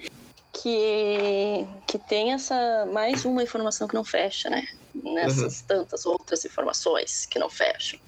Que, 0.53 1.65
que 1.88 1.97
tem 1.97 2.34
essa 2.34 2.86
mais 2.91 3.24
uma 3.26 3.41
informação 3.41 3.88
que 3.88 3.93
não 3.95 4.03
fecha, 4.03 4.49
né? 4.49 4.67
Nessas 4.93 5.61
tantas 5.61 6.05
outras 6.05 6.43
informações 6.45 7.26
que 7.26 7.39
não 7.39 7.49
fecham. 7.49 7.99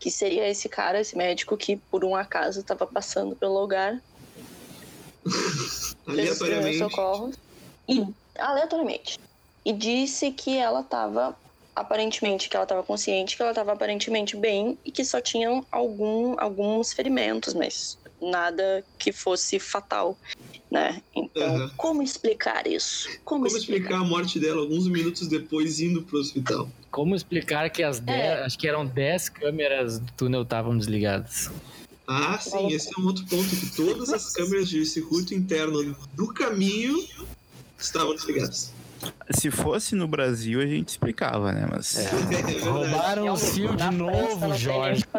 Que 0.00 0.10
seria 0.10 0.48
esse 0.48 0.68
cara, 0.68 1.00
esse 1.00 1.16
médico 1.16 1.56
que 1.56 1.76
por 1.76 2.04
um 2.04 2.14
acaso 2.14 2.60
estava 2.60 2.86
passando 2.86 3.34
pelo 3.36 3.58
lugar 3.60 4.00
Aleatoriamente. 6.06 6.78
socorros 6.78 7.36
e 7.88 8.04
aleatoriamente 8.38 9.18
e 9.64 9.72
disse 9.72 10.30
que 10.32 10.56
ela 10.58 10.80
estava 10.80 11.34
aparentemente 11.74 12.48
que 12.48 12.56
ela 12.56 12.64
estava 12.64 12.82
consciente 12.82 13.36
que 13.36 13.42
ela 13.42 13.52
estava 13.52 13.72
aparentemente 13.72 14.36
bem 14.36 14.78
e 14.84 14.92
que 14.92 15.04
só 15.04 15.20
tinham 15.20 15.66
algum 15.70 16.38
alguns 16.38 16.92
ferimentos 16.92 17.54
mas 17.54 17.98
nada 18.20 18.84
que 18.98 19.12
fosse 19.12 19.58
fatal 19.58 20.16
né 20.70 21.02
então 21.14 21.56
Aham. 21.56 21.70
como 21.76 22.02
explicar 22.02 22.66
isso 22.66 23.08
como, 23.24 23.44
Como 23.44 23.56
explicar 23.56 23.96
a 23.96 24.04
morte 24.04 24.38
dela 24.38 24.60
alguns 24.60 24.86
minutos 24.86 25.26
depois 25.26 25.80
indo 25.80 26.02
pro 26.02 26.18
hospital? 26.18 26.68
Como 26.90 27.16
explicar 27.16 27.70
que 27.70 27.82
as 27.82 27.98
10, 28.00 28.40
acho 28.40 28.58
que 28.58 28.68
eram 28.68 28.86
10 28.86 29.28
câmeras 29.30 29.98
do 29.98 30.12
túnel 30.12 30.42
estavam 30.42 30.76
desligadas? 30.76 31.50
Ah, 32.06 32.38
sim, 32.38 32.68
esse 32.70 32.90
é 32.96 33.00
um 33.00 33.06
outro 33.06 33.24
ponto, 33.26 33.48
que 33.48 33.74
todas 33.74 34.10
as 34.10 34.32
câmeras 34.34 34.68
de 34.68 34.84
circuito 34.84 35.32
interno 35.34 35.96
do 36.12 36.34
caminho 36.34 37.02
estavam 37.78 38.14
desligadas. 38.14 38.73
Se 39.30 39.50
fosse 39.50 39.94
no 39.94 40.06
Brasil, 40.06 40.60
a 40.60 40.66
gente 40.66 40.88
explicava, 40.90 41.52
né? 41.52 41.66
Mas. 41.70 41.96
É 41.98 42.02
verdade. 42.08 42.58
Roubaram 42.60 43.22
o 43.22 43.24
Realmente, 43.24 43.50
fio 43.52 43.72
na 43.74 43.90
de 43.90 43.96
novo, 43.96 44.54
Jorge. 44.54 45.04
o 45.04 45.18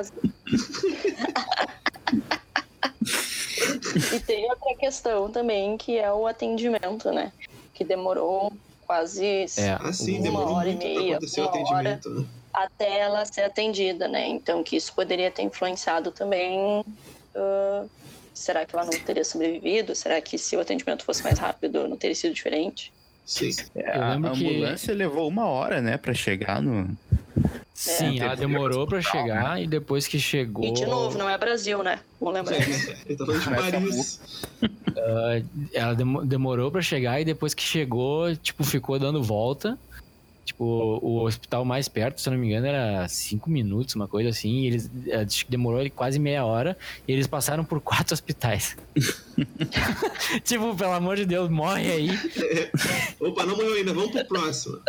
e 4.16 4.20
tem 4.20 4.50
outra 4.50 4.76
questão 4.80 5.30
também, 5.32 5.78
que 5.78 5.98
é 5.98 6.12
o 6.12 6.28
atendimento, 6.28 7.12
né? 7.12 7.32
Que 7.74 7.84
demorou 7.84 8.52
quase 8.86 9.26
É. 9.58 9.78
Assim, 9.82 10.20
o- 10.20 10.24
demorou 10.24 10.50
Uma 10.50 10.60
hora 10.60 10.70
e 10.70 10.76
meia, 10.76 11.20
o 11.20 11.40
uma 11.42 11.50
atendimento, 11.50 12.10
né? 12.10 12.26
até 12.54 13.00
ela 13.00 13.26
ser 13.26 13.42
atendida, 13.42 14.08
né? 14.08 14.28
Então 14.28 14.64
que 14.64 14.76
isso 14.76 14.94
poderia 14.94 15.32
ter 15.32 15.44
influenciado 15.44 16.12
também. 16.12 16.84
ah, 17.36 17.86
será 18.34 18.66
que 18.66 18.76
ela 18.76 18.86
não 18.86 18.92
teria 19.00 19.24
sobrevivido? 19.26 19.96
Será 19.96 20.20
que 20.22 20.38
se 20.38 20.56
o 20.56 20.60
atendimento 20.60 21.04
fosse 21.06 21.24
mais 21.24 21.40
rápido, 21.40 21.88
não 21.88 21.98
teria 21.98 22.16
sido 22.16 22.34
diferente? 22.34 22.92
Sim. 23.26 23.50
É, 23.76 23.98
a 23.98 24.10
lembro 24.14 24.32
que- 24.32 24.48
ambulância 24.48 24.94
levou 24.94 25.28
uma 25.28 25.46
hora, 25.46 25.82
né, 25.82 25.98
pra 25.98 26.14
chegar 26.14 26.62
no. 26.62 26.96
Sim, 27.74 28.20
É. 28.22 28.24
ela 28.24 28.36
demorou 28.36 28.88
pra 28.88 29.02
chegar 29.02 29.62
e 29.62 29.68
depois 29.68 30.08
que 30.08 30.18
chegou. 30.20 30.64
E 30.64 30.72
de 30.72 30.86
novo, 30.86 31.18
não 31.18 31.30
é 31.30 31.38
Brasil, 31.38 31.84
né? 31.84 32.00
Vamos 32.22 32.36
lembrar. 32.36 32.56
Ele 32.56 33.16
tá 33.18 33.26
falando 33.26 33.40
de 33.40 33.46
Começa 33.46 33.68
a 33.68 33.72
Paris. 33.72 34.20
Ela 35.74 35.94
demo- 35.94 36.26
demorou 36.26 36.72
pra 36.72 36.82
chegar 36.82 37.20
e 37.20 37.26
depois 37.26 37.54
que 37.54 37.62
chegou, 37.64 38.34
tipo, 38.38 38.64
ficou 38.64 38.98
dando 38.98 39.22
volta. 39.22 39.78
Tipo, 40.46 40.64
o 41.02 41.24
hospital 41.24 41.66
mais 41.66 41.88
perto, 41.88 42.22
se 42.22 42.30
eu 42.30 42.34
não 42.34 42.40
me 42.40 42.46
engano, 42.46 42.68
era 42.68 43.08
cinco 43.08 43.50
minutos, 43.50 43.96
uma 43.96 44.08
coisa 44.08 44.30
assim. 44.30 44.60
E 44.60 44.68
eles 44.68 44.92
eh, 45.08 45.16
acho 45.16 45.44
que 45.44 45.50
demorou 45.50 45.90
quase 45.90 46.20
meia 46.20 46.46
hora. 46.46 46.78
E 47.08 47.12
eles 47.12 47.26
passaram 47.26 47.66
por 47.66 47.82
quatro 47.82 48.14
hospitais. 48.16 48.78
tipo, 50.46 50.76
pelo 50.76 50.94
amor 50.94 51.16
de 51.16 51.26
Deus, 51.26 51.50
morre 51.50 51.92
aí. 51.92 52.10
Opa, 53.20 53.44
não 53.44 53.58
morreu 53.58 53.74
ainda, 53.74 53.92
vamos 53.92 54.12
pro 54.12 54.24
próximo. 54.26 54.80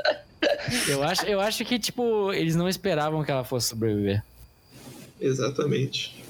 Eu 0.87 1.03
acho, 1.03 1.25
eu 1.25 1.41
acho 1.41 1.65
que, 1.65 1.79
tipo, 1.79 2.31
eles 2.35 2.55
não 2.55 2.69
esperavam 2.69 3.25
que 3.25 3.31
ela 3.31 3.43
fosse 3.43 3.69
sobreviver. 3.69 4.23
Exatamente. 5.19 6.23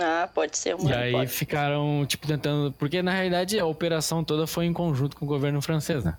Ah, 0.00 0.28
pode 0.34 0.58
ser 0.58 0.74
uma. 0.74 0.90
E 0.90 0.92
aí 0.92 1.10
hipótese. 1.10 1.34
ficaram, 1.34 2.04
tipo, 2.04 2.26
tentando. 2.26 2.72
Porque 2.72 3.00
na 3.00 3.12
realidade 3.12 3.60
a 3.60 3.64
operação 3.64 4.24
toda 4.24 4.44
foi 4.44 4.64
em 4.66 4.72
conjunto 4.72 5.16
com 5.16 5.24
o 5.24 5.28
governo 5.28 5.62
francês, 5.62 6.02
né? 6.02 6.18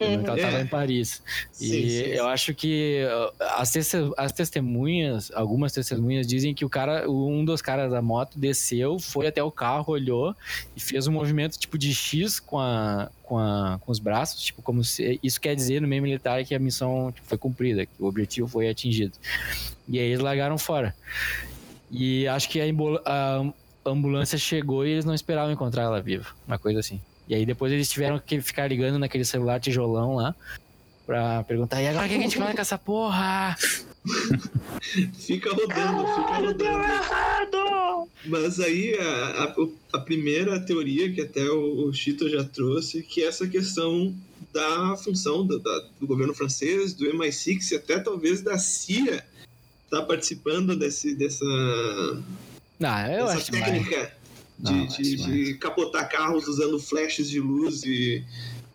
Uhum. 0.00 0.12
Ela 0.12 0.36
tava 0.36 0.58
É. 0.58 0.60
em 0.62 0.66
Paris. 0.66 1.22
Sim, 1.50 1.64
e 1.66 1.90
sim, 1.90 2.04
eu 2.10 2.28
acho 2.28 2.54
que 2.54 3.04
uh, 3.04 3.34
as, 3.56 3.72
as 4.16 4.32
testemunhas, 4.32 5.32
algumas 5.34 5.72
testemunhas 5.72 6.26
dizem 6.26 6.54
que 6.54 6.64
o 6.64 6.68
cara, 6.68 7.10
um 7.10 7.44
dos 7.44 7.60
caras 7.60 7.90
da 7.90 8.00
moto 8.00 8.38
desceu, 8.38 8.98
foi 8.98 9.26
até 9.26 9.42
o 9.42 9.50
carro, 9.50 9.92
olhou 9.92 10.34
e 10.76 10.80
fez 10.80 11.06
um 11.08 11.12
movimento 11.12 11.58
tipo 11.58 11.76
de 11.76 11.92
X 11.92 12.38
com, 12.38 12.58
a, 12.60 13.10
com, 13.24 13.38
a, 13.38 13.78
com 13.80 13.90
os 13.90 13.98
braços, 13.98 14.40
tipo 14.40 14.62
como 14.62 14.84
se 14.84 15.18
isso 15.22 15.40
quer 15.40 15.56
dizer 15.56 15.82
no 15.82 15.88
meio 15.88 16.02
militar 16.02 16.44
que 16.44 16.54
a 16.54 16.58
missão 16.58 17.10
tipo, 17.10 17.26
foi 17.26 17.38
cumprida, 17.38 17.84
que 17.84 17.92
o 17.98 18.06
objetivo 18.06 18.46
foi 18.46 18.68
atingido. 18.68 19.14
E 19.88 19.98
aí 19.98 20.06
eles 20.06 20.20
largaram 20.20 20.58
fora. 20.58 20.94
E 21.90 22.28
acho 22.28 22.48
que 22.48 22.60
a 22.60 22.64
a 23.04 23.90
ambulância 23.90 24.38
chegou 24.38 24.86
e 24.86 24.90
eles 24.90 25.04
não 25.04 25.14
esperavam 25.14 25.50
encontrar 25.52 25.84
ela 25.84 26.00
viva. 26.00 26.26
Uma 26.46 26.58
coisa 26.58 26.80
assim. 26.80 27.00
E 27.28 27.34
aí 27.34 27.44
depois 27.44 27.70
eles 27.72 27.90
tiveram 27.90 28.18
que 28.18 28.40
ficar 28.40 28.66
ligando 28.68 28.98
naquele 28.98 29.24
celular 29.24 29.60
tijolão 29.60 30.14
lá 30.14 30.34
pra 31.06 31.42
perguntar, 31.44 31.82
e 31.82 31.88
agora 31.88 32.06
o 32.06 32.08
que 32.08 32.16
a 32.16 32.20
gente 32.20 32.36
faz 32.36 32.54
com 32.54 32.60
essa 32.60 32.78
porra? 32.78 33.56
fica 35.18 35.50
rodando, 35.50 36.06
fica 36.06 36.36
rodando. 36.38 38.08
Mas 38.26 38.60
aí 38.60 38.94
a, 38.94 39.44
a, 39.44 39.54
a, 39.94 40.00
primeira 40.00 40.60
teoria 40.60 41.10
que 41.12 41.20
até 41.20 41.44
o, 41.48 41.88
o 41.88 41.92
Chito 41.94 42.28
já 42.28 42.44
trouxe, 42.44 43.02
que 43.02 43.22
é 43.22 43.26
essa 43.26 43.46
questão 43.46 44.14
da 44.52 44.96
função 44.96 45.46
do, 45.46 45.58
da, 45.58 45.84
do 46.00 46.06
governo 46.06 46.34
francês, 46.34 46.94
do 46.94 47.06
MI6 47.06 47.72
e 47.72 47.76
até 47.76 47.98
talvez 47.98 48.42
da 48.42 48.58
CIA 48.58 49.24
tá 49.90 50.02
participando 50.02 50.76
desse, 50.76 51.14
dessa, 51.14 51.44
ah, 52.82 53.10
eu 53.10 53.26
dessa 53.26 53.38
acho 53.38 53.50
técnica 53.50 54.12
de, 54.58 54.72
Não, 54.72 54.86
de, 54.86 55.16
de 55.16 55.54
capotar 55.54 56.08
carros 56.08 56.48
usando 56.48 56.78
flashes 56.78 57.30
de 57.30 57.40
luz 57.40 57.84
e, 57.84 58.24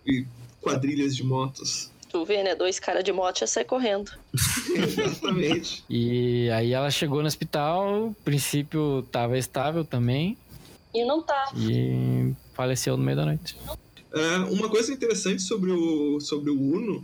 e 0.06 0.26
quadrilhas 0.62 1.16
de 1.16 1.24
motos. 1.24 1.92
Tu 2.10 2.24
vê, 2.26 2.44
né? 2.44 2.56
Dois 2.56 2.80
caras 2.80 3.04
de 3.04 3.12
moto 3.12 3.40
já 3.40 3.48
saem 3.48 3.66
correndo. 3.66 4.12
Exatamente. 4.76 5.84
E 5.90 6.50
aí 6.52 6.72
ela 6.72 6.90
chegou 6.90 7.22
no 7.22 7.28
hospital, 7.28 8.08
o 8.08 8.16
princípio 8.24 9.02
tava 9.12 9.38
estável 9.38 9.84
também. 9.84 10.38
E 10.94 11.04
não 11.04 11.22
tá. 11.24 11.52
E 11.56 12.34
faleceu 12.54 12.96
no 12.96 13.04
meio 13.04 13.18
da 13.18 13.26
noite. 13.26 13.58
É, 14.14 14.38
uma 14.38 14.70
coisa 14.70 14.94
interessante 14.94 15.42
sobre 15.42 15.72
o, 15.72 16.20
sobre 16.20 16.52
o 16.52 16.62
Uno 16.62 17.04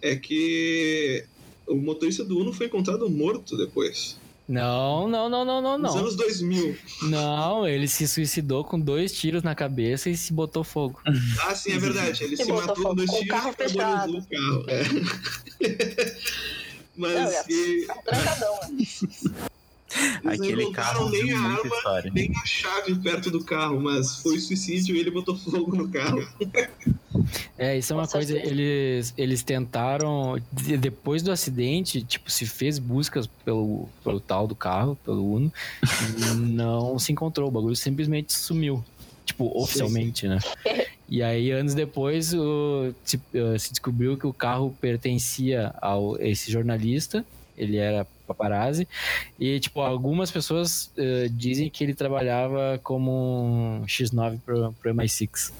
é 0.00 0.16
que 0.16 1.22
o 1.66 1.76
motorista 1.76 2.24
do 2.24 2.38
Uno 2.38 2.52
foi 2.52 2.66
encontrado 2.66 3.08
morto 3.10 3.58
depois. 3.58 4.18
Não, 4.50 5.06
não, 5.06 5.28
não, 5.28 5.44
não, 5.44 5.62
não, 5.62 5.78
não. 5.78 5.92
Nos 5.92 5.94
anos 5.94 6.16
2000. 6.16 6.76
Não, 7.02 7.68
ele 7.68 7.86
se 7.86 8.08
suicidou 8.08 8.64
com 8.64 8.80
dois 8.80 9.12
tiros 9.12 9.44
na 9.44 9.54
cabeça 9.54 10.10
e 10.10 10.16
se 10.16 10.32
botou 10.32 10.64
fogo. 10.64 11.00
Ah, 11.44 11.54
sim, 11.54 11.70
é 11.70 11.78
verdade. 11.78 12.24
Ele 12.24 12.36
se, 12.36 12.44
se 12.44 12.52
matou 12.52 12.74
com 12.74 12.92
dois 12.96 13.08
tiros 13.08 13.26
o 13.26 13.28
carro 13.28 13.52
fechado. 13.52 14.18
o 14.18 14.26
carro. 14.26 14.64
É. 14.66 14.82
Mas 16.96 17.14
não, 17.14 17.30
é 17.30 17.44
e... 17.48 17.86
trancadão, 18.04 18.58
Eles 20.24 20.40
Aquele 20.40 20.70
carro 20.72 21.10
nem 21.10 21.32
a 21.32 21.38
arma, 21.40 21.76
história. 21.76 22.12
nem 22.14 22.30
a 22.36 22.46
chave 22.46 22.94
perto 22.96 23.30
do 23.30 23.42
carro, 23.44 23.80
mas 23.80 24.16
foi 24.22 24.38
suicídio 24.38 24.94
e 24.94 25.00
ele 25.00 25.10
botou 25.10 25.36
fogo 25.36 25.74
no 25.74 25.88
carro. 25.88 26.26
É, 27.58 27.76
isso 27.76 27.92
é 27.92 27.96
uma 27.96 28.06
coisa, 28.06 28.36
eles, 28.38 29.12
eles 29.18 29.42
tentaram, 29.42 30.40
depois 30.78 31.22
do 31.22 31.32
acidente, 31.32 32.02
tipo, 32.02 32.30
se 32.30 32.46
fez 32.46 32.78
buscas 32.78 33.26
pelo, 33.44 33.88
pelo 34.04 34.20
tal 34.20 34.46
do 34.46 34.54
carro, 34.54 34.96
pelo 35.04 35.34
Uno, 35.34 35.52
e 35.82 36.34
não 36.38 36.98
se 36.98 37.12
encontrou, 37.12 37.48
o 37.48 37.50
bagulho 37.50 37.76
simplesmente 37.76 38.32
sumiu. 38.32 38.84
Tipo, 39.24 39.50
oficialmente, 39.60 40.26
né? 40.26 40.38
E 41.12 41.24
aí, 41.24 41.50
anos 41.50 41.74
depois, 41.74 42.32
o, 42.32 42.94
se, 43.02 43.20
eh, 43.34 43.58
se 43.58 43.70
descobriu 43.72 44.16
que 44.16 44.28
o 44.28 44.32
carro 44.32 44.72
pertencia 44.80 45.74
a 45.82 45.96
esse 46.20 46.52
jornalista, 46.52 47.26
ele 47.60 47.76
era 47.76 48.06
paparazzi. 48.26 48.88
E, 49.38 49.60
tipo, 49.60 49.80
algumas 49.80 50.30
pessoas 50.30 50.90
uh, 50.96 51.28
dizem 51.30 51.68
que 51.68 51.84
ele 51.84 51.94
trabalhava 51.94 52.80
como 52.82 53.10
um 53.10 53.84
X9 53.86 54.40
pro, 54.44 54.72
pro 54.80 54.94
MI6. 54.94 55.52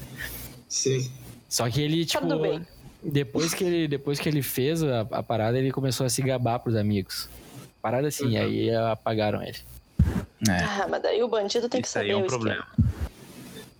Sim. 0.69 1.11
Só 1.49 1.69
que 1.69 1.83
ele, 1.83 2.07
tipo, 2.07 2.27
depois 3.03 3.53
que 3.53 3.65
ele, 3.65 3.89
depois 3.89 4.19
que 4.19 4.29
ele 4.29 4.43
fez 4.43 4.83
a, 4.83 5.01
a, 5.01 5.23
parada, 5.23 5.59
ele 5.59 5.73
começou 5.73 6.07
a 6.07 6.11
se 6.11 6.23
gabar 6.23 6.59
pros 6.61 6.77
amigos. 6.77 7.29
Parada 7.83 8.09
assim, 8.09 8.37
uhum. 8.37 8.43
aí 8.43 8.75
apagaram 8.75 9.43
ele. 9.43 9.59
É. 10.49 10.63
Ah, 10.63 10.87
mas 10.89 11.03
daí 11.03 11.23
o 11.23 11.29
bandido 11.29 11.69
tem 11.69 11.81
Isso 11.81 11.89
que 11.89 11.93
saber 11.93 12.07
aí 12.07 12.13
é 12.13 12.17
um 12.17 12.27
problema. 12.27 12.67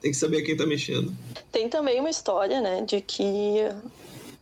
Tem 0.01 0.11
que 0.11 0.17
saber 0.17 0.43
quem 0.43 0.57
tá 0.57 0.67
mexendo. 0.67 1.15
Tem 1.53 1.69
também 1.69 2.01
uma 2.01 2.11
história, 2.11 2.61
né, 2.61 2.83
de 2.83 3.01
que 3.01 3.69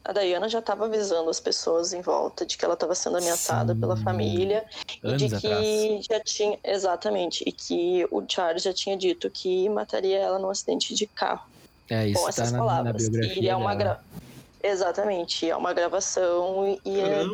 a 0.08 0.12
Diana 0.14 0.48
já 0.48 0.60
estava 0.60 0.86
avisando 0.86 1.28
as 1.28 1.38
pessoas 1.38 1.92
em 1.92 2.00
volta 2.00 2.46
de 2.46 2.56
que 2.56 2.64
ela 2.64 2.72
estava 2.72 2.94
sendo 2.94 3.18
ameaçada 3.18 3.74
Sim. 3.74 3.80
pela 3.80 3.94
família 3.94 4.64
Anos 5.04 5.20
e 5.20 5.28
de 5.28 5.36
que 5.38 5.46
atrás. 5.46 6.04
já 6.06 6.20
tinha 6.20 6.58
exatamente 6.64 7.44
e 7.46 7.52
que 7.52 8.08
o 8.10 8.24
Charles 8.26 8.62
já 8.62 8.72
tinha 8.72 8.96
dito 8.96 9.28
que 9.28 9.68
mataria 9.68 10.16
ela 10.16 10.38
num 10.38 10.48
acidente 10.48 10.94
de 10.94 11.06
carro. 11.06 11.46
É 11.90 12.08
isso. 12.08 12.22
Com 12.22 12.26
essas 12.26 12.50
tá 12.50 12.56
palavras. 12.56 13.02
Na, 13.02 13.10
na 13.10 13.18
biografia 13.18 13.42
e 13.42 13.48
é 13.50 13.54
uma 13.54 13.74
gra... 13.74 14.00
exatamente 14.62 15.50
é 15.50 15.54
uma 15.54 15.74
gravação 15.74 16.80
e 16.86 17.00
é... 17.00 17.24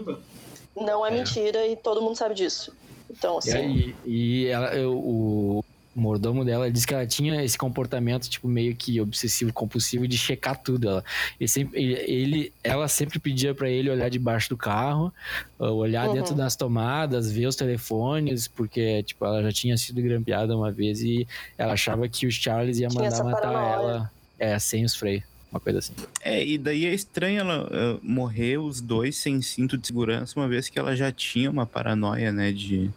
não 0.74 1.06
é, 1.06 1.10
é, 1.10 1.12
mentira 1.12 1.64
e 1.68 1.76
todo 1.76 2.02
mundo 2.02 2.16
sabe 2.16 2.34
disso. 2.34 2.74
Então 3.08 3.38
assim. 3.38 3.94
E, 4.04 4.44
e 4.44 4.46
ela, 4.46 4.76
o, 4.88 5.64
o 5.94 6.00
mordomo 6.00 6.44
dela 6.44 6.70
disse 6.70 6.86
que 6.86 6.94
ela 6.94 7.06
tinha 7.06 7.42
esse 7.44 7.56
comportamento, 7.56 8.28
tipo, 8.28 8.48
meio 8.48 8.74
que 8.74 9.00
obsessivo, 9.00 9.52
compulsivo 9.52 10.08
de 10.08 10.18
checar 10.18 10.60
tudo. 10.60 10.88
Ela, 10.88 11.04
ele 11.38 11.48
sempre, 11.48 11.82
ele, 11.82 12.52
ela 12.62 12.88
sempre 12.88 13.18
pedia 13.18 13.54
para 13.54 13.68
ele 13.68 13.90
olhar 13.90 14.08
debaixo 14.08 14.48
do 14.48 14.56
carro, 14.56 15.12
uh, 15.58 15.66
olhar 15.66 16.08
uhum. 16.08 16.14
dentro 16.14 16.34
das 16.34 16.56
tomadas, 16.56 17.30
ver 17.30 17.46
os 17.46 17.56
telefones, 17.56 18.48
porque, 18.48 19.02
tipo, 19.04 19.24
ela 19.24 19.42
já 19.42 19.52
tinha 19.52 19.76
sido 19.76 20.02
grampeada 20.02 20.56
uma 20.56 20.72
vez 20.72 21.00
e 21.00 21.26
ela 21.56 21.74
achava 21.74 22.08
que 22.08 22.26
o 22.26 22.30
Charles 22.30 22.78
ia 22.78 22.88
mandar 22.88 23.22
matar 23.24 23.52
ela 23.52 24.10
é, 24.38 24.58
sem 24.58 24.84
os 24.84 24.94
freios. 24.94 25.22
Uma 25.50 25.60
coisa 25.60 25.78
assim. 25.78 25.92
É, 26.20 26.44
e 26.44 26.58
daí 26.58 26.84
é 26.84 26.92
estranho 26.92 27.38
ela 27.38 27.68
uh, 27.68 28.00
morrer 28.02 28.58
os 28.58 28.80
dois 28.80 29.16
sem 29.16 29.40
cinto 29.40 29.78
de 29.78 29.86
segurança, 29.86 30.38
uma 30.38 30.48
vez 30.48 30.68
que 30.68 30.76
ela 30.76 30.96
já 30.96 31.12
tinha 31.12 31.48
uma 31.48 31.64
paranoia, 31.64 32.32
né, 32.32 32.50
de 32.50 32.90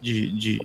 de, 0.00 0.30
de, 0.32 0.60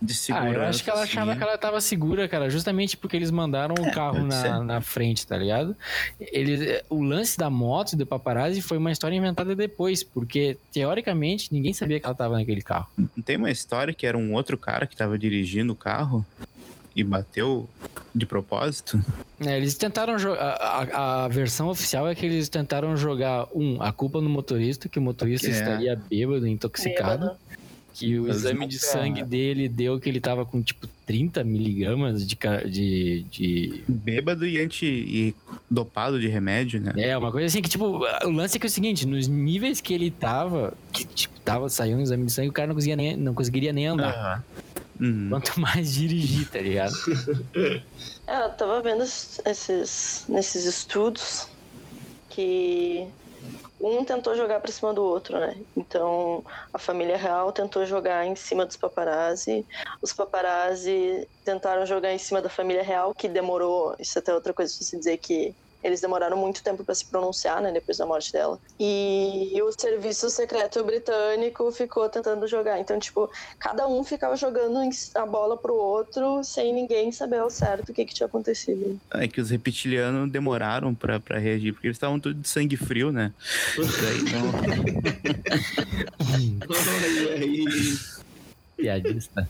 de 0.00 0.14
segurança. 0.14 0.58
Ah, 0.58 0.62
eu 0.62 0.68
acho 0.68 0.84
que 0.84 0.90
ela 0.90 1.02
achava 1.02 1.30
assim. 1.30 1.38
que 1.38 1.44
ela 1.44 1.58
tava 1.58 1.80
segura, 1.80 2.28
cara, 2.28 2.48
justamente 2.48 2.96
porque 2.96 3.16
eles 3.16 3.30
mandaram 3.30 3.74
um 3.78 3.86
é, 3.86 3.90
carro 3.90 4.24
na, 4.24 4.62
na 4.62 4.80
frente, 4.80 5.26
tá 5.26 5.36
ligado? 5.36 5.76
Ele, 6.20 6.82
o 6.88 7.02
lance 7.02 7.36
da 7.36 7.50
moto 7.50 7.96
do 7.96 8.06
paparazzi 8.06 8.62
foi 8.62 8.78
uma 8.78 8.92
história 8.92 9.16
inventada 9.16 9.54
depois, 9.54 10.02
porque 10.02 10.56
teoricamente 10.72 11.52
ninguém 11.52 11.72
sabia 11.72 11.98
que 11.98 12.06
ela 12.06 12.14
tava 12.14 12.38
naquele 12.38 12.62
carro. 12.62 12.88
Não 12.96 13.22
tem 13.24 13.36
uma 13.36 13.50
história 13.50 13.92
que 13.92 14.06
era 14.06 14.16
um 14.16 14.34
outro 14.34 14.56
cara 14.56 14.86
que 14.86 14.96
tava 14.96 15.18
dirigindo 15.18 15.72
o 15.72 15.76
carro? 15.76 16.24
e 16.94 17.04
bateu 17.04 17.68
de 18.14 18.24
propósito? 18.24 18.98
É, 19.38 19.58
eles 19.58 19.74
tentaram 19.74 20.18
jogar. 20.18 20.40
A, 20.40 21.24
a, 21.24 21.28
versão 21.28 21.68
oficial 21.68 22.08
é 22.08 22.14
que 22.14 22.24
eles 22.24 22.48
tentaram 22.48 22.96
jogar, 22.96 23.46
um, 23.54 23.82
a 23.82 23.92
culpa 23.92 24.18
no 24.22 24.30
motorista, 24.30 24.88
que 24.88 24.98
o 24.98 25.02
motorista 25.02 25.48
é. 25.48 25.50
estaria 25.50 25.94
bêbado, 25.94 26.46
intoxicado. 26.46 27.26
Bêbado 27.26 27.46
que 27.96 28.18
o 28.18 28.28
exame 28.28 28.66
de 28.66 28.78
sangue 28.78 29.22
dele 29.22 29.68
deu 29.68 29.98
que 29.98 30.08
ele 30.08 30.20
tava 30.20 30.44
com 30.44 30.62
tipo 30.62 30.86
30 31.06 31.42
miligramas 31.42 32.26
de, 32.26 32.36
de, 32.68 33.26
de. 33.30 33.84
Bêbado 33.88 34.46
e 34.46 34.60
anti. 34.60 34.86
e 34.86 35.34
dopado 35.70 36.20
de 36.20 36.28
remédio, 36.28 36.80
né? 36.80 36.92
É, 36.96 37.16
uma 37.16 37.32
coisa 37.32 37.46
assim 37.46 37.62
que, 37.62 37.70
tipo, 37.70 37.84
o 37.86 38.30
lance 38.30 38.56
é 38.56 38.60
que 38.60 38.66
é 38.66 38.68
o 38.68 38.70
seguinte, 38.70 39.06
nos 39.06 39.26
níveis 39.28 39.80
que 39.80 39.94
ele 39.94 40.10
tava, 40.10 40.74
que 40.92 41.06
tipo, 41.06 41.40
tava 41.40 41.68
saindo 41.70 41.98
um 41.98 42.02
exame 42.02 42.26
de 42.26 42.32
sangue, 42.32 42.50
o 42.50 42.52
cara 42.52 42.68
não 42.68 42.74
conseguia 42.74 42.96
nem, 42.96 43.16
não 43.16 43.32
conseguiria 43.32 43.72
nem 43.72 43.86
andar. 43.86 44.44
Uhum. 45.00 45.28
Quanto 45.30 45.58
mais 45.58 45.94
dirigir, 45.94 46.48
tá 46.48 46.60
ligado? 46.60 46.94
é, 48.26 48.44
eu 48.44 48.50
tava 48.50 48.82
vendo 48.82 49.02
esses, 49.02 50.24
nesses 50.28 50.64
estudos 50.66 51.48
que 52.28 53.06
um 53.80 54.04
tentou 54.04 54.34
jogar 54.34 54.60
para 54.60 54.72
cima 54.72 54.94
do 54.94 55.04
outro, 55.04 55.38
né? 55.38 55.54
Então, 55.76 56.42
a 56.72 56.78
família 56.78 57.16
real 57.16 57.52
tentou 57.52 57.84
jogar 57.84 58.26
em 58.26 58.34
cima 58.34 58.64
dos 58.66 58.76
paparazzi, 58.76 59.66
os 60.02 60.12
paparazzi 60.12 61.28
tentaram 61.44 61.84
jogar 61.86 62.12
em 62.12 62.18
cima 62.18 62.40
da 62.42 62.48
família 62.48 62.82
real, 62.82 63.14
que 63.14 63.28
demorou, 63.28 63.94
isso 63.98 64.18
é 64.18 64.20
até 64.20 64.34
outra 64.34 64.54
coisa, 64.54 64.72
se 64.72 64.84
você 64.84 64.98
dizer 64.98 65.18
que 65.18 65.54
eles 65.86 66.00
demoraram 66.00 66.36
muito 66.36 66.62
tempo 66.62 66.84
para 66.84 66.94
se 66.94 67.04
pronunciar, 67.04 67.62
né, 67.62 67.72
depois 67.72 67.98
da 67.98 68.06
morte 68.06 68.32
dela. 68.32 68.58
E 68.78 69.52
o 69.62 69.72
serviço 69.72 70.28
secreto 70.28 70.82
britânico 70.84 71.70
ficou 71.70 72.08
tentando 72.08 72.46
jogar. 72.46 72.78
Então, 72.80 72.98
tipo, 72.98 73.30
cada 73.58 73.86
um 73.86 74.02
ficava 74.04 74.36
jogando 74.36 74.78
a 75.14 75.26
bola 75.26 75.56
pro 75.56 75.74
outro 75.74 76.42
sem 76.44 76.72
ninguém 76.72 77.12
saber 77.12 77.38
ao 77.38 77.50
certo 77.50 77.90
o 77.90 77.94
que, 77.94 78.04
que 78.04 78.14
tinha 78.14 78.26
acontecido. 78.26 79.00
É 79.10 79.28
que 79.28 79.40
os 79.40 79.50
reptilianos 79.50 80.30
demoraram 80.30 80.94
para 80.94 81.38
reagir, 81.38 81.72
porque 81.72 81.86
eles 81.86 81.96
estavam 81.96 82.18
todos 82.18 82.40
de 82.40 82.48
sangue 82.48 82.76
frio, 82.76 83.12
né? 83.12 83.32
Daí, 83.76 84.18
então... 84.20 84.42
piadista. 88.76 89.48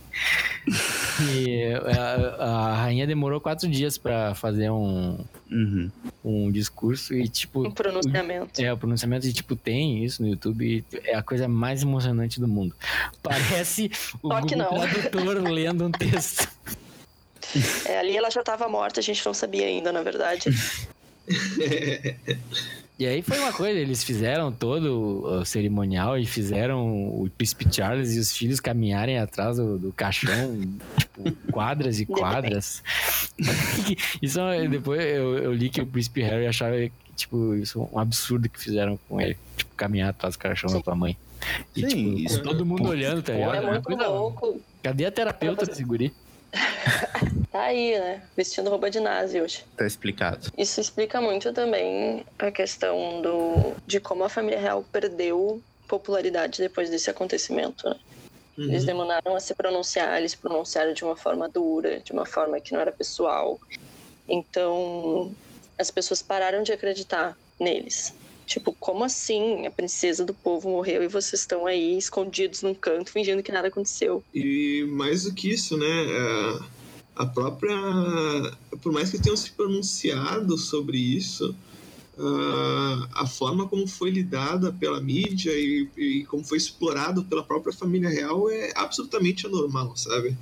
E 1.31 1.73
a, 1.75 2.45
a, 2.45 2.75
rainha 2.77 3.07
demorou 3.07 3.41
quatro 3.41 3.69
dias 3.69 3.97
para 3.99 4.35
fazer 4.35 4.71
um, 4.71 5.19
uhum. 5.51 5.91
um 6.25 6.51
discurso 6.51 7.15
e, 7.15 7.29
tipo. 7.29 7.67
Um 7.67 7.71
pronunciamento. 7.71 8.61
É, 8.61 8.73
o 8.73 8.77
pronunciamento, 8.77 9.27
e, 9.27 9.33
tipo, 9.33 9.57
tem 9.57 10.05
isso 10.05 10.23
no 10.23 10.29
YouTube. 10.29 10.85
é 11.05 11.15
a 11.15 11.23
coisa 11.23 11.49
mais 11.49 11.83
emocionante 11.83 12.41
do 12.41 12.49
mundo. 12.49 12.75
Parece 13.23 13.91
o 14.23 14.29
Google 14.29 14.69
Tradutor 14.69 15.43
lendo 15.43 15.87
um 15.87 15.91
texto. 15.91 16.49
É, 17.87 17.99
ali 17.99 18.17
ela 18.17 18.31
já 18.31 18.41
estava 18.41 18.69
morta, 18.69 19.01
a 19.01 19.03
gente 19.03 19.25
não 19.25 19.33
sabia 19.33 19.67
ainda, 19.67 19.93
na 19.93 20.03
verdade. 20.03 20.51
E 22.99 23.07
aí 23.07 23.21
foi 23.21 23.39
uma 23.39 23.53
coisa, 23.53 23.79
eles 23.79 24.03
fizeram 24.03 24.51
todo 24.51 25.23
o 25.23 25.45
cerimonial 25.45 26.19
e 26.19 26.25
fizeram 26.25 26.87
o 27.09 27.29
príncipe 27.37 27.67
Charles 27.71 28.15
e 28.15 28.19
os 28.19 28.35
filhos 28.35 28.59
caminharem 28.59 29.19
atrás 29.19 29.59
do, 29.59 29.79
do 29.79 29.93
caixão, 29.93 30.59
tipo, 30.99 31.31
quadras 31.53 32.01
e 32.01 32.07
quadras. 32.07 32.83
isso 34.23 34.41
é, 34.41 34.67
depois 34.67 34.99
eu, 35.01 35.37
eu, 35.37 35.53
li 35.53 35.69
que 35.69 35.83
o 35.83 35.87
príncipe 35.87 36.23
Harry 36.23 36.47
achava, 36.47 36.77
tipo, 37.15 37.55
isso 37.57 37.87
um 37.93 37.99
absurdo 37.99 38.49
que 38.49 38.59
fizeram 38.59 38.99
com 39.07 39.21
ele. 39.21 39.37
Tipo, 39.59 39.75
caminhar 39.75 40.09
atrás 40.09 40.35
do 40.35 40.39
caixão 40.39 40.71
da 40.73 40.81
tua 40.81 40.95
mãe. 40.95 41.19
E, 41.77 41.81
Sim, 41.83 41.89
tipo, 41.89 42.19
isso, 42.19 42.43
todo 42.43 42.65
mundo 42.65 42.89
olhando, 42.89 43.23
tá 43.23 43.35
ligado? 43.35 43.57
É 43.57 43.71
muito 43.73 43.95
louco. 43.95 44.61
Cadê 44.83 45.05
a 45.05 45.13
terapeuta 45.13 45.67
desse 45.67 45.85
guri? 45.85 46.15
tá 47.51 47.63
aí, 47.63 47.99
né? 47.99 48.23
Vestindo 48.37 48.71
roupa 48.71 48.91
de 48.91 49.01
nazi 49.01 49.41
hoje. 49.41 49.65
Tá 49.77 49.87
explicado. 49.87 50.51
Isso 50.57 50.81
explica 50.81 51.21
muito 51.21 51.53
também 51.53 52.25
a 52.39 52.51
questão 52.51 53.21
do, 53.23 53.75
de 53.87 54.01
como 54.01 54.25
a 54.25 54.29
família 54.29 54.61
real 54.61 54.85
perdeu 54.93 55.63
popularidade 55.89 56.61
depois 56.61 56.91
desse 56.91 57.09
acontecimento, 57.11 57.89
né? 57.89 57.97
Uhum. 58.59 58.65
Eles 58.65 58.85
demoraram 58.85 59.37
a 59.37 59.41
se 59.41 59.55
pronunciar, 59.55 60.17
eles 60.19 60.35
pronunciaram 60.35 60.93
de 60.93 61.05
uma 61.05 61.15
forma 61.15 61.49
dura, 61.49 62.01
de 62.01 62.13
uma 62.13 62.25
forma 62.25 62.59
que 62.59 62.73
não 62.73 62.81
era 62.81 62.91
pessoal. 62.91 63.61
Então, 64.27 65.33
as 65.79 65.91
pessoas 65.91 66.23
pararam 66.23 66.63
de 66.63 66.73
acreditar 66.73 67.37
neles. 67.61 68.15
Tipo, 68.47 68.73
como 68.73 69.03
assim 69.03 69.67
a 69.67 69.71
princesa 69.71 70.25
do 70.25 70.33
povo 70.33 70.71
morreu 70.71 71.03
e 71.03 71.09
vocês 71.09 71.41
estão 71.41 71.67
aí 71.67 71.99
escondidos 71.99 72.63
num 72.63 72.75
canto 72.75 73.11
fingindo 73.11 73.43
que 73.43 73.51
nada 73.51 73.69
aconteceu? 73.69 74.23
E 74.33 74.87
mais 74.89 75.25
do 75.25 75.35
que 75.35 75.51
isso, 75.51 75.77
né? 75.77 75.87
É, 75.87 76.59
a 77.17 77.27
própria. 77.27 77.77
Por 78.81 78.93
mais 78.93 79.11
que 79.11 79.21
tenham 79.21 79.37
se 79.37 79.51
pronunciado 79.51 80.57
sobre 80.57 80.97
isso, 80.97 81.55
a 83.15 83.27
forma 83.27 83.69
como 83.69 83.87
foi 83.87 84.11
lidada 84.11 84.73
pela 84.73 85.01
mídia 85.01 85.53
e, 85.53 86.25
como 86.29 86.45
foi 86.45 86.57
explorado 86.57 87.25
pela 87.25 87.43
própria 87.43 87.73
família 87.73 88.09
real 88.09 88.51
é 88.51 88.73
absolutamente 88.75 89.47
anormal, 89.47 89.97
sabe? 89.97 90.37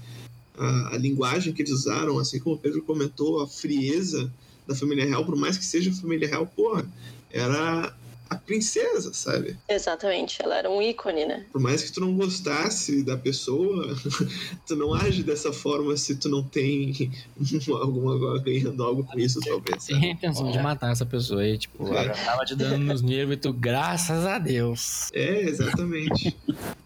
A, 0.57 0.95
a 0.95 0.99
linguagem 0.99 1.53
que 1.53 1.63
eles 1.63 1.73
usaram, 1.73 2.19
assim 2.19 2.39
como 2.39 2.55
o 2.55 2.59
Pedro 2.59 2.83
comentou, 2.83 3.41
a 3.41 3.49
frieza 3.49 4.33
da 4.67 4.75
família 4.75 5.05
real, 5.05 5.25
por 5.25 5.37
mais 5.37 5.59
que 5.59 5.65
seja 5.65 5.93
família 5.93 6.29
real, 6.29 6.47
porra, 6.47 6.87
era 7.35 7.93
a 8.31 8.37
princesa, 8.37 9.13
sabe? 9.13 9.57
Exatamente, 9.69 10.43
ela 10.43 10.57
era 10.57 10.71
um 10.71 10.81
ícone, 10.81 11.27
né? 11.27 11.45
Por 11.53 11.61
mais 11.61 11.83
que 11.83 11.93
tu 11.93 12.01
não 12.01 12.15
gostasse 12.15 13.03
da 13.03 13.17
pessoa, 13.17 13.95
tu 14.67 14.77
não 14.77 14.95
age 14.95 15.23
dessa 15.23 15.53
forma 15.53 15.97
se 15.97 16.17
tu 16.17 16.29
não 16.29 16.43
tem 16.43 17.13
alguma 17.69 18.39
ganhando 18.41 18.83
algo 18.83 19.05
com 19.05 19.19
isso, 19.19 19.41
talvez. 19.41 19.85
Tem 19.85 19.97
a 19.97 20.13
intenção 20.13 20.51
de 20.51 20.59
matar 20.59 20.93
essa 20.93 21.05
pessoa 21.05 21.43
aí, 21.43 21.59
tipo, 21.59 21.93
é. 21.93 22.05
ela 22.05 22.15
tava 22.15 22.45
te 22.45 22.55
dando 22.55 22.79
nos 22.79 23.03
nervos 23.03 23.35
e 23.35 23.39
tu, 23.39 23.53
graças 23.53 24.25
a 24.25 24.39
Deus. 24.39 25.11
É, 25.13 25.43
exatamente. 25.43 26.37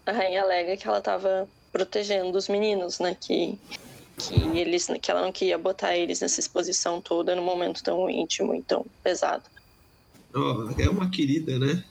a 0.05 0.11
rainha 0.11 0.41
alega 0.41 0.75
que 0.75 0.87
ela 0.87 0.99
tava 0.99 1.47
protegendo 1.71 2.37
os 2.37 2.49
meninos, 2.49 2.99
né? 2.99 3.15
Que 3.19 3.57
que 4.19 4.35
eles 4.57 4.87
que 5.01 5.09
ela 5.09 5.21
não 5.21 5.31
queria 5.31 5.57
botar 5.57 5.95
eles 5.95 6.19
nessa 6.19 6.41
exposição 6.41 6.99
toda 6.99 7.33
num 7.33 7.43
momento 7.43 7.81
tão 7.81 8.09
íntimo 8.09 8.53
e 8.53 8.61
tão 8.61 8.85
pesado. 9.01 9.43
Oh, 10.33 10.69
é 10.77 10.89
uma 10.89 11.09
querida, 11.09 11.57
né? 11.57 11.83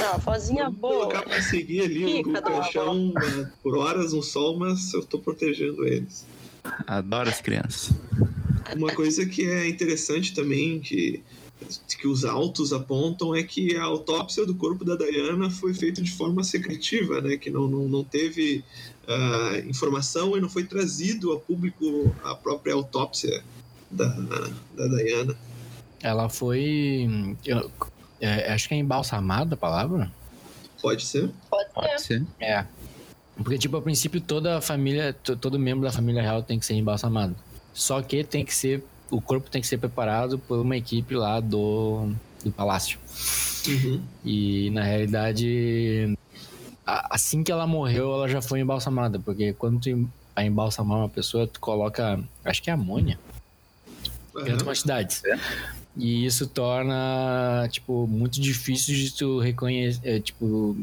Ah, 0.00 0.18
vozinha 0.18 0.70
Vou 0.70 0.90
boa. 0.90 0.98
colocar 0.98 1.22
pra 1.22 1.42
seguir 1.42 1.82
ali 1.82 2.22
o 2.22 2.42
caixão 2.42 3.12
né, 3.12 3.52
por 3.62 3.76
horas 3.76 4.12
no 4.12 4.22
sol, 4.22 4.58
mas 4.58 4.92
eu 4.94 5.04
tô 5.04 5.18
protegendo 5.18 5.86
eles. 5.86 6.26
Adoro 6.86 7.28
as 7.28 7.40
crianças. 7.40 7.94
Uma 8.74 8.92
coisa 8.92 9.26
que 9.26 9.44
é 9.44 9.68
interessante 9.68 10.34
também, 10.34 10.80
que, 10.80 11.22
que 11.98 12.06
os 12.06 12.24
autos 12.24 12.72
apontam, 12.72 13.34
é 13.34 13.42
que 13.42 13.76
a 13.76 13.84
autópsia 13.84 14.46
do 14.46 14.54
corpo 14.54 14.84
da 14.84 14.96
Diana 14.96 15.50
foi 15.50 15.74
feita 15.74 16.00
de 16.00 16.10
forma 16.10 16.42
secretiva, 16.42 17.20
né? 17.20 17.36
Que 17.36 17.50
não, 17.50 17.68
não, 17.68 17.88
não 17.88 18.04
teve 18.04 18.64
uh, 19.06 19.68
informação 19.68 20.36
e 20.36 20.40
não 20.40 20.48
foi 20.48 20.64
trazido 20.64 21.32
a 21.32 21.40
público 21.40 22.14
a 22.22 22.34
própria 22.34 22.74
autópsia 22.74 23.42
da, 23.90 24.08
da 24.74 24.86
Diana. 24.88 25.36
Ela 26.04 26.28
foi. 26.28 27.08
Eu, 27.46 27.70
é, 28.20 28.52
acho 28.52 28.68
que 28.68 28.74
é 28.74 28.76
embalsamada 28.76 29.54
a 29.54 29.56
palavra? 29.56 30.12
Pode 30.82 31.02
ser. 31.02 31.30
Pode, 31.48 31.70
Pode 31.72 32.02
ser. 32.02 32.22
É. 32.38 32.66
Porque, 33.36 33.56
tipo, 33.56 33.74
a 33.78 33.82
princípio 33.82 34.20
toda 34.20 34.58
a 34.58 34.60
família, 34.60 35.14
todo 35.14 35.58
membro 35.58 35.82
da 35.82 35.90
família 35.90 36.20
real 36.20 36.42
tem 36.42 36.58
que 36.58 36.66
ser 36.66 36.74
embalsamado. 36.74 37.34
Só 37.72 38.02
que 38.02 38.22
tem 38.22 38.44
que 38.44 38.54
ser. 38.54 38.84
O 39.10 39.18
corpo 39.18 39.48
tem 39.48 39.62
que 39.62 39.66
ser 39.66 39.78
preparado 39.78 40.38
por 40.38 40.58
uma 40.58 40.76
equipe 40.76 41.14
lá 41.14 41.40
do, 41.40 42.12
do 42.44 42.52
palácio. 42.52 42.98
Uhum. 43.66 44.02
E 44.22 44.68
na 44.70 44.82
realidade, 44.82 46.16
assim 46.84 47.42
que 47.42 47.50
ela 47.50 47.66
morreu, 47.66 48.12
ela 48.12 48.28
já 48.28 48.42
foi 48.42 48.60
embalsamada. 48.60 49.18
Porque 49.18 49.54
quando 49.54 49.80
tu 49.80 50.08
vai 50.36 50.46
embalsamar 50.46 50.98
uma 50.98 51.08
pessoa, 51.08 51.46
tu 51.46 51.58
coloca. 51.60 52.22
Acho 52.44 52.62
que 52.62 52.68
é 52.68 52.74
amônia. 52.74 53.18
Uhum. 54.34 54.44
Grandes 54.44 54.62
quantidades. 54.62 55.24
É. 55.24 55.83
E 55.96 56.26
isso 56.26 56.46
torna, 56.46 57.68
tipo, 57.70 58.06
muito 58.06 58.40
difícil 58.40 58.94
de 58.94 59.12
tu 59.12 59.38
reconhecer, 59.38 60.00
é, 60.02 60.20
tipo, 60.20 60.76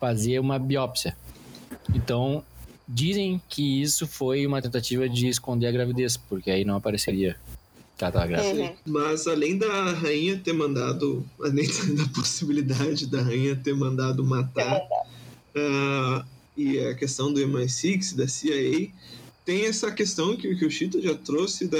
fazer 0.00 0.40
uma 0.40 0.58
biópsia. 0.58 1.16
Então, 1.94 2.42
dizem 2.88 3.40
que 3.48 3.80
isso 3.80 4.06
foi 4.06 4.44
uma 4.46 4.60
tentativa 4.60 5.08
de 5.08 5.28
esconder 5.28 5.68
a 5.68 5.72
gravidez, 5.72 6.16
porque 6.16 6.50
aí 6.50 6.64
não 6.64 6.76
apareceria 6.76 7.36
que 7.96 8.04
ela 8.04 8.12
tava 8.12 8.26
grávida. 8.26 8.62
Uhum. 8.62 8.74
Mas 8.86 9.26
além 9.26 9.58
da 9.58 9.92
rainha 9.92 10.38
ter 10.38 10.52
mandado, 10.52 11.24
além 11.40 11.66
da 11.94 12.08
possibilidade 12.14 13.06
da 13.06 13.22
rainha 13.22 13.54
ter 13.54 13.74
mandado 13.74 14.24
matar, 14.24 14.80
uh, 15.54 16.24
e 16.56 16.78
a 16.80 16.94
questão 16.94 17.32
do 17.32 17.40
MI6, 17.40 18.16
da 18.16 18.26
CIA, 18.26 18.88
tem 19.44 19.66
essa 19.66 19.90
questão 19.90 20.36
que, 20.36 20.54
que 20.54 20.64
o 20.64 20.70
Chita 20.70 21.00
já 21.00 21.14
trouxe 21.14 21.66
da, 21.66 21.78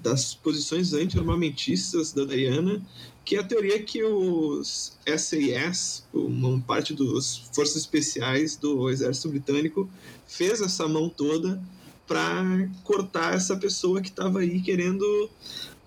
das 0.00 0.34
posições 0.34 0.92
anti-armamentistas 0.92 2.12
da 2.12 2.24
Diana, 2.24 2.80
que 3.24 3.36
é 3.36 3.40
a 3.40 3.44
teoria 3.44 3.82
que 3.82 4.02
os 4.02 4.96
SAS, 5.16 6.04
uma 6.12 6.60
parte 6.60 6.92
dos 6.92 7.48
forças 7.52 7.76
especiais 7.76 8.56
do 8.56 8.90
exército 8.90 9.28
britânico, 9.28 9.88
fez 10.26 10.60
essa 10.60 10.86
mão 10.86 11.08
toda 11.08 11.60
para 12.06 12.68
cortar 12.84 13.34
essa 13.34 13.56
pessoa 13.56 14.02
que 14.02 14.08
estava 14.08 14.40
aí 14.40 14.60
querendo 14.60 15.30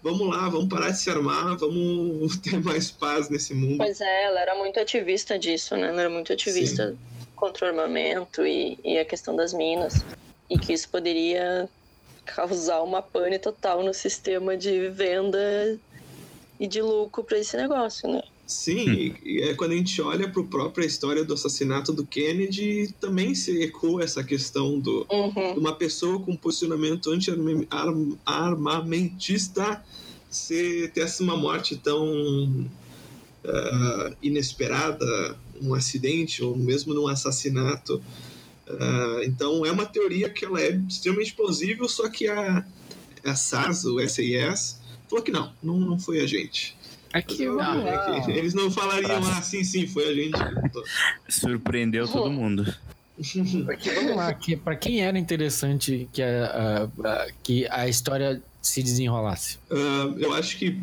vamos 0.01 0.30
lá, 0.30 0.47
vamos 0.49 0.70
parar 0.70 0.91
de 0.91 0.99
se 0.99 1.09
armar, 1.09 1.57
vamos 1.57 2.38
ter 2.43 2.63
mais 2.63 2.91
paz 2.91 3.28
nesse 3.28 3.53
mundo. 3.53 3.78
Pois 3.78 3.99
é, 3.99 4.24
ela 4.26 4.39
era 4.39 4.55
muito 4.55 4.80
ativista 4.80 5.38
disso, 5.38 5.76
né? 5.76 5.88
Ela 5.88 6.01
era 6.01 6.09
muito 6.09 6.32
ativista 6.32 6.91
Sim. 6.91 6.97
contra 7.36 7.66
o 7.66 7.70
armamento 7.70 8.45
e, 8.45 8.78
e 8.84 8.99
a 8.99 9.05
questão 9.05 9.36
das 9.36 9.51
minas 9.51 10.05
e 10.49 10.57
que 10.57 10.73
isso 10.73 10.89
poderia 10.89 11.69
causar 12.25 12.81
uma 12.81 13.01
pane 13.01 13.39
total 13.39 13.83
no 13.83 13.93
sistema 13.93 14.57
de 14.57 14.89
venda 14.89 15.79
e 16.59 16.67
de 16.67 16.81
lucro 16.81 17.23
para 17.23 17.37
esse 17.37 17.55
negócio, 17.55 18.09
né? 18.09 18.21
Sim, 18.47 19.15
e 19.23 19.41
é 19.41 19.53
quando 19.55 19.71
a 19.71 19.75
gente 19.75 19.99
olha 20.01 20.29
para 20.29 20.41
a 20.41 20.45
própria 20.45 20.85
história 20.85 21.25
do 21.25 21.33
assassinato 21.33 21.91
do 21.91 22.05
Kennedy, 22.05 22.93
também 23.01 23.33
se 23.33 23.63
ecoa 23.63 24.03
essa 24.03 24.23
questão 24.23 24.79
do, 24.79 25.03
uhum. 25.11 25.53
de 25.53 25.59
uma 25.59 25.73
pessoa 25.73 26.19
com 26.19 26.35
posicionamento 26.35 27.09
anti-armamentista 27.09 29.83
ser, 30.29 30.91
ter 30.91 31.01
essa 31.01 31.23
uma 31.23 31.35
morte 31.35 31.75
tão 31.75 32.69
uh, 33.45 34.15
inesperada, 34.21 35.35
um 35.59 35.73
acidente 35.73 36.43
ou 36.43 36.55
mesmo 36.55 36.93
num 36.93 37.07
assassinato. 37.07 37.99
Uh, 38.68 39.24
então 39.24 39.66
é 39.66 39.72
uma 39.72 39.86
teoria 39.86 40.30
que 40.30 40.43
ela 40.43 40.59
é 40.59 40.72
extremamente 40.88 41.34
plausível, 41.34 41.88
só 41.88 42.09
que 42.09 42.28
a, 42.28 42.66
a 43.24 43.36
SAS, 43.36 43.86
o 43.86 43.99
SAS, 44.07 44.82
falou 45.07 45.24
que 45.24 45.32
não, 45.32 45.53
não, 45.61 45.80
não 45.80 45.99
foi 45.99 46.20
a 46.20 46.28
gente. 46.28 46.76
Aqui, 47.13 47.45
não, 47.45 47.88
é 47.88 48.22
que 48.26 48.32
eles 48.32 48.53
não 48.53 48.70
falariam, 48.70 49.24
ah, 49.24 49.41
sim, 49.41 49.63
sim, 49.63 49.88
foi 49.88 50.09
a 50.09 50.13
gente. 50.13 50.38
Surpreendeu 51.30 52.07
todo 52.07 52.30
mundo. 52.30 52.63
Aqui, 53.72 53.89
vamos 53.91 54.16
lá, 54.18 54.34
que, 54.34 54.57
para 54.57 54.76
quem 54.76 55.01
era 55.01 55.18
interessante 55.18 56.09
que 56.11 56.22
a, 56.22 56.89
a, 57.03 57.28
que 57.41 57.66
a 57.70 57.88
história 57.88 58.43
se 58.61 58.84
desenrolasse? 58.84 59.57
Uh, 59.72 60.20
eu 60.20 60.34
acho 60.34 60.57
que 60.57 60.78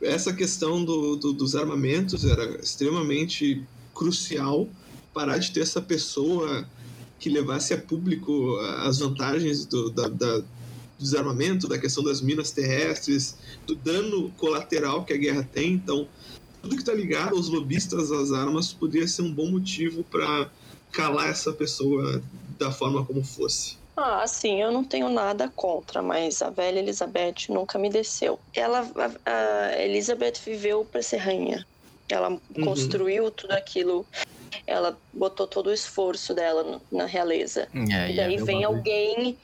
essa 0.00 0.32
questão 0.32 0.84
do, 0.84 1.16
do, 1.16 1.32
dos 1.32 1.56
armamentos 1.56 2.24
era 2.24 2.60
extremamente 2.60 3.64
crucial 3.92 4.68
parar 5.12 5.38
de 5.38 5.50
ter 5.50 5.60
essa 5.60 5.80
pessoa 5.80 6.68
que 7.18 7.28
levasse 7.30 7.72
a 7.72 7.78
público 7.78 8.56
as 8.82 8.98
vantagens 8.98 9.64
do, 9.64 9.90
da, 9.90 10.08
da, 10.08 10.38
do 10.38 10.44
desarmamento, 10.98 11.68
da 11.68 11.78
questão 11.78 12.02
das 12.02 12.20
minas 12.20 12.50
terrestres, 12.50 13.36
do 13.66 13.74
dano 13.74 14.30
colateral 14.36 15.04
que 15.04 15.12
a 15.12 15.16
guerra 15.16 15.48
tem. 15.52 15.72
Então, 15.72 16.06
tudo 16.62 16.76
que 16.76 16.82
está 16.82 16.94
ligado 16.94 17.36
aos 17.36 17.48
lobistas 17.48 18.10
às 18.10 18.32
armas 18.32 18.72
poderia 18.72 19.06
ser 19.06 19.22
um 19.22 19.32
bom 19.32 19.50
motivo 19.50 20.02
para 20.04 20.50
calar 20.92 21.28
essa 21.28 21.52
pessoa 21.52 22.22
da 22.58 22.70
forma 22.70 23.04
como 23.04 23.24
fosse. 23.24 23.76
Ah, 23.96 24.26
sim, 24.26 24.60
eu 24.60 24.72
não 24.72 24.82
tenho 24.82 25.08
nada 25.08 25.48
contra, 25.54 26.02
mas 26.02 26.42
a 26.42 26.50
velha 26.50 26.80
Elizabeth 26.80 27.48
nunca 27.48 27.78
me 27.78 27.88
desceu. 27.88 28.40
Ela, 28.52 28.90
a, 28.96 29.30
a 29.30 29.84
Elizabeth 29.84 30.34
viveu 30.44 30.84
para 30.84 31.00
ser 31.00 31.18
rainha. 31.18 31.64
Ela 32.08 32.30
uhum. 32.30 32.64
construiu 32.64 33.30
tudo 33.30 33.52
aquilo. 33.52 34.04
Ela 34.66 34.96
botou 35.12 35.46
todo 35.46 35.68
o 35.68 35.72
esforço 35.72 36.34
dela 36.34 36.80
na 36.90 37.06
realeza. 37.06 37.68
É, 37.92 38.10
e 38.10 38.16
daí 38.16 38.36
vem 38.38 38.64
alguém 38.64 39.36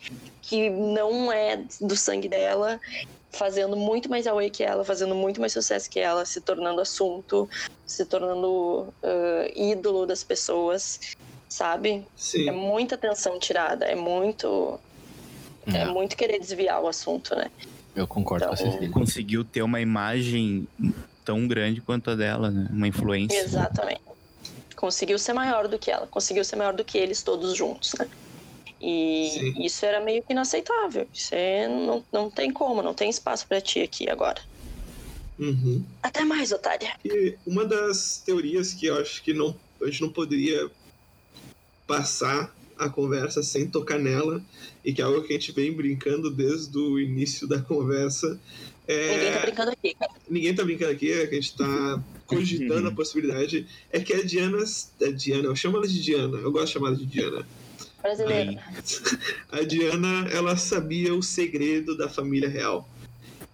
que 0.43 0.71
não 0.71 1.31
é 1.31 1.63
do 1.81 1.97
sangue 1.97 2.29
dela, 2.29 2.81
fazendo 3.31 3.77
muito 3.77 4.09
mais 4.09 4.27
away 4.27 4.51
que 4.51 4.63
ela, 4.63 4.85
fazendo 4.85 5.15
muito 5.15 5.41
mais 5.41 5.53
sucesso 5.53 5.89
que 5.91 6.01
ela, 6.01 6.25
se 6.25 6.41
tornando 6.41 6.81
assunto, 6.81 7.49
se 7.87 8.05
tornando 8.05 8.89
uh, 9.03 9.53
ídolo 9.55 10.07
das 10.07 10.25
pessoas 10.25 11.17
sabe? 11.51 12.07
Sim. 12.17 12.49
É 12.49 12.53
muita 12.53 12.95
atenção 12.95 13.39
tirada, 13.39 13.85
é 13.85 13.97
muito. 13.97 14.79
É, 15.67 15.79
é 15.79 15.85
muito 15.85 16.17
querer 16.17 16.39
desviar 16.39 16.81
o 16.81 16.89
assunto, 16.89 17.35
né? 17.35 17.51
Eu 17.95 18.07
concordo 18.07 18.47
então, 18.47 18.57
com 18.57 18.79
você. 18.79 18.89
Conseguiu 18.89 19.45
ter 19.45 19.63
uma 19.63 19.81
imagem 19.81 20.67
tão 21.25 21.47
grande 21.47 21.83
quanto 21.83 22.11
a 22.11 22.15
dela, 22.15 22.51
né? 22.51 22.69
Uma 22.71 22.89
influência. 22.89 23.37
Exatamente. 23.37 24.01
Conseguiu 24.81 25.19
ser 25.19 25.35
maior 25.35 25.69
do 25.69 25.79
que 25.79 25.91
ela, 25.91 26.07
conseguiu 26.07 26.43
ser 26.43 26.57
maior 26.57 26.73
do 26.73 26.83
que 26.83 26.97
eles 26.97 27.23
todos 27.23 27.55
juntos, 27.55 27.93
né? 27.99 28.09
E 28.81 29.29
Sim. 29.31 29.63
isso 29.63 29.85
era 29.85 30.01
meio 30.01 30.23
que 30.23 30.33
inaceitável. 30.33 31.07
Isso 31.13 31.35
é, 31.35 31.69
não, 31.69 32.03
não 32.11 32.31
tem 32.31 32.51
como, 32.51 32.81
não 32.81 32.95
tem 32.95 33.11
espaço 33.11 33.47
para 33.47 33.61
ti 33.61 33.81
aqui 33.81 34.09
agora. 34.09 34.41
Uhum. 35.39 35.85
Até 36.03 36.25
mais, 36.25 36.51
Otária. 36.51 36.99
E 37.05 37.37
uma 37.47 37.67
das 37.67 38.23
teorias 38.25 38.73
que 38.73 38.87
eu 38.87 38.97
acho 38.97 39.23
que 39.23 39.35
não, 39.35 39.55
a 39.83 39.85
gente 39.85 40.01
não 40.01 40.09
poderia 40.09 40.71
passar 41.87 42.51
a 42.79 42.89
conversa 42.89 43.43
sem 43.43 43.69
tocar 43.69 43.99
nela 43.99 44.43
e 44.83 44.95
que 44.95 45.03
é 45.03 45.05
algo 45.05 45.23
que 45.23 45.35
a 45.35 45.39
gente 45.39 45.53
vem 45.53 45.71
brincando 45.75 46.31
desde 46.31 46.79
o 46.79 46.99
início 46.99 47.47
da 47.47 47.61
conversa. 47.61 48.41
É... 48.91 49.13
Ninguém 49.13 49.33
tá 49.33 49.41
brincando 49.41 49.71
aqui, 49.71 49.95
cara. 49.95 50.13
Ninguém 50.29 50.55
tá 50.55 50.65
brincando 50.65 50.91
aqui, 50.91 51.13
é 51.13 51.27
que 51.29 51.37
a 51.37 51.41
gente 51.41 51.57
tá 51.57 52.03
cogitando 52.27 52.89
a 52.89 52.91
possibilidade. 52.93 53.67
É 53.93 54.01
que 54.01 54.13
a 54.13 54.25
Diana. 54.25 54.59
A 54.59 55.11
Diana, 55.13 55.45
eu 55.47 55.55
chamo 55.55 55.77
ela 55.77 55.87
de 55.87 56.03
Diana, 56.03 56.39
eu 56.39 56.51
gosto 56.51 56.67
de 56.67 56.73
chamar 56.73 56.89
ela 56.89 56.97
de 56.97 57.07
Diana. 57.07 57.47
Brasileira. 58.03 58.65
A 59.53 59.63
Diana, 59.63 60.27
ela 60.33 60.57
sabia 60.57 61.15
o 61.15 61.23
segredo 61.23 61.95
da 61.97 62.09
família 62.09 62.49
real. 62.49 62.89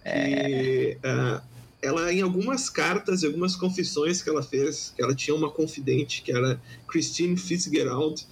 É. 0.05 0.49
E, 0.49 0.93
uh, 0.95 1.41
ela, 1.81 2.13
em 2.13 2.21
algumas 2.21 2.69
cartas, 2.69 3.23
em 3.23 3.27
algumas 3.27 3.57
confissões 3.57 4.21
que 4.21 4.29
ela 4.29 4.41
fez, 4.41 4.93
que 4.95 5.03
ela 5.03 5.13
tinha 5.13 5.35
uma 5.35 5.51
confidente, 5.51 6.21
que 6.21 6.31
era 6.31 6.59
Christine 6.87 7.35
Fitzgerald, 7.35 8.25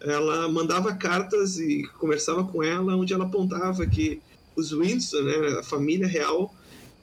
ela 0.00 0.48
mandava 0.48 0.92
cartas 0.94 1.58
e 1.58 1.84
conversava 1.98 2.42
com 2.42 2.60
ela, 2.62 2.96
onde 2.96 3.14
ela 3.14 3.24
apontava 3.24 3.86
que 3.86 4.20
os 4.56 4.72
Windsor, 4.72 5.22
né, 5.24 5.58
a 5.58 5.62
família 5.62 6.06
real, 6.06 6.54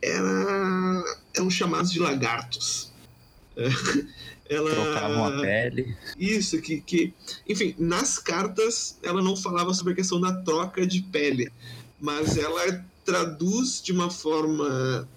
era, 0.01 1.03
eram 1.35 1.49
chamados 1.49 1.91
de 1.91 1.99
lagartos. 1.99 2.91
ela 4.49 4.73
trocavam 4.73 5.25
a 5.25 5.41
pele. 5.41 5.95
Isso, 6.17 6.59
que, 6.61 6.81
que. 6.81 7.13
Enfim, 7.47 7.75
nas 7.77 8.17
cartas 8.17 8.97
ela 9.03 9.21
não 9.21 9.35
falava 9.35 9.73
sobre 9.73 9.93
a 9.93 9.95
questão 9.95 10.19
da 10.19 10.33
troca 10.41 10.85
de 10.87 11.01
pele, 11.03 11.51
mas 11.99 12.37
ela 12.37 12.83
traduz 13.05 13.81
de 13.81 13.91
uma 13.91 14.09
forma 14.09 15.07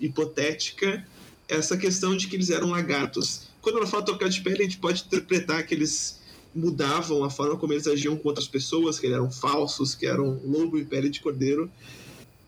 hipotética 0.00 1.06
essa 1.48 1.76
questão 1.76 2.16
de 2.16 2.26
que 2.28 2.36
eles 2.36 2.50
eram 2.50 2.70
lagartos. 2.70 3.48
Quando 3.60 3.78
ela 3.78 3.86
fala 3.86 4.04
trocar 4.04 4.28
de 4.28 4.40
pele, 4.40 4.60
a 4.60 4.64
gente 4.64 4.78
pode 4.78 5.04
interpretar 5.04 5.64
que 5.66 5.74
eles 5.74 6.20
mudavam 6.56 7.22
a 7.22 7.30
forma 7.30 7.56
como 7.56 7.72
eles 7.72 7.86
agiam 7.86 8.16
com 8.16 8.28
outras 8.28 8.48
pessoas, 8.48 8.98
que 8.98 9.06
eram 9.06 9.30
falsos, 9.30 9.94
que 9.94 10.06
eram 10.06 10.40
lobo 10.44 10.78
e 10.78 10.84
pele 10.84 11.10
de 11.10 11.20
cordeiro. 11.20 11.70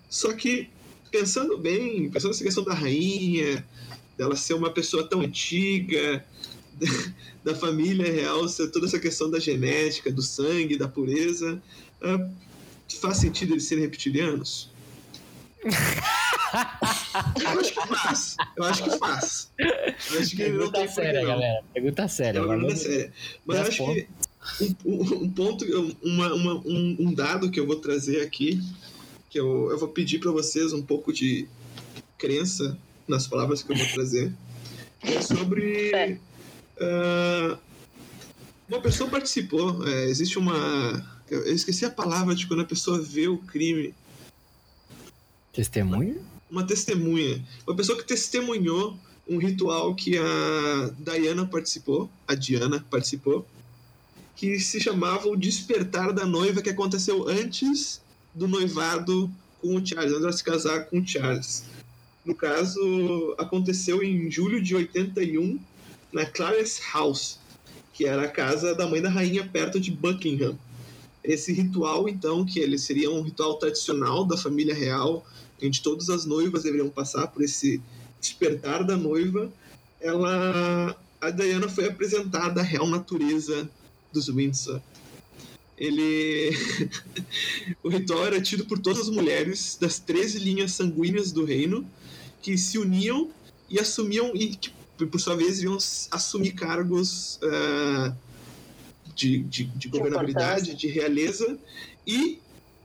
Só 0.09 0.33
que, 0.33 0.69
pensando 1.11 1.59
bem, 1.59 2.11
pensando 2.11 2.31
nessa 2.31 2.45
questão 2.45 2.65
da 2.65 2.73
rainha, 2.73 3.65
dela 4.17 4.35
ser 4.35 4.55
uma 4.55 4.71
pessoa 4.71 5.07
tão 5.07 5.21
antiga, 5.21 6.25
da 7.45 7.55
família 7.55 8.11
real, 8.11 8.47
toda 8.73 8.87
essa 8.87 8.99
questão 8.99 9.31
da 9.31 9.39
genética, 9.39 10.11
do 10.11 10.23
sangue, 10.23 10.79
da 10.79 10.89
pureza, 10.89 11.63
uh, 12.03 12.31
faz 13.01 13.19
sentido 13.19 13.53
eles 13.53 13.65
serem 13.65 13.85
reptilianos? 13.85 14.71
Eu 17.43 17.61
acho 17.61 17.73
que 17.73 17.87
faz. 17.87 18.37
Eu 18.57 18.65
acho 18.65 18.85
que 18.85 18.99
faz. 18.99 19.51
Eu 19.59 20.21
acho 20.21 20.31
que 20.31 20.37
Pergunta 20.37 20.81
não 20.81 20.89
séria, 20.89 21.27
galera. 21.27 21.65
Pergunta 21.73 22.09
séria. 22.09 22.39
É 22.39 22.43
uma 22.43 22.55
pergunta 22.55 22.77
séria. 22.77 23.13
Mas 23.45 23.57
eu 23.57 23.63
acho 23.65 23.95
que 23.95 24.09
um, 24.85 25.25
um 25.25 25.31
ponto, 25.31 25.65
uma, 26.03 26.35
uma, 26.35 26.55
um, 26.55 26.97
um, 27.01 27.15
dado 27.15 27.51
que 27.51 27.61
eu 27.61 27.67
vou 27.67 27.77
trazer 27.77 28.23
aqui, 28.23 28.61
que 29.29 29.39
eu, 29.39 29.71
eu 29.71 29.79
vou 29.79 29.89
pedir 29.89 30.19
para 30.19 30.31
vocês 30.31 30.73
um 30.73 30.83
pouco 30.83 31.13
de 31.13 31.47
crença 32.17 32.79
nas 33.07 33.27
palavras 33.27 33.63
que 33.63 33.73
eu 33.73 33.77
vou 33.77 33.87
trazer, 33.89 34.33
é 35.03 35.21
sobre. 35.21 36.19
Uh, 36.77 37.59
uma 38.69 38.81
pessoa 38.81 39.09
participou, 39.09 39.87
é, 39.87 40.05
existe 40.05 40.39
uma. 40.39 41.19
Eu 41.31 41.53
esqueci 41.53 41.85
a 41.85 41.91
palavra 41.91 42.35
de 42.35 42.47
quando 42.47 42.61
a 42.61 42.67
pessoa 42.67 43.01
vê 43.01 43.29
o 43.29 43.39
crime. 43.39 43.95
Testemunho? 45.53 46.25
Uma 46.51 46.65
testemunha, 46.65 47.45
uma 47.67 47.77
pessoa 47.77 47.99
que 47.99 48.05
testemunhou 48.05 48.97
um 49.29 49.39
ritual 49.39 49.95
que 49.95 50.17
a 50.17 50.91
Diana 50.99 51.47
participou, 51.47 52.09
a 52.27 52.35
Diana 52.35 52.85
participou, 52.91 53.47
que 54.35 54.59
se 54.59 54.81
chamava 54.81 55.29
o 55.29 55.37
Despertar 55.37 56.13
da 56.13 56.25
Noiva, 56.25 56.63
que 56.63 56.71
aconteceu 56.71 57.29
antes 57.29 58.01
do 58.35 58.49
noivado 58.49 59.31
com 59.61 59.75
o 59.75 59.85
Charles, 59.85 60.13
antes 60.13 60.27
de 60.27 60.37
se 60.37 60.45
casar 60.45 60.85
com 60.87 61.01
o 61.01 61.07
Charles. 61.07 61.65
No 62.25 62.35
caso, 62.35 63.35
aconteceu 63.37 64.03
em 64.03 64.31
julho 64.31 64.63
de 64.63 64.75
81, 64.75 65.59
na 66.13 66.25
Clarence 66.25 66.81
House, 66.93 67.39
que 67.93 68.07
era 68.07 68.23
a 68.23 68.29
casa 68.29 68.75
da 68.75 68.87
mãe 68.87 69.03
da 69.03 69.11
rainha 69.11 69.47
perto 69.47 69.81
de 69.81 69.91
Buckingham. 69.91 70.57
Esse 71.23 71.53
ritual, 71.53 72.09
então, 72.09 72.45
que 72.45 72.61
ele 72.61 72.79
seria 72.79 73.11
um 73.11 73.23
ritual 73.23 73.57
tradicional 73.57 74.25
da 74.25 74.37
família 74.37 74.75
real, 74.75 75.27
onde 75.63 75.83
todas 75.83 76.09
as 76.11 76.25
noivas 76.25 76.63
deveriam 76.63 76.89
passar 76.89 77.27
por 77.29 77.43
esse 77.43 77.81
despertar 78.21 78.85
da 78.85 78.97
noiva, 78.97 79.53
ela 80.01 80.97
a 81.21 81.31
Diana 81.31 81.69
foi 81.69 81.87
apresentada 81.87 82.61
à 82.61 82.65
real 82.65 82.87
natureza 82.87 83.69
dos 84.13 84.29
Windsor. 84.29 84.81
Ele 85.77 86.51
o 87.83 87.89
ritual 87.89 88.27
era 88.27 88.41
tido 88.41 88.65
por 88.65 88.79
todas 88.79 89.03
as 89.03 89.09
mulheres 89.09 89.77
das 89.81 89.99
13 89.99 90.39
linhas 90.39 90.73
sanguíneas 90.73 91.33
do 91.33 91.45
reino 91.45 91.89
que 92.43 92.57
se 92.57 92.79
uniam 92.79 93.31
e 93.69 93.79
assumiam 93.79 94.33
e 94.35 94.57
que 94.57 94.71
por 95.07 95.21
sua 95.21 95.37
vez 95.37 95.63
iam 95.63 95.77
assumir 96.11 96.53
cargos 96.53 97.39
uh, 97.43 98.13
de, 99.15 99.41
de, 99.45 99.65
de 99.65 99.89
governabilidade, 99.89 100.75
de 100.75 100.89
realeza 100.89 101.59
e 102.07 102.41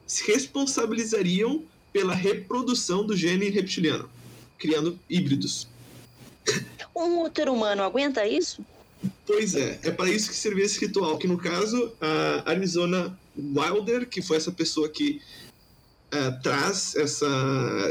se 0.06 0.32
responsabilizariam 0.32 1.64
pela 1.94 2.16
reprodução 2.16 3.06
do 3.06 3.16
gene 3.16 3.50
reptiliano, 3.50 4.10
criando 4.58 5.00
híbridos. 5.08 5.68
Um 6.96 7.22
útero 7.22 7.54
humano 7.54 7.84
aguenta 7.84 8.28
isso? 8.28 8.66
Pois 9.26 9.56
é, 9.56 9.80
é 9.84 9.92
para 9.92 10.10
isso 10.10 10.30
que 10.30 10.36
servia 10.36 10.66
esse 10.66 10.80
ritual, 10.80 11.18
que 11.18 11.28
no 11.28 11.38
caso 11.38 11.94
a 12.02 12.50
Arizona 12.50 13.18
Wilder, 13.38 14.08
que 14.08 14.22
foi 14.22 14.38
essa 14.38 14.52
pessoa 14.52 14.90
que 14.90 15.22
uh, 16.14 16.42
traz 16.42 16.96
essa, 16.96 17.28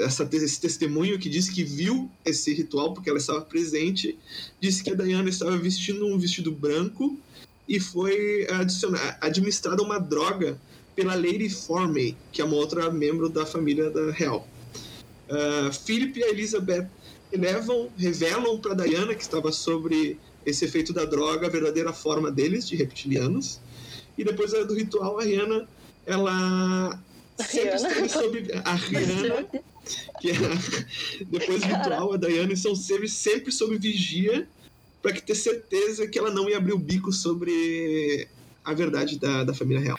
essa, 0.04 0.28
esse 0.32 0.60
testemunho 0.60 1.18
que 1.18 1.28
disse 1.28 1.52
que 1.52 1.64
viu 1.64 2.10
esse 2.24 2.52
ritual 2.52 2.94
porque 2.94 3.10
ela 3.10 3.18
estava 3.18 3.40
presente, 3.42 4.18
disse 4.60 4.82
que 4.82 4.90
a 4.90 4.94
Diana 4.94 5.28
estava 5.28 5.56
vestindo 5.56 6.06
um 6.06 6.18
vestido 6.18 6.50
branco 6.50 7.18
e 7.68 7.78
foi 7.78 8.46
administrada 9.20 9.82
uma 9.82 9.98
droga 9.98 10.58
pela 10.94 11.14
Lady 11.14 11.48
Formey, 11.48 12.16
que 12.30 12.40
é 12.40 12.44
uma 12.44 12.56
outra 12.56 12.90
membro 12.90 13.28
da 13.28 13.46
família 13.46 13.90
da 13.90 14.10
Real. 14.10 14.46
Uh, 15.28 15.72
Philip 15.72 16.18
e 16.18 16.24
a 16.24 16.28
Elizabeth 16.28 16.88
revelam 17.96 18.58
para 18.58 18.74
Diana 18.74 19.14
que 19.14 19.22
estava 19.22 19.50
sobre 19.50 20.18
esse 20.44 20.64
efeito 20.64 20.92
da 20.92 21.04
droga, 21.04 21.46
a 21.46 21.50
verdadeira 21.50 21.92
forma 21.92 22.30
deles, 22.30 22.68
de 22.68 22.76
reptilianos. 22.76 23.60
E 24.18 24.24
depois 24.24 24.52
do 24.52 24.74
ritual, 24.74 25.18
a 25.18 25.24
Rihanna, 25.24 25.66
ela 26.04 27.00
sempre 27.38 27.76
esteve 27.76 28.08
sob 28.08 28.50
a 28.64 28.74
Rihanna, 28.74 29.46
que 30.20 30.30
é 30.30 30.34
depois 31.30 31.60
do 31.60 31.66
ritual, 31.66 32.12
a 32.12 32.16
Diana 32.16 32.52
estão 32.52 32.74
sempre, 32.74 33.08
sempre 33.08 33.52
sob 33.52 33.78
vigia 33.78 34.46
para 35.00 35.12
ter 35.20 35.34
certeza 35.34 36.06
que 36.06 36.18
ela 36.18 36.30
não 36.30 36.48
ia 36.48 36.58
abrir 36.58 36.74
o 36.74 36.78
bico 36.78 37.12
sobre 37.12 38.28
a 38.64 38.74
verdade 38.74 39.18
da, 39.18 39.44
da 39.44 39.54
família 39.54 39.82
real 39.82 39.98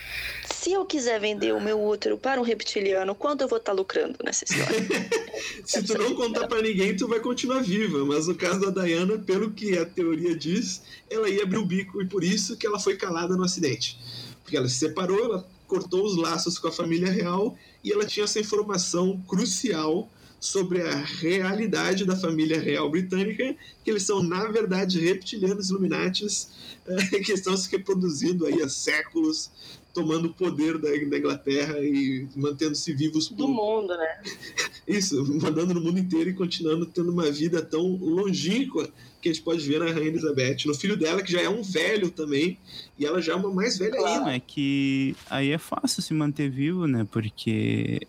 se 0.64 0.72
eu 0.72 0.86
quiser 0.86 1.20
vender 1.20 1.54
o 1.54 1.60
meu 1.60 1.84
útero 1.84 2.18
para 2.18 2.40
um 2.40 2.44
reptiliano, 2.44 3.14
quanto 3.14 3.42
eu 3.42 3.50
vou 3.50 3.58
estar 3.58 3.74
tá 3.74 3.78
lucrando 3.78 4.16
nessa 4.24 4.46
história? 4.46 4.80
se 5.66 5.84
tu 5.84 5.98
não 5.98 6.16
contar 6.16 6.48
para 6.48 6.62
ninguém, 6.62 6.96
tu 6.96 7.06
vai 7.06 7.20
continuar 7.20 7.62
viva. 7.62 8.06
Mas 8.06 8.28
no 8.28 8.36
caso 8.36 8.72
da 8.72 8.82
Diana, 8.86 9.18
pelo 9.18 9.52
que 9.52 9.78
a 9.78 9.86
teoria 9.86 10.34
diz, 10.34 10.82
ela 11.10 11.30
ia 11.30 11.44
abrir 11.44 11.58
o 11.58 11.66
bico 11.66 12.02
e 12.02 12.06
por 12.06 12.24
isso 12.24 12.56
que 12.56 12.66
ela 12.66 12.80
foi 12.80 12.96
calada 12.96 13.36
no 13.36 13.44
acidente. 13.44 14.00
Porque 14.42 14.56
ela 14.56 14.70
se 14.70 14.76
separou, 14.76 15.26
ela 15.26 15.46
cortou 15.68 16.06
os 16.06 16.16
laços 16.16 16.58
com 16.58 16.70
a 16.70 16.72
família 16.72 17.12
real 17.12 17.58
e 17.84 17.92
ela 17.92 18.06
tinha 18.06 18.24
essa 18.24 18.40
informação 18.40 19.22
crucial 19.28 20.10
sobre 20.44 20.82
a 20.82 20.98
realidade 20.98 22.04
da 22.04 22.18
família 22.18 22.60
real 22.60 22.92
britânica, 22.92 23.56
que 23.82 23.90
eles 23.90 24.04
são, 24.04 24.22
na 24.22 24.44
verdade, 24.52 25.00
reptilianos 25.00 25.70
Illuminatis, 25.70 26.50
que 27.24 27.32
estão 27.32 27.56
se 27.56 27.72
reproduzindo 27.72 28.46
aí 28.46 28.62
há 28.62 28.68
séculos, 28.68 29.50
tomando 29.94 30.28
o 30.28 30.34
poder 30.34 30.78
da, 30.78 30.90
da 30.90 31.18
Inglaterra 31.18 31.80
e 31.80 32.28
mantendo-se 32.36 32.92
vivos 32.94 33.30
por... 33.30 33.38
do 33.38 33.48
mundo, 33.48 33.96
né? 33.96 34.22
Isso, 34.86 35.24
mandando 35.42 35.74
no 35.74 35.80
mundo 35.80 36.00
inteiro 36.00 36.30
e 36.30 36.34
continuando 36.34 36.88
tendo 36.88 37.10
uma 37.10 37.32
vida 37.32 37.62
tão 37.62 37.96
longínqua 37.96 38.92
que 39.24 39.30
a 39.30 39.34
gente 39.34 39.42
pode 39.42 39.66
ver 39.66 39.80
na 39.80 39.86
Rainha 39.86 40.10
Elizabeth, 40.10 40.58
no 40.66 40.76
filho 40.76 40.98
dela, 40.98 41.24
que 41.24 41.32
já 41.32 41.42
é 41.42 41.48
um 41.48 41.64
velho 41.64 42.12
também, 42.12 42.58
e 43.00 43.06
ela 43.06 43.22
já 43.22 43.32
é 43.32 43.36
uma 43.36 43.50
mais 43.50 43.78
velha 43.78 43.96
claro, 43.96 44.20
ainda. 44.20 44.36
É 44.36 44.40
que 44.40 45.16
aí 45.30 45.52
é 45.52 45.58
fácil 45.58 46.04
se 46.04 46.14
manter 46.14 46.50
vivo, 46.50 46.86
né? 46.86 47.08
Porque 47.10 48.06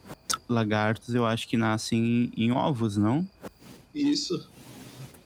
lagartos 0.49 1.15
eu 1.15 1.25
acho 1.25 1.47
que 1.47 1.57
nascem 1.57 2.33
em 2.37 2.51
ovos, 2.51 2.97
não? 2.97 3.27
Isso. 3.95 4.51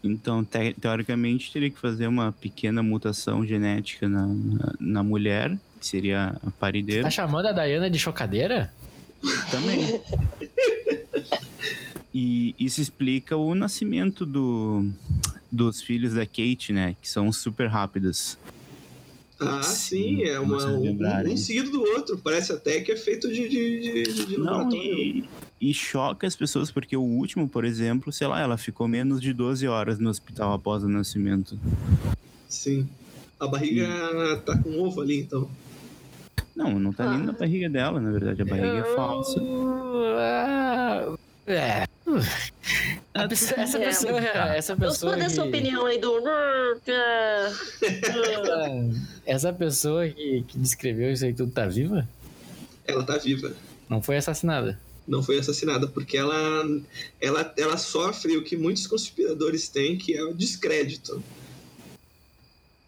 Então, 0.04 0.44
te 0.44 0.74
teoricamente, 0.74 1.50
teria 1.50 1.70
que 1.70 1.78
fazer 1.78 2.06
uma 2.06 2.32
pequena 2.32 2.82
mutação 2.82 3.44
genética 3.44 4.06
na, 4.08 4.26
na, 4.26 4.74
na 4.78 5.02
mulher, 5.02 5.58
que 5.80 5.86
seria 5.86 6.36
a 6.46 6.50
parideira. 6.50 7.04
Tá 7.04 7.10
chamando 7.10 7.46
a 7.46 7.52
Diana 7.52 7.88
de 7.88 7.98
chocadeira? 7.98 8.72
Também. 9.50 10.00
e 12.14 12.54
isso 12.58 12.80
explica 12.80 13.36
o 13.36 13.54
nascimento 13.54 14.24
do, 14.24 14.86
dos 15.50 15.82
filhos 15.82 16.14
da 16.14 16.26
Kate, 16.26 16.72
né? 16.72 16.96
Que 17.00 17.08
são 17.08 17.32
super 17.32 17.66
rápidos. 17.66 18.38
Ah, 19.40 19.62
sim, 19.62 20.24
é 20.24 20.38
uma, 20.40 20.66
um, 20.66 21.30
um, 21.32 21.36
seguido 21.36 21.70
do 21.70 21.80
outro. 21.80 22.18
Parece 22.18 22.52
até 22.52 22.80
que 22.80 22.90
é 22.90 22.96
feito 22.96 23.28
de, 23.28 23.48
de, 23.48 24.02
de, 24.02 24.26
de 24.26 24.36
Não, 24.36 24.68
e, 24.72 25.24
e, 25.60 25.72
choca 25.72 26.26
as 26.26 26.34
pessoas, 26.34 26.72
porque 26.72 26.96
o 26.96 27.02
último, 27.02 27.48
por 27.48 27.64
exemplo, 27.64 28.12
sei 28.12 28.26
lá, 28.26 28.40
ela 28.40 28.58
ficou 28.58 28.88
menos 28.88 29.20
de 29.20 29.32
12 29.32 29.68
horas 29.68 30.00
no 30.00 30.10
hospital 30.10 30.52
após 30.52 30.82
o 30.82 30.88
nascimento. 30.88 31.56
Sim. 32.48 32.88
A 33.38 33.46
barriga 33.46 33.84
e... 33.84 34.36
tá 34.38 34.58
com 34.58 34.76
ovo 34.80 35.00
ali, 35.00 35.20
então. 35.20 35.48
Não, 36.56 36.76
não 36.76 36.92
tá 36.92 37.04
ah. 37.04 37.16
nem 37.16 37.24
na 37.24 37.32
barriga 37.32 37.70
dela, 37.70 38.00
na 38.00 38.10
verdade. 38.10 38.42
A 38.42 38.44
barriga 38.44 38.78
é 38.78 38.94
falsa. 38.96 39.40
É. 41.48 41.86
Pessoa, 43.28 43.60
essa 43.60 43.78
pessoa, 43.78 44.20
essa 44.20 44.76
pessoa. 44.76 44.88
Eu 44.88 44.94
sou 44.94 45.16
dessa 45.16 45.42
que... 45.42 45.48
opinião 45.48 45.86
aí 45.86 45.98
do. 45.98 46.22
essa 49.26 49.52
pessoa 49.52 50.08
que, 50.08 50.44
que 50.46 50.58
descreveu 50.58 51.12
isso 51.12 51.24
aí 51.24 51.34
tudo 51.34 51.50
tá 51.50 51.66
viva? 51.66 52.08
Ela 52.86 53.04
tá 53.04 53.18
viva. 53.18 53.52
Não 53.88 54.00
foi 54.00 54.16
assassinada. 54.18 54.78
Não 55.06 55.22
foi 55.22 55.38
assassinada, 55.38 55.86
porque 55.86 56.18
ela, 56.18 56.64
ela, 57.20 57.54
ela 57.56 57.76
sofre 57.78 58.36
o 58.36 58.44
que 58.44 58.56
muitos 58.56 58.86
conspiradores 58.86 59.68
têm, 59.68 59.96
que 59.96 60.14
é 60.14 60.22
o 60.22 60.34
descrédito. 60.34 61.22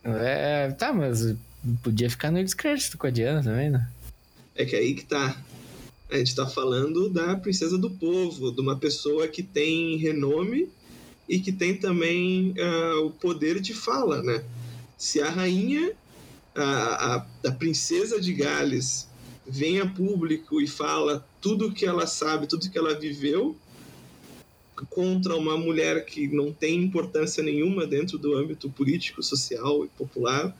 É, 0.05 0.71
tá, 0.73 0.93
mas 0.93 1.35
podia 1.83 2.11
ficar 2.11 2.31
no 2.31 2.43
descrédito 2.43 2.99
com 2.99 3.07
a 3.07 3.11
Diana 3.11 3.43
também, 3.43 3.71
né? 3.71 3.89
É 4.55 4.65
que 4.65 4.77
é 4.77 4.81
aí 4.81 4.95
que 4.95 5.05
tá. 5.05 5.37
A 6.11 6.17
gente 6.17 6.29
está 6.29 6.47
falando 6.47 7.09
da 7.09 7.37
princesa 7.37 7.79
do 7.79 7.89
povo, 7.89 8.51
de 8.51 8.61
uma 8.61 8.77
pessoa 8.77 9.29
que 9.29 9.43
tem 9.43 9.97
renome 9.97 10.69
e 11.29 11.39
que 11.39 11.53
tem 11.53 11.77
também 11.77 12.53
uh, 12.59 13.07
o 13.07 13.11
poder 13.13 13.61
de 13.61 13.73
fala, 13.73 14.21
né? 14.21 14.45
Se 14.99 15.21
a 15.21 15.31
rainha, 15.31 15.93
a, 16.55 16.65
a, 16.65 17.27
a 17.47 17.53
princesa 17.53 18.21
de 18.21 18.33
Gales, 18.33 19.09
vem 19.47 19.81
a 19.81 19.87
público 19.87 20.61
e 20.61 20.67
fala 20.67 21.25
tudo 21.41 21.69
o 21.69 21.73
que 21.73 21.87
ela 21.87 22.07
sabe, 22.07 22.49
tudo 22.49 22.69
que 22.69 22.79
ela 22.79 22.99
viveu, 22.99 23.57
contra 24.89 25.37
uma 25.37 25.57
mulher 25.57 26.05
que 26.05 26.27
não 26.29 26.53
tem 26.53 26.83
importância 26.83 27.43
nenhuma 27.43 27.87
dentro 27.87 28.19
do 28.19 28.35
âmbito 28.37 28.71
político, 28.71 29.23
social 29.23 29.85
e 29.85 29.89
popular, 29.89 30.57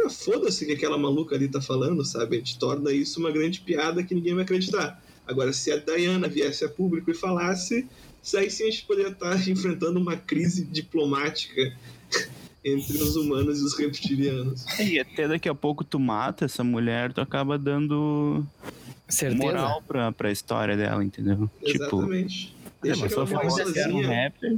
ah, 0.00 0.10
foda-se 0.10 0.64
que 0.64 0.72
aquela 0.72 0.96
maluca 0.96 1.34
ali 1.34 1.48
tá 1.48 1.60
falando, 1.60 2.04
sabe? 2.04 2.36
A 2.36 2.38
gente 2.38 2.58
torna 2.58 2.92
isso 2.92 3.18
uma 3.18 3.30
grande 3.30 3.60
piada 3.60 4.02
que 4.02 4.14
ninguém 4.14 4.34
vai 4.34 4.44
acreditar. 4.44 5.02
Agora, 5.26 5.52
se 5.52 5.70
a 5.70 5.76
Diana 5.76 6.28
viesse 6.28 6.64
a 6.64 6.68
público 6.68 7.10
e 7.10 7.14
falasse, 7.14 7.86
aí 8.34 8.50
sim 8.50 8.64
a 8.64 8.70
gente 8.70 8.84
poderia 8.84 9.10
estar 9.10 9.36
enfrentando 9.48 9.98
uma 9.98 10.16
crise 10.16 10.64
diplomática 10.64 11.72
entre 12.64 13.02
os 13.02 13.16
humanos 13.16 13.60
e 13.60 13.64
os 13.64 13.78
reptilianos. 13.78 14.64
E 14.78 14.98
até 14.98 15.28
daqui 15.28 15.48
a 15.48 15.54
pouco 15.54 15.84
tu 15.84 15.98
mata 15.98 16.44
essa 16.44 16.64
mulher, 16.64 17.12
tu 17.12 17.20
acaba 17.20 17.58
dando 17.58 18.44
Certeza? 19.08 19.42
moral 19.42 19.82
pra, 19.86 20.12
pra 20.12 20.30
história 20.30 20.76
dela, 20.76 21.04
entendeu? 21.04 21.50
Tipo, 21.64 21.84
Exatamente. 21.84 22.46
Tipo, 22.46 22.58
Deixa 22.82 23.00
a 23.00 23.08
pessoa 23.08 23.26
falou 23.26 23.72
que 23.72 23.78
era 23.78 23.92
um 23.92 24.06
rapper. 24.06 24.56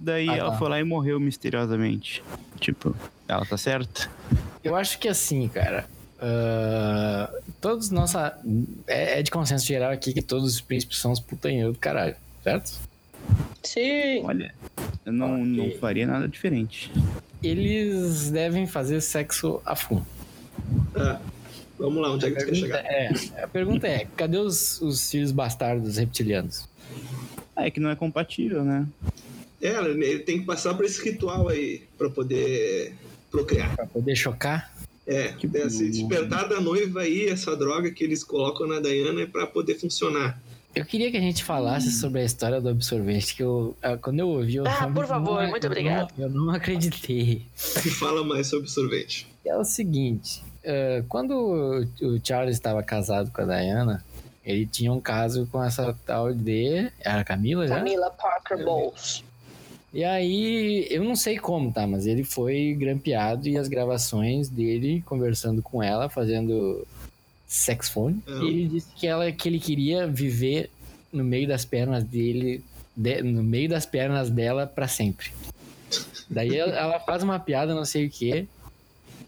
Daí 0.00 0.28
ah, 0.28 0.36
ela 0.36 0.50
tá. 0.52 0.58
foi 0.58 0.68
lá 0.68 0.80
e 0.80 0.84
morreu 0.84 1.18
misteriosamente. 1.20 2.22
Tipo, 2.60 2.94
ela 3.28 3.44
tá 3.44 3.56
certa? 3.56 4.10
Eu 4.62 4.74
acho 4.76 4.98
que 4.98 5.08
assim, 5.08 5.48
cara. 5.48 5.86
Uh, 6.16 7.42
todos 7.60 7.90
nossa. 7.90 8.38
É, 8.86 9.18
é, 9.18 9.22
de 9.22 9.30
consenso 9.30 9.66
geral 9.66 9.92
aqui 9.92 10.12
que 10.12 10.22
todos 10.22 10.54
os 10.54 10.60
príncipes 10.60 10.98
são 10.98 11.12
os 11.12 11.20
putanheiros 11.20 11.74
do 11.74 11.78
caralho, 11.78 12.16
certo? 12.42 12.78
Sim. 13.62 14.24
Olha, 14.24 14.54
eu 15.04 15.12
não, 15.12 15.34
okay. 15.34 15.72
não 15.72 15.78
faria 15.78 16.06
nada 16.06 16.28
diferente. 16.28 16.90
Eles 17.42 18.30
devem 18.30 18.66
fazer 18.66 19.00
sexo 19.00 19.60
a 19.64 19.76
fundo. 19.76 20.06
Ah, 20.94 21.20
vamos 21.78 22.00
lá, 22.00 22.12
onde 22.12 22.24
a 22.24 22.28
é 22.28 22.32
que 22.32 22.38
tu 22.38 22.46
quer 22.46 22.54
chegar? 22.54 22.84
É, 22.84 23.10
a 23.42 23.48
pergunta 23.48 23.86
é: 23.86 24.06
cadê 24.16 24.38
os, 24.38 24.80
os 24.80 25.10
filhos 25.10 25.32
bastardos 25.32 25.96
reptilianos? 25.96 26.68
Ah, 27.54 27.66
é 27.66 27.70
que 27.70 27.80
não 27.80 27.90
é 27.90 27.96
compatível, 27.96 28.64
né? 28.64 28.86
É, 29.66 29.84
ele 29.84 30.20
tem 30.20 30.40
que 30.40 30.46
passar 30.46 30.74
por 30.74 30.84
esse 30.84 31.02
ritual 31.02 31.48
aí 31.48 31.82
para 31.98 32.08
poder 32.08 32.94
procriar. 33.30 33.74
Pra 33.74 33.86
poder 33.86 34.14
chocar? 34.14 34.72
É, 35.06 35.28
que 35.32 35.46
esse 35.46 35.88
despertar 35.88 36.48
da 36.48 36.60
noiva 36.60 37.02
aí, 37.02 37.28
essa 37.28 37.56
droga 37.56 37.90
que 37.90 38.02
eles 38.02 38.24
colocam 38.24 38.66
na 38.66 38.80
Diana 38.80 39.22
é 39.22 39.26
para 39.26 39.46
poder 39.46 39.76
funcionar. 39.76 40.40
Eu 40.74 40.84
queria 40.84 41.10
que 41.10 41.16
a 41.16 41.20
gente 41.20 41.42
falasse 41.42 41.90
sobre 41.90 42.20
a 42.20 42.24
história 42.24 42.60
do 42.60 42.68
absorvente, 42.68 43.34
que 43.34 43.42
eu, 43.42 43.74
ah, 43.82 43.96
quando 43.96 44.20
eu 44.20 44.28
ouvi... 44.28 44.56
Eu 44.56 44.66
ah, 44.66 44.90
por 44.92 45.06
favor, 45.06 45.42
não, 45.42 45.48
muito 45.48 45.66
obrigado. 45.66 46.12
Eu 46.18 46.28
não, 46.28 46.36
eu 46.36 46.46
não 46.46 46.52
acreditei. 46.52 47.46
Fala 47.54 48.22
mais 48.22 48.48
sobre 48.48 48.66
absorvente. 48.66 49.26
É 49.44 49.56
o 49.56 49.64
seguinte, 49.64 50.42
uh, 50.64 51.02
quando 51.08 51.86
o 52.02 52.20
Charles 52.22 52.56
estava 52.56 52.82
casado 52.82 53.30
com 53.30 53.40
a 53.40 53.44
Diana, 53.44 54.04
ele 54.44 54.66
tinha 54.66 54.92
um 54.92 55.00
caso 55.00 55.48
com 55.50 55.64
essa 55.64 55.96
tal 56.04 56.34
de... 56.34 56.90
Era 57.00 57.20
a 57.20 57.24
Camila 57.24 57.66
já? 57.66 57.76
Camila 57.76 58.10
Parker 58.10 58.62
Bowles. 58.62 59.24
E 59.96 60.04
aí, 60.04 60.86
eu 60.90 61.02
não 61.02 61.16
sei 61.16 61.38
como, 61.38 61.72
tá? 61.72 61.86
Mas 61.86 62.06
ele 62.06 62.22
foi 62.22 62.76
grampeado 62.78 63.48
e 63.48 63.56
as 63.56 63.66
gravações 63.66 64.46
dele 64.46 65.02
conversando 65.06 65.62
com 65.62 65.82
ela, 65.82 66.10
fazendo 66.10 66.86
sexfone. 67.46 68.22
Uhum. 68.28 68.42
E 68.42 68.46
ele 68.46 68.68
disse 68.68 68.88
que, 68.94 69.06
ela, 69.06 69.32
que 69.32 69.48
ele 69.48 69.58
queria 69.58 70.06
viver 70.06 70.68
no 71.10 71.24
meio 71.24 71.48
das 71.48 71.64
pernas 71.64 72.04
dele, 72.04 72.62
de, 72.94 73.22
no 73.22 73.42
meio 73.42 73.70
das 73.70 73.86
pernas 73.86 74.28
dela 74.28 74.66
para 74.66 74.86
sempre. 74.86 75.32
Daí 76.28 76.58
ela 76.58 77.00
faz 77.00 77.22
uma 77.22 77.38
piada, 77.38 77.74
não 77.74 77.86
sei 77.86 78.04
o 78.04 78.10
que. 78.10 78.46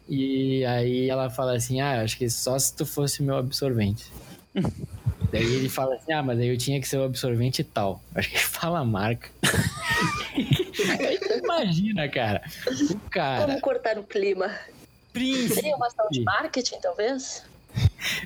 E 0.07 0.67
aí 0.67 1.09
ela 1.09 1.31
fala 1.31 1.57
assim: 1.57 1.81
Ah, 1.81 2.03
acho 2.03 2.19
que 2.19 2.29
só 2.29 2.59
se 2.59 2.75
tu 2.75 2.85
fosse 2.85 3.23
meu 3.23 3.39
absorvente. 3.39 4.05
Daí 5.31 5.45
ele 5.45 5.69
fala 5.69 5.95
assim: 5.95 6.13
Ah, 6.13 6.23
mas 6.23 6.39
aí 6.39 6.49
eu 6.49 6.57
tinha 6.57 6.81
que 6.81 6.89
ser 6.89 6.99
o 6.99 7.05
absorvente 7.05 7.63
tal. 7.63 8.01
Acho 8.15 8.29
que 8.29 8.37
ele 8.37 8.45
fala 8.45 8.81
a 8.81 8.85
marca. 8.85 9.31
Imagina, 11.43 12.09
cara. 12.09 12.43
O 12.91 13.11
cara. 13.11 13.47
Vamos 13.47 13.61
cortar 13.61 13.99
o 13.99 14.05
clima. 14.05 14.55
Príncipe. 15.13 15.55
Seria 15.55 15.77
uma 15.77 15.87
ação 15.87 16.07
de 16.11 16.23
marketing, 16.23 16.79
talvez? 16.81 17.45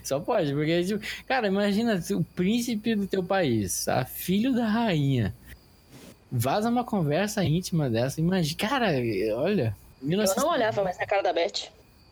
Só 0.03 0.20
pode, 0.20 0.53
porque, 0.53 0.85
tipo, 0.85 1.05
cara, 1.26 1.47
imagina 1.47 2.01
o 2.11 2.24
príncipe 2.24 2.95
do 2.95 3.07
teu 3.07 3.22
país, 3.22 3.89
a 3.89 4.05
filho 4.05 4.55
da 4.55 4.66
rainha. 4.66 5.35
Vaza 6.30 6.68
uma 6.68 6.85
conversa 6.85 7.45
íntima 7.45 7.91
dessa. 7.91 8.20
Imagina, 8.20 8.59
cara, 8.59 8.89
olha. 9.37 9.76
19... 10.01 10.30
Eu 10.30 10.43
não 10.43 10.53
olhava 10.53 10.83
mais 10.83 10.99
na 10.99 11.07
cara 11.07 11.22
da 11.22 11.33
Beth. 11.33 11.68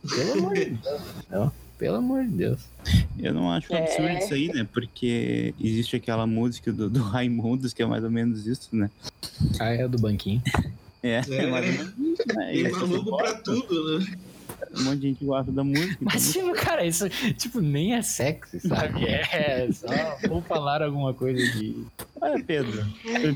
Pelo 0.08 0.32
amor 0.32 0.54
de 0.54 0.64
Deus. 0.66 1.02
Não, 1.28 1.52
pelo 1.80 1.96
amor 1.96 2.24
de 2.24 2.32
Deus. 2.32 2.60
Eu 3.18 3.32
não 3.32 3.50
acho 3.50 3.74
é... 3.74 3.78
absurdo 3.78 4.18
isso 4.18 4.34
aí, 4.34 4.48
né? 4.48 4.68
Porque 4.70 5.54
existe 5.58 5.96
aquela 5.96 6.26
música 6.26 6.70
do, 6.70 6.90
do 6.90 7.00
Raimundos, 7.00 7.72
que 7.72 7.82
é 7.82 7.86
mais 7.86 8.04
ou 8.04 8.10
menos 8.10 8.46
isso, 8.46 8.68
né? 8.70 8.90
Ah, 9.58 9.70
é 9.70 9.88
do 9.88 9.98
banquinho. 9.98 10.42
É, 11.02 11.22
é, 11.26 11.46
mais 11.46 11.66
ou 11.66 11.72
menos 11.72 12.18
né? 12.26 12.52
Tem 12.52 12.70
maluco 12.70 13.16
pra 13.16 13.34
tudo, 13.36 13.98
né? 13.98 14.06
Um 14.78 14.82
monte 14.84 14.98
de 14.98 15.08
gente 15.08 15.24
gosta 15.24 15.50
da 15.50 15.64
música. 15.64 15.96
Mas, 16.00 16.36
então... 16.36 16.52
tipo, 16.52 16.64
cara, 16.64 16.84
isso, 16.84 17.08
tipo, 17.38 17.62
nem 17.62 17.94
é 17.94 18.02
sexy, 18.02 18.60
sabe? 18.60 19.06
É 19.06 19.66
só 19.72 19.88
vou 20.28 20.42
falar 20.42 20.82
alguma 20.82 21.14
coisa 21.14 21.40
de... 21.58 21.82
Olha, 22.20 22.44
Pedro, 22.44 22.86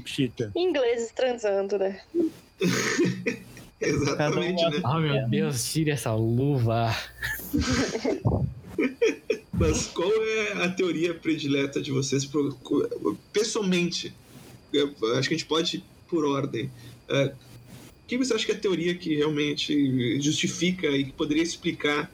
Pchita. 0.05 0.53
Ingleses 0.55 1.11
transando, 1.13 1.79
né? 1.79 1.99
Exatamente, 3.81 4.63
né? 4.71 4.81
Oh, 4.85 4.99
meu 4.99 5.29
Deus, 5.29 5.73
tire 5.73 5.91
essa 5.91 6.15
luva. 6.15 6.95
Mas 9.53 9.87
qual 9.87 10.11
é 10.11 10.65
a 10.65 10.69
teoria 10.69 11.15
predileta 11.15 11.81
de 11.81 11.91
vocês? 11.93 12.29
Pessoalmente, 13.33 14.13
acho 15.17 15.29
que 15.29 15.35
a 15.35 15.39
gente 15.39 15.47
pode 15.47 15.77
ir 15.77 15.85
por 16.09 16.25
ordem. 16.25 16.71
É, 17.09 17.27
O 17.27 17.33
que 18.07 18.19
você 18.19 18.35
acha 18.35 18.45
que 18.45 18.53
é 18.53 18.55
a 18.55 18.59
teoria 18.59 18.95
que 18.95 19.15
realmente 19.15 20.21
justifica 20.21 20.89
e 20.89 21.05
que 21.05 21.13
poderia 21.13 21.43
explicar 21.43 22.11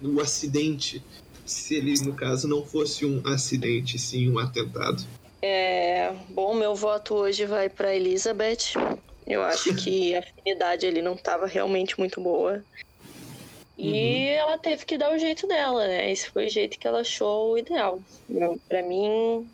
o 0.00 0.20
acidente, 0.20 1.02
se 1.44 1.74
ele, 1.74 1.94
no 2.02 2.14
caso, 2.14 2.46
não 2.46 2.64
fosse 2.64 3.04
um 3.04 3.20
acidente, 3.24 3.98
sim 3.98 4.30
um 4.30 4.38
atentado? 4.38 5.04
É, 5.42 6.12
bom, 6.30 6.54
meu 6.54 6.74
voto 6.74 7.14
hoje 7.14 7.44
vai 7.44 7.68
para 7.68 7.94
Elizabeth. 7.94 8.74
Eu 9.26 9.42
acho 9.42 9.74
que 9.74 10.14
a 10.14 10.18
afinidade 10.20 10.86
ali 10.86 11.00
não 11.00 11.14
estava 11.14 11.46
realmente 11.46 11.98
muito 11.98 12.20
boa. 12.20 12.62
E 13.76 13.90
Uhum. 13.90 14.28
ela 14.34 14.58
teve 14.58 14.84
que 14.84 14.96
dar 14.96 15.12
o 15.12 15.18
jeito 15.18 15.46
dela, 15.46 15.86
né? 15.86 16.10
Esse 16.12 16.30
foi 16.30 16.46
o 16.46 16.50
jeito 16.50 16.78
que 16.78 16.86
ela 16.86 17.00
achou 17.00 17.52
o 17.52 17.58
ideal. 17.58 18.00
Para 18.68 18.82
mim, 18.82 19.48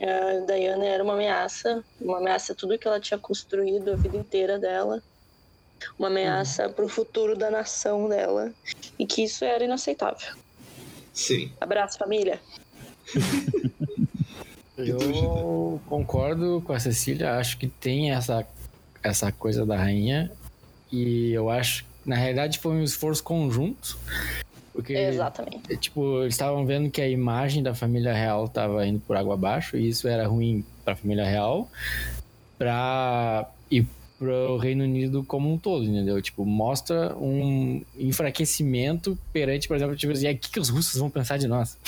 a 0.00 0.46
Diana 0.46 0.86
era 0.86 1.04
uma 1.04 1.14
ameaça, 1.14 1.84
uma 2.00 2.18
ameaça 2.18 2.52
a 2.52 2.56
tudo 2.56 2.78
que 2.78 2.86
ela 2.86 3.00
tinha 3.00 3.18
construído 3.18 3.92
a 3.92 3.96
vida 3.96 4.16
inteira 4.16 4.58
dela, 4.58 5.02
uma 5.98 6.08
ameaça 6.08 6.68
para 6.68 6.84
o 6.84 6.88
futuro 6.88 7.36
da 7.36 7.50
nação 7.50 8.08
dela, 8.08 8.52
e 8.98 9.06
que 9.06 9.24
isso 9.24 9.44
era 9.44 9.64
inaceitável. 9.64 10.34
Sim. 11.12 11.52
Abraço, 11.60 11.98
família. 11.98 12.40
Eu 14.78 15.80
concordo 15.86 16.62
com 16.66 16.72
a 16.74 16.78
Cecília, 16.78 17.38
acho 17.38 17.56
que 17.58 17.66
tem 17.66 18.12
essa, 18.12 18.46
essa 19.06 19.32
coisa 19.32 19.64
da 19.64 19.76
rainha. 19.76 20.30
E 20.92 21.32
eu 21.32 21.50
acho 21.50 21.84
na 22.06 22.14
realidade, 22.14 22.60
foi 22.60 22.72
um 22.72 22.84
esforço 22.84 23.22
conjunto. 23.22 23.98
Porque, 24.72 24.92
Exatamente. 24.92 25.76
tipo, 25.78 26.20
eles 26.20 26.34
estavam 26.34 26.64
vendo 26.64 26.90
que 26.90 27.00
a 27.00 27.08
imagem 27.08 27.62
da 27.62 27.74
família 27.74 28.12
real 28.12 28.44
estava 28.44 28.86
indo 28.86 29.00
por 29.00 29.16
água 29.16 29.34
abaixo, 29.34 29.76
e 29.76 29.88
isso 29.88 30.06
era 30.06 30.26
ruim 30.26 30.64
para 30.84 30.92
a 30.92 30.96
família 30.96 31.24
real 31.24 31.68
pra, 32.58 33.50
e 33.70 33.84
para 34.18 34.50
o 34.50 34.58
Reino 34.58 34.84
Unido 34.84 35.24
como 35.24 35.52
um 35.52 35.58
todo, 35.58 35.84
entendeu? 35.84 36.20
Tipo, 36.22 36.44
mostra 36.44 37.16
um 37.16 37.82
enfraquecimento 37.98 39.18
perante, 39.32 39.66
por 39.66 39.76
exemplo, 39.76 39.96
tipo 39.96 40.12
assim, 40.12 40.30
o 40.30 40.38
que, 40.38 40.50
que 40.50 40.60
os 40.60 40.68
russos 40.68 41.00
vão 41.00 41.10
pensar 41.10 41.38
de 41.38 41.48
nós? 41.48 41.78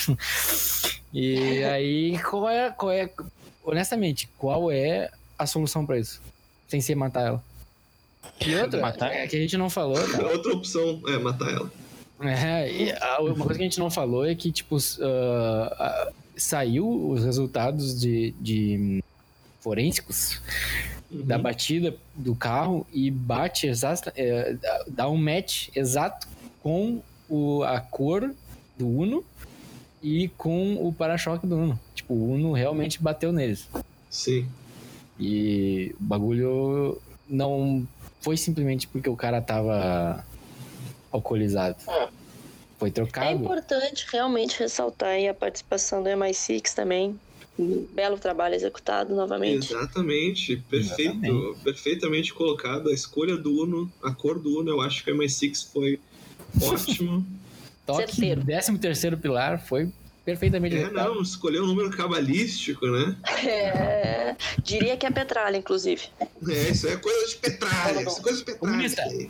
e 1.13 1.63
aí, 1.63 2.19
qual 2.23 2.49
é, 2.49 2.71
qual 2.71 2.91
é, 2.91 3.09
honestamente, 3.63 4.27
qual 4.37 4.71
é 4.71 5.11
a 5.37 5.45
solução 5.45 5.85
para 5.85 5.99
isso? 5.99 6.19
Sem 6.69 6.79
ser 6.79 6.95
matar 6.95 7.27
ela. 7.27 7.43
E 8.45 8.55
outra, 8.55 8.79
Matar? 8.79 9.11
é 9.13 9.27
que 9.27 9.35
a 9.35 9.39
gente 9.39 9.57
não 9.57 9.69
falou, 9.69 9.95
tá? 9.95 10.21
Outra 10.31 10.53
opção 10.53 11.01
é 11.07 11.17
matar 11.17 11.51
ela. 11.51 11.71
É, 12.21 12.71
e 12.71 12.91
a- 12.91 13.19
uma 13.21 13.35
coisa 13.45 13.55
que 13.55 13.61
a 13.61 13.65
gente 13.65 13.79
não 13.79 13.89
falou 13.89 14.25
é 14.25 14.33
que, 14.35 14.51
tipo, 14.51 14.77
ah, 15.01 16.11
saiu 16.37 17.09
os 17.11 17.23
resultados 17.25 17.99
de, 17.99 18.31
de 18.39 19.03
forensicos 19.59 20.39
Uhum. 21.11 21.23
da 21.23 21.39
batida 21.39 21.95
do 22.13 22.35
carro 22.35 22.85
e 22.93 23.09
bate 23.09 23.65
exata, 23.65 24.13
é, 24.15 24.53
dá- 24.53 24.85
dá 24.87 25.09
um 25.09 25.17
match 25.17 25.69
exato 25.75 26.27
com 26.61 27.01
o, 27.27 27.63
a 27.63 27.79
cor 27.81 28.31
do 28.77 28.87
Uno 28.87 29.25
e 30.03 30.27
com 30.37 30.75
o 30.87 30.93
para-choque 30.93 31.47
do 31.47 31.55
Uno. 31.57 31.79
Tipo, 31.95 32.13
o 32.13 32.33
Uno 32.33 32.53
realmente 32.53 33.01
bateu 33.01 33.31
neles. 33.31 33.67
Sim. 34.07 34.47
E 35.19 35.93
o 35.99 36.03
bagulho 36.03 37.01
não 37.27 37.87
foi 38.21 38.37
simplesmente 38.37 38.87
porque 38.87 39.09
o 39.09 39.15
cara 39.15 39.41
tava 39.41 40.25
alcoolizado. 41.11 41.75
Foi 42.77 42.87
É 42.89 42.91
trocado. 42.91 43.31
importante 43.43 44.05
realmente 44.11 44.57
ressaltar 44.59 45.09
aí 45.09 45.27
a 45.27 45.33
participação 45.33 46.01
do 46.01 46.09
MI6 46.09 46.73
também. 46.73 47.19
Um 47.57 47.85
belo 47.93 48.17
trabalho 48.17 48.55
executado 48.55 49.13
novamente. 49.13 49.73
Exatamente, 49.73 50.55
perfeito, 50.69 51.01
Exatamente. 51.25 51.59
perfeitamente 51.61 52.33
colocado. 52.33 52.87
A 52.89 52.93
escolha 52.93 53.35
do 53.35 53.51
Uno, 53.63 53.91
a 54.01 54.11
cor 54.11 54.39
do 54.39 54.59
Uno, 54.59 54.69
eu 54.69 54.79
acho 54.79 55.03
que 55.03 55.11
a 55.11 55.13
MI6 55.13 55.69
foi 55.73 55.99
ótimo. 56.61 57.25
Toque, 57.85 58.05
Certeiro. 58.13 58.45
13 58.45 58.77
terceiro 58.77 59.17
pilar 59.17 59.59
foi 59.65 59.91
perfeitamente 60.25 60.75
é, 60.75 60.89
não, 60.91 61.21
escolheu 61.21 61.63
um 61.63 61.67
número 61.67 61.89
cabalístico, 61.91 62.85
né? 62.87 63.15
É, 63.43 64.35
diria 64.63 64.95
que 64.97 65.05
é 65.05 65.11
Petralha, 65.11 65.57
inclusive. 65.57 66.03
É, 66.47 66.69
isso 66.69 66.87
é 66.87 66.95
coisa 66.97 67.27
de 67.27 67.35
petralha, 67.37 68.01
isso 68.03 68.19
é 68.19 68.21
coisa 68.21 68.37
de 68.39 68.45
petralha. 68.45 69.29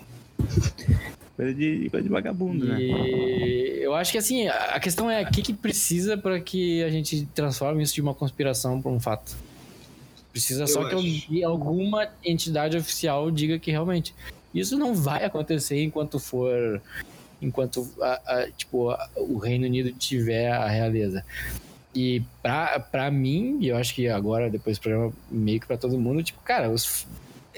Coisa 1.35 1.53
de, 1.53 1.89
coisa 1.89 2.03
de 2.03 2.09
vagabundo, 2.09 2.65
né? 2.65 2.81
E 2.81 3.79
eu 3.81 3.93
acho 3.95 4.11
que 4.11 4.17
assim, 4.17 4.47
a 4.49 4.77
questão 4.79 5.09
é 5.09 5.21
o 5.23 5.31
que, 5.31 5.41
que 5.41 5.53
precisa 5.53 6.17
para 6.17 6.39
que 6.39 6.83
a 6.83 6.89
gente 6.89 7.25
transforme 7.33 7.81
isso 7.81 7.93
de 7.93 8.01
uma 8.01 8.13
conspiração 8.13 8.81
para 8.81 8.91
um 8.91 8.99
fato. 8.99 9.37
Precisa 10.33 10.67
só 10.67 10.81
Eu 10.83 10.89
que 10.89 10.95
acho. 10.95 11.05
alguém- 11.25 11.43
alguma 11.43 12.07
entidade 12.23 12.77
oficial 12.77 13.31
diga 13.31 13.57
que 13.57 13.71
realmente. 13.71 14.13
Isso 14.53 14.77
não 14.77 14.93
vai 14.93 15.23
acontecer 15.23 15.81
enquanto 15.81 16.19
for. 16.19 16.81
Enquanto 17.41 17.87
a- 18.01 18.21
a- 18.25 18.51
tipo, 18.51 18.89
a- 18.89 19.09
o 19.15 19.37
Reino 19.37 19.65
Unido 19.65 19.91
tiver 19.93 20.51
a 20.51 20.67
realeza. 20.67 21.23
E 21.95 22.21
pra, 22.41 22.79
pra 22.79 23.09
mim, 23.09 23.57
e 23.61 23.67
eu 23.69 23.77
acho 23.77 23.93
que 23.95 24.07
agora, 24.07 24.49
depois 24.49 24.77
do 24.77 24.81
programa, 24.81 25.13
meio 25.31 25.59
que 25.59 25.65
pra 25.67 25.77
todo 25.77 25.97
mundo, 25.99 26.21
tipo, 26.23 26.39
cara, 26.41 26.69
os- 26.69 27.07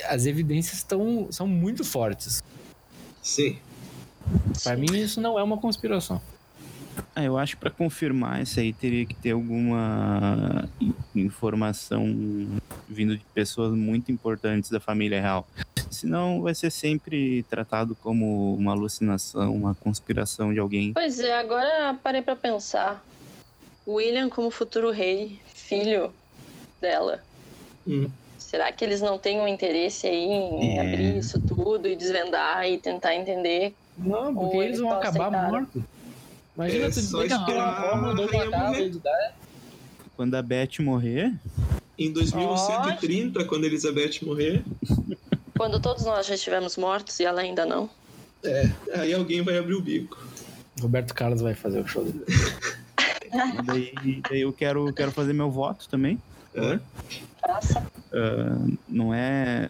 as 0.07 0.25
evidências 0.25 0.83
tão, 0.83 1.27
são 1.31 1.47
muito 1.47 1.83
fortes. 1.83 2.41
Sim. 3.21 3.57
Pra 4.63 4.75
mim, 4.77 4.87
isso 4.93 5.19
não 5.19 5.37
é 5.37 5.43
uma 5.43 5.57
conspiração. 5.57 6.21
Ah, 7.15 7.23
eu 7.23 7.37
acho 7.37 7.55
que 7.55 7.61
para 7.61 7.69
confirmar 7.69 8.41
isso 8.41 8.59
aí 8.59 8.73
teria 8.73 9.05
que 9.05 9.13
ter 9.15 9.31
alguma 9.31 10.67
in- 10.79 10.93
informação 11.15 12.05
vindo 12.87 13.17
de 13.17 13.23
pessoas 13.33 13.73
muito 13.73 14.11
importantes 14.11 14.69
da 14.69 14.79
família 14.79 15.21
real. 15.21 15.47
Senão 15.89 16.41
vai 16.41 16.55
ser 16.55 16.71
sempre 16.71 17.43
tratado 17.43 17.95
como 17.95 18.55
uma 18.55 18.71
alucinação, 18.71 19.53
uma 19.55 19.75
conspiração 19.75 20.53
de 20.53 20.59
alguém. 20.59 20.93
Pois 20.93 21.19
é, 21.19 21.37
agora 21.37 21.93
parei 22.01 22.21
pra 22.21 22.35
pensar. 22.35 23.03
William 23.87 24.29
como 24.29 24.49
futuro 24.51 24.91
rei, 24.91 25.39
filho 25.53 26.11
dela. 26.79 27.21
Hum. 27.87 28.09
Será 28.37 28.71
que 28.71 28.83
eles 28.83 29.01
não 29.01 29.17
têm 29.17 29.39
um 29.39 29.47
interesse 29.47 30.07
aí 30.07 30.25
em 30.25 30.77
É. 30.77 30.81
abrir 30.81 31.17
isso 31.17 31.39
tudo 31.41 31.87
e 31.87 31.95
desvendar 31.95 32.67
e 32.67 32.77
tentar 32.77 33.15
entender? 33.15 33.73
Não, 33.97 34.33
porque 34.33 34.57
eles 34.57 34.67
eles 34.67 34.79
vão 34.79 34.91
acabar 34.93 35.31
mortos. 35.31 35.81
Imagina 36.61 36.85
É 36.85 36.89
tu 36.89 37.01
só 37.01 37.23
dizer 37.23 37.27
que 37.27 37.33
a 37.33 37.37
dá- 37.37 39.31
Quando 40.15 40.35
a 40.35 40.41
Beth 40.41 40.79
morrer, 40.79 41.33
Em 41.97 42.11
2130, 42.13 43.43
quando 43.45 43.65
Elizabeth 43.65 44.19
morrer, 44.23 44.63
Quando 45.57 45.79
todos 45.79 46.05
nós 46.05 46.25
já 46.27 46.35
estivermos 46.35 46.77
mortos 46.77 47.19
e 47.19 47.25
ela 47.25 47.41
ainda 47.41 47.65
não. 47.65 47.89
aí 48.93 49.13
alguém 49.13 49.41
vai 49.41 49.57
abrir 49.57 49.75
o 49.75 49.81
bico. 49.81 50.17
Roberto 50.79 51.13
Carlos 51.13 51.41
vai 51.41 51.53
fazer 51.53 51.79
o 51.81 51.87
show 51.87 52.03
dele. 52.03 52.25
daí, 53.65 53.93
daí 54.29 54.41
eu 54.41 54.51
quero, 54.53 54.91
quero 54.93 55.11
fazer 55.11 55.33
meu 55.33 55.49
voto 55.51 55.87
também. 55.89 56.19
É. 56.55 56.79
Faça. 57.45 57.85
Ah, 58.13 58.57
não 58.87 59.13
é 59.13 59.69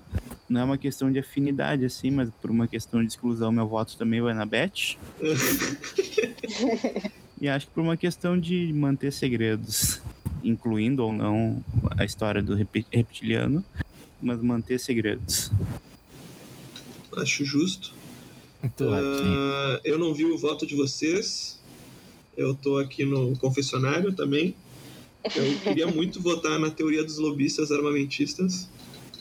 não 0.52 0.60
é 0.60 0.64
uma 0.66 0.78
questão 0.78 1.10
de 1.10 1.18
afinidade 1.18 1.86
assim, 1.86 2.12
mas 2.12 2.30
por 2.42 2.52
uma 2.52 2.68
questão 2.68 3.02
de 3.02 3.08
exclusão 3.08 3.54
meu 3.54 3.66
voto 3.66 3.96
também 3.96 4.20
vai 4.20 4.34
na 4.34 4.46
Beth. 4.46 4.98
e 7.40 7.48
acho 7.48 7.68
que 7.68 7.74
por 7.74 7.82
uma 7.82 7.96
questão 7.96 8.38
de 8.38 8.74
manter 8.74 9.14
segredos, 9.14 10.02
incluindo 10.44 11.06
ou 11.06 11.14
não 11.14 11.64
a 11.98 12.04
história 12.04 12.44
do 12.44 12.54
reptiliano, 12.54 13.64
mas 14.22 14.42
manter 14.42 14.78
segredos. 14.78 15.50
Acho 17.16 17.46
justo. 17.46 17.94
Ah, 18.62 19.80
eu 19.86 19.98
não 19.98 20.14
vi 20.14 20.26
o 20.26 20.38
voto 20.38 20.68
de 20.68 20.76
vocês. 20.76 21.62
Eu 22.36 22.54
tô 22.54 22.78
aqui 22.78 23.06
no 23.06 23.38
confessionário 23.38 24.12
também. 24.12 24.54
Eu 25.34 25.60
queria 25.60 25.88
muito 25.88 26.22
votar 26.22 26.60
na 26.60 26.70
teoria 26.70 27.06
dos 27.06 27.18
lobistas 27.18 27.72
armamentistas, 27.72 28.70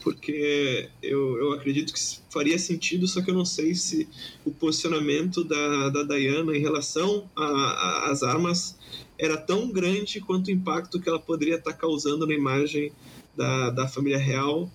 porque 0.03 0.89
eu, 1.03 1.39
eu 1.39 1.53
acredito 1.53 1.93
que 1.93 2.01
faria 2.31 2.59
sentido, 2.59 3.07
só 3.07 3.21
que 3.21 3.31
eu 3.31 3.35
não 3.35 3.45
sei 3.45 3.75
se 3.75 4.09
o 4.45 4.51
posicionamento 4.51 5.45
da, 5.45 5.91
da 5.91 6.03
Diana 6.03 6.57
em 6.57 6.61
relação 6.61 7.31
às 7.37 8.23
armas 8.23 8.79
era 9.19 9.37
tão 9.37 9.71
grande 9.71 10.21
quanto 10.21 10.49
o 10.49 10.51
impacto 10.51 11.01
que 11.01 11.09
ela 11.09 11.19
poderia 11.19 11.57
estar 11.57 11.75
causando 11.75 12.27
na 12.27 12.35
imagem 12.35 12.93
da, 13.37 13.71
da 13.71 13.89
família 13.89 14.19
real. 14.19 14.71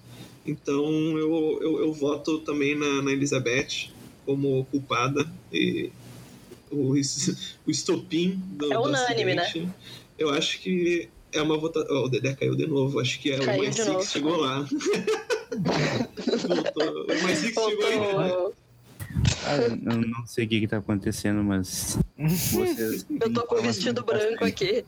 Então 0.45 0.85
eu, 1.17 1.59
eu, 1.61 1.79
eu 1.79 1.93
voto 1.93 2.39
também 2.39 2.75
na, 2.75 3.01
na 3.01 3.11
Elizabeth 3.11 3.89
como 4.25 4.65
culpada 4.65 5.27
e 5.51 5.91
o, 6.71 6.93
o 7.65 7.71
estopim 7.71 8.41
do, 8.51 8.71
É 8.71 8.75
do 8.75 8.83
unânime, 8.83 9.33
né? 9.33 9.41
acidente. 9.41 9.71
Eu 10.17 10.29
acho 10.29 10.59
que 10.61 11.09
é 11.35 11.41
uma 11.41 11.57
votação. 11.57 12.03
o 12.03 12.09
Dedé 12.09 12.33
caiu 12.33 12.55
de 12.55 12.67
novo. 12.67 12.99
Acho 12.99 13.19
que 13.19 13.31
é 13.31 13.39
Caiu 13.39 13.61
o 13.61 13.63
Mais 13.63 13.77
novo. 13.77 14.01
Six 14.01 14.11
chegou 14.11 14.37
lá. 14.37 14.65
Voltou. 16.47 17.03
O 17.03 17.23
Mais 17.23 17.37
Six 17.39 17.53
chegou 17.53 17.85
aí. 17.85 17.99
né? 17.99 18.27
Voltou. 18.29 18.53
Ah, 19.45 19.55
eu 19.57 19.77
não 19.77 20.25
sei 20.25 20.45
o 20.45 20.47
que, 20.47 20.59
que 20.61 20.67
tá 20.67 20.77
acontecendo, 20.77 21.43
mas. 21.43 21.97
Vocês 22.17 23.05
Eu 23.21 23.31
tô 23.33 23.43
com 23.45 23.55
o 23.55 23.61
vestido 23.61 24.03
branco 24.03 24.43
aqui. 24.43 24.83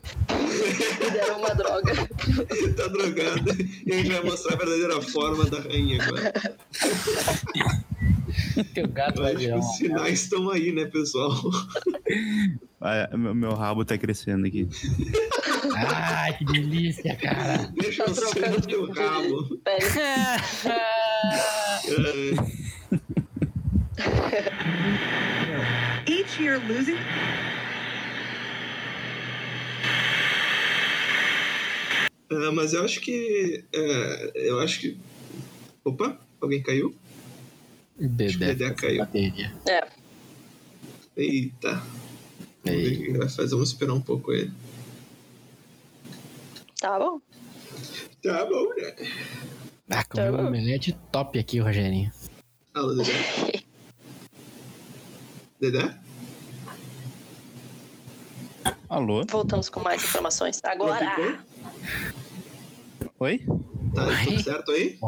Me 1.00 1.12
deram 1.12 1.40
uma 1.40 1.54
droga. 1.54 1.94
tá 2.76 2.88
drogada. 2.88 3.56
E 3.86 3.94
a 3.94 3.98
gente 3.98 4.12
vai 4.12 4.24
mostrar 4.24 4.56
a 4.56 4.58
verdadeira 4.58 5.02
forma 5.02 5.46
da 5.46 5.60
rainha 5.62 6.04
agora. 6.04 6.34
Teu 8.74 8.88
gato 8.88 9.22
vai 9.22 9.36
virar 9.36 9.60
os 9.60 9.78
sinais 9.78 10.24
estão 10.24 10.50
aí, 10.50 10.72
né, 10.72 10.86
pessoal? 10.86 11.34
Ah, 12.82 13.10
meu, 13.16 13.34
meu 13.34 13.54
rabo 13.54 13.86
tá 13.86 13.98
crescendo 13.98 14.46
aqui. 14.46 14.68
Ai, 15.76 16.38
que 16.38 16.46
delícia, 16.46 17.16
cara. 17.16 17.72
Deixa 17.74 18.04
Tá 18.06 18.12
eu 18.12 18.16
ser 18.16 18.22
trocando 18.30 18.58
no 18.58 18.62
teu 18.62 18.92
rabo. 18.92 19.60
Each 26.08 26.42
year 26.42 26.60
losing 26.68 26.98
é, 32.30 32.52
mas 32.52 32.74
eu 32.74 32.84
acho 32.84 33.00
que. 33.02 33.64
é, 33.74 34.32
eu 34.50 34.60
acho 34.60 34.80
que. 34.82 34.98
Opa, 35.84 36.20
alguém 36.42 36.62
caiu? 36.62 36.94
Dedé. 37.98 38.54
Dedé 38.54 38.72
caiu. 38.72 39.00
Bateria. 39.00 39.54
É. 39.68 39.88
Eita. 41.16 41.82
Vamos 42.64 42.82
ver 42.82 42.98
o. 42.98 43.52
Vamos 43.52 43.70
esperar 43.70 43.94
um 43.94 44.02
pouco 44.02 44.34
ele. 44.34 44.52
Tá 46.80 47.00
bom. 47.00 47.20
Tá 48.22 48.46
bom, 48.46 48.70
né? 48.76 48.96
Ah, 49.90 50.04
comeu 50.04 50.34
Tá 50.36 50.44
um 50.44 50.48
omelete 50.48 50.94
top 51.12 51.40
aqui, 51.40 51.60
Rogerinho. 51.60 52.12
Alô, 52.74 52.94
Dedé. 52.94 53.64
Dedé? 55.60 55.98
Alô? 58.90 59.26
Voltamos 59.30 59.70
com 59.70 59.80
mais 59.82 60.04
informações. 60.04 60.62
Agora! 60.64 61.40
Oi? 63.20 63.40
Tá 63.96 64.06
Oi? 64.06 64.26
tudo 64.26 64.44
certo 64.44 64.72
aí? 64.72 65.00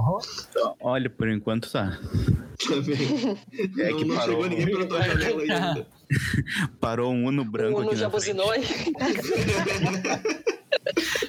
Olha, 0.82 1.10
por 1.10 1.30
enquanto 1.30 1.72
tá. 1.72 2.00
Tá 2.68 2.76
bem. 2.82 3.38
É 3.78 3.92
não, 3.92 3.98
que 3.98 4.06
não 4.06 4.16
parou. 4.16 4.44
chegou 4.44 4.50
ninguém 4.50 4.66
pela 4.66 4.88
tua 4.88 5.02
janela 5.08 5.42
ainda. 5.44 5.88
Parou 6.80 7.12
um 7.12 7.26
Uno 7.28 7.44
O 7.44 7.46
branco 7.46 7.80
Uno 7.80 7.90
aqui 7.90 7.98
já 7.98 8.10
buzinou 8.10 8.52
aí. 8.52 8.64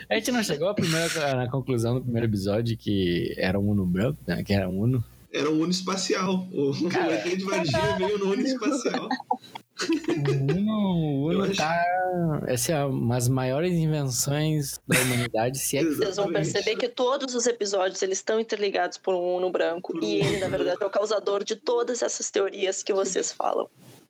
A 0.08 0.14
gente 0.14 0.32
não 0.32 0.42
chegou 0.42 0.68
à 0.68 0.74
primeira, 0.74 1.34
na 1.34 1.48
conclusão 1.48 1.94
do 1.94 2.00
primeiro 2.02 2.26
episódio 2.26 2.76
que 2.76 3.34
era 3.36 3.58
um 3.58 3.70
Uno 3.70 3.86
branco, 3.86 4.18
né? 4.26 4.42
Que 4.42 4.52
era 4.52 4.68
um 4.68 4.80
Uno. 4.80 5.04
Era 5.32 5.48
um 5.50 5.60
Uno 5.60 5.70
espacial. 5.70 6.48
O 6.52 6.88
Cara. 6.88 7.14
ET 7.26 7.36
de 7.36 7.44
Varginha 7.44 7.96
veio 7.98 8.18
no 8.18 8.32
Uno 8.32 8.42
espacial. 8.42 9.08
O 9.08 10.30
Uno, 10.52 11.24
o 11.24 11.32
Eu 11.32 11.40
Uno 11.40 11.54
tá. 11.54 12.42
Essa 12.46 12.72
é 12.72 12.84
uma 12.84 13.14
das 13.14 13.28
maiores 13.28 13.72
invenções 13.72 14.80
da 14.86 14.98
humanidade, 15.00 15.58
se 15.58 15.76
é 15.76 15.84
que 15.84 15.94
Vocês 15.94 16.16
vão 16.16 16.32
perceber 16.32 16.76
que 16.76 16.88
todos 16.88 17.34
os 17.34 17.46
episódios 17.46 18.02
eles 18.02 18.18
estão 18.18 18.40
interligados 18.40 18.98
por 18.98 19.14
um 19.14 19.36
Uno 19.36 19.50
branco. 19.50 19.96
E 20.02 20.16
ele, 20.16 20.38
na 20.38 20.48
verdade, 20.48 20.82
é 20.82 20.86
o 20.86 20.90
causador 20.90 21.44
de 21.44 21.54
todas 21.54 22.02
essas 22.02 22.30
teorias 22.30 22.82
que 22.82 22.92
vocês 22.92 23.30
falam. 23.30 23.68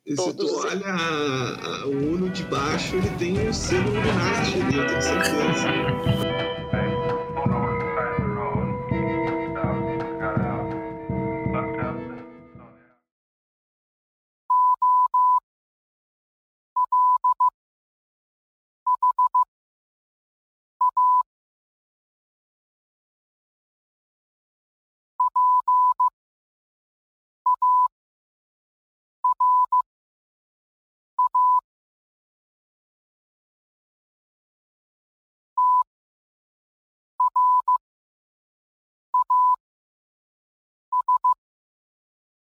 Se 0.09 0.17
tu 0.17 0.33
Todos 0.35 0.51
os- 0.53 0.65
olha 0.65 0.87
a- 0.87 1.83
a- 1.83 1.87
o 1.87 1.91
Uno 2.15 2.31
de 2.31 2.43
baixo, 2.45 2.97
ele 2.97 3.11
tem 3.19 3.49
o 3.49 3.53
selo 3.55 3.83
Illuminati 3.93 4.61
ali, 4.63 4.79
eu 4.79 4.87
tenho 4.87 5.03
certeza. 5.03 6.50